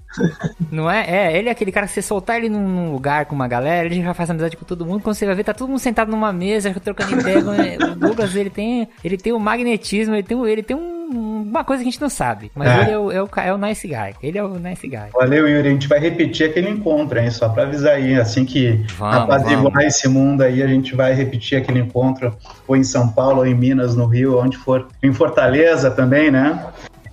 Não 0.69 0.91
é? 0.91 1.06
É, 1.07 1.38
ele 1.38 1.48
é 1.48 1.52
aquele 1.52 1.72
cara 1.72 1.88
que 1.88 1.93
você 1.93 2.02
soltar 2.02 2.38
ele 2.38 2.49
num 2.49 2.91
lugar 2.91 3.26
com 3.26 3.34
uma 3.34 3.48
galera, 3.48 3.85
ele 3.85 4.03
já 4.03 4.14
faz 4.14 4.30
amizade 4.30 4.57
com 4.57 4.65
todo 4.65 4.85
mundo. 4.85 5.02
Quando 5.02 5.15
você 5.15 5.26
vai 5.26 5.35
ver, 5.35 5.45
tá 5.45 5.53
todo 5.53 5.69
mundo 5.69 5.80
sentado 5.80 6.11
numa 6.11 6.34
mesa, 6.34 6.73
trocando 6.84 7.19
ideia. 7.19 7.39
o 7.39 7.95
Douglas, 7.95 8.35
ele 8.35 8.49
tem, 8.49 8.89
ele 9.03 9.18
tem 9.18 9.31
o 9.31 9.38
um 9.38 9.39
magnetismo, 9.39 10.14
ele 10.14 10.23
tem, 10.23 10.45
ele 10.45 10.64
tem 10.64 10.76
um 10.76 11.01
uma 11.12 11.64
coisa 11.64 11.84
que 11.84 11.90
a 11.90 11.92
gente 11.92 12.02
não 12.02 12.10
sabe. 12.10 12.52
Mas 12.56 12.70
é. 12.70 12.82
ele 12.82 12.92
é 12.92 12.98
o, 12.98 13.12
é, 13.12 13.24
o, 13.24 13.30
é 13.38 13.54
o 13.54 13.58
nice 13.58 13.88
guy. 13.88 14.16
Ele 14.22 14.38
é 14.38 14.44
o 14.44 14.60
nice 14.60 14.88
guy. 14.88 15.10
Valeu, 15.14 15.48
Yuri. 15.48 15.68
A 15.68 15.72
gente 15.72 15.88
vai 15.88 16.00
repetir 16.00 16.50
aquele 16.50 16.70
encontro, 16.70 17.20
hein? 17.20 17.30
Só 17.30 17.50
pra 17.50 17.64
avisar 17.64 17.96
aí. 17.96 18.20
Assim 18.20 18.46
que 18.46 18.84
vamos, 18.98 19.18
apaziguar 19.18 19.74
vamos. 19.74 19.84
esse 19.86 20.08
mundo 20.08 20.42
aí, 20.42 20.62
a 20.64 20.68
gente 20.68 20.96
vai 20.96 21.14
repetir 21.14 21.58
aquele 21.58 21.80
encontro. 21.80 22.36
Ou 22.68 22.76
em 22.76 22.84
São 22.84 23.10
Paulo, 23.10 23.40
ou 23.40 23.46
em 23.46 23.56
Minas, 23.56 23.96
no 23.96 24.06
Rio, 24.06 24.40
onde 24.40 24.58
for. 24.58 24.88
Em 25.04 25.14
Fortaleza 25.14 25.92
também, 25.92 26.32
né? 26.32 26.66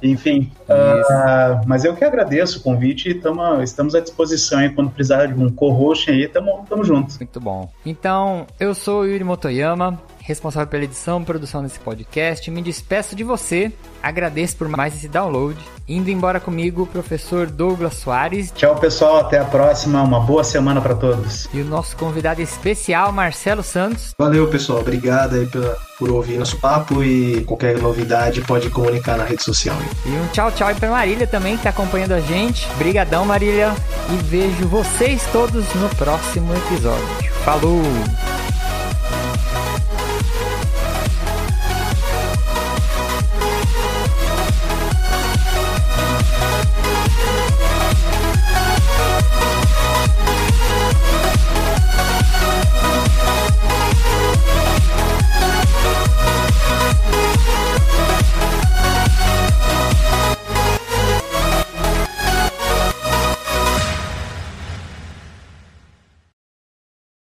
Enfim, 0.03 0.53
uh, 0.69 1.61
mas 1.67 1.85
eu 1.85 1.95
que 1.95 2.05
agradeço 2.05 2.61
o 2.61 2.63
convite 2.63 3.09
e 3.11 3.15
tamo, 3.15 3.61
estamos 3.63 3.97
à 3.97 4.01
disposição 4.01 4.61
aí 4.61 4.69
quando 4.69 4.91
precisar 4.91 5.27
de 5.27 5.43
um 5.43 5.51
co-host 5.51 6.09
aí, 6.11 6.29
tamo, 6.29 6.65
tamo 6.69 6.85
junto. 6.85 7.17
Muito 7.19 7.41
bom. 7.41 7.69
Então, 7.85 8.47
eu 8.61 8.75
sou 8.75 9.03
o 9.03 9.07
Yuri 9.07 9.25
Motoyama, 9.25 10.01
responsável 10.29 10.69
pela 10.69 10.85
edição 10.85 11.23
e 11.23 11.25
produção 11.25 11.63
desse 11.63 11.81
podcast. 11.81 12.51
Me 12.51 12.61
despeço 12.61 13.17
de 13.17 13.25
você, 13.25 13.73
agradeço 14.03 14.57
por 14.57 14.69
mais 14.69 14.95
esse 14.95 15.09
download. 15.09 15.59
Indo 15.89 16.11
embora 16.11 16.39
comigo, 16.39 16.83
o 16.83 16.87
professor 16.87 17.47
Douglas 17.47 17.95
Soares. 17.95 18.53
Tchau, 18.55 18.77
pessoal. 18.77 19.21
Até 19.21 19.39
a 19.39 19.45
próxima. 19.47 20.03
Uma 20.03 20.21
boa 20.21 20.45
semana 20.45 20.83
para 20.83 20.95
todos. 20.95 21.49
E 21.55 21.63
o 21.63 21.65
nosso 21.65 21.97
convidado 21.97 22.43
especial, 22.43 23.11
Marcelo 23.11 23.63
Santos. 23.63 24.15
Valeu, 24.19 24.47
pessoal. 24.49 24.81
Obrigado 24.81 25.37
aí 25.37 25.47
pela, 25.47 25.79
por 25.99 26.11
ouvir 26.11 26.37
nosso 26.37 26.59
papo 26.59 27.03
e 27.03 27.43
qualquer 27.45 27.79
novidade 27.79 28.43
pode 28.43 28.69
comunicar 28.69 29.17
na 29.17 29.25
rede 29.25 29.43
social. 29.43 29.77
E 30.05 30.11
um 30.11 30.27
tchau, 30.29 30.53
tchau 30.53 30.69
aí 30.69 30.75
pra 30.75 30.91
Marília 30.91 31.27
também, 31.27 31.57
que 31.57 31.63
tá 31.63 31.71
acompanhando 31.71 32.13
a 32.13 32.21
gente. 32.21 32.69
Brigadão, 32.77 33.25
Marília. 33.25 33.75
E 34.13 34.23
vejo 34.25 34.69
vocês 34.69 35.23
todos 35.33 35.65
no 35.75 35.89
próximo 35.97 36.53
episódio. 36.55 37.33
Falou! 37.47 37.81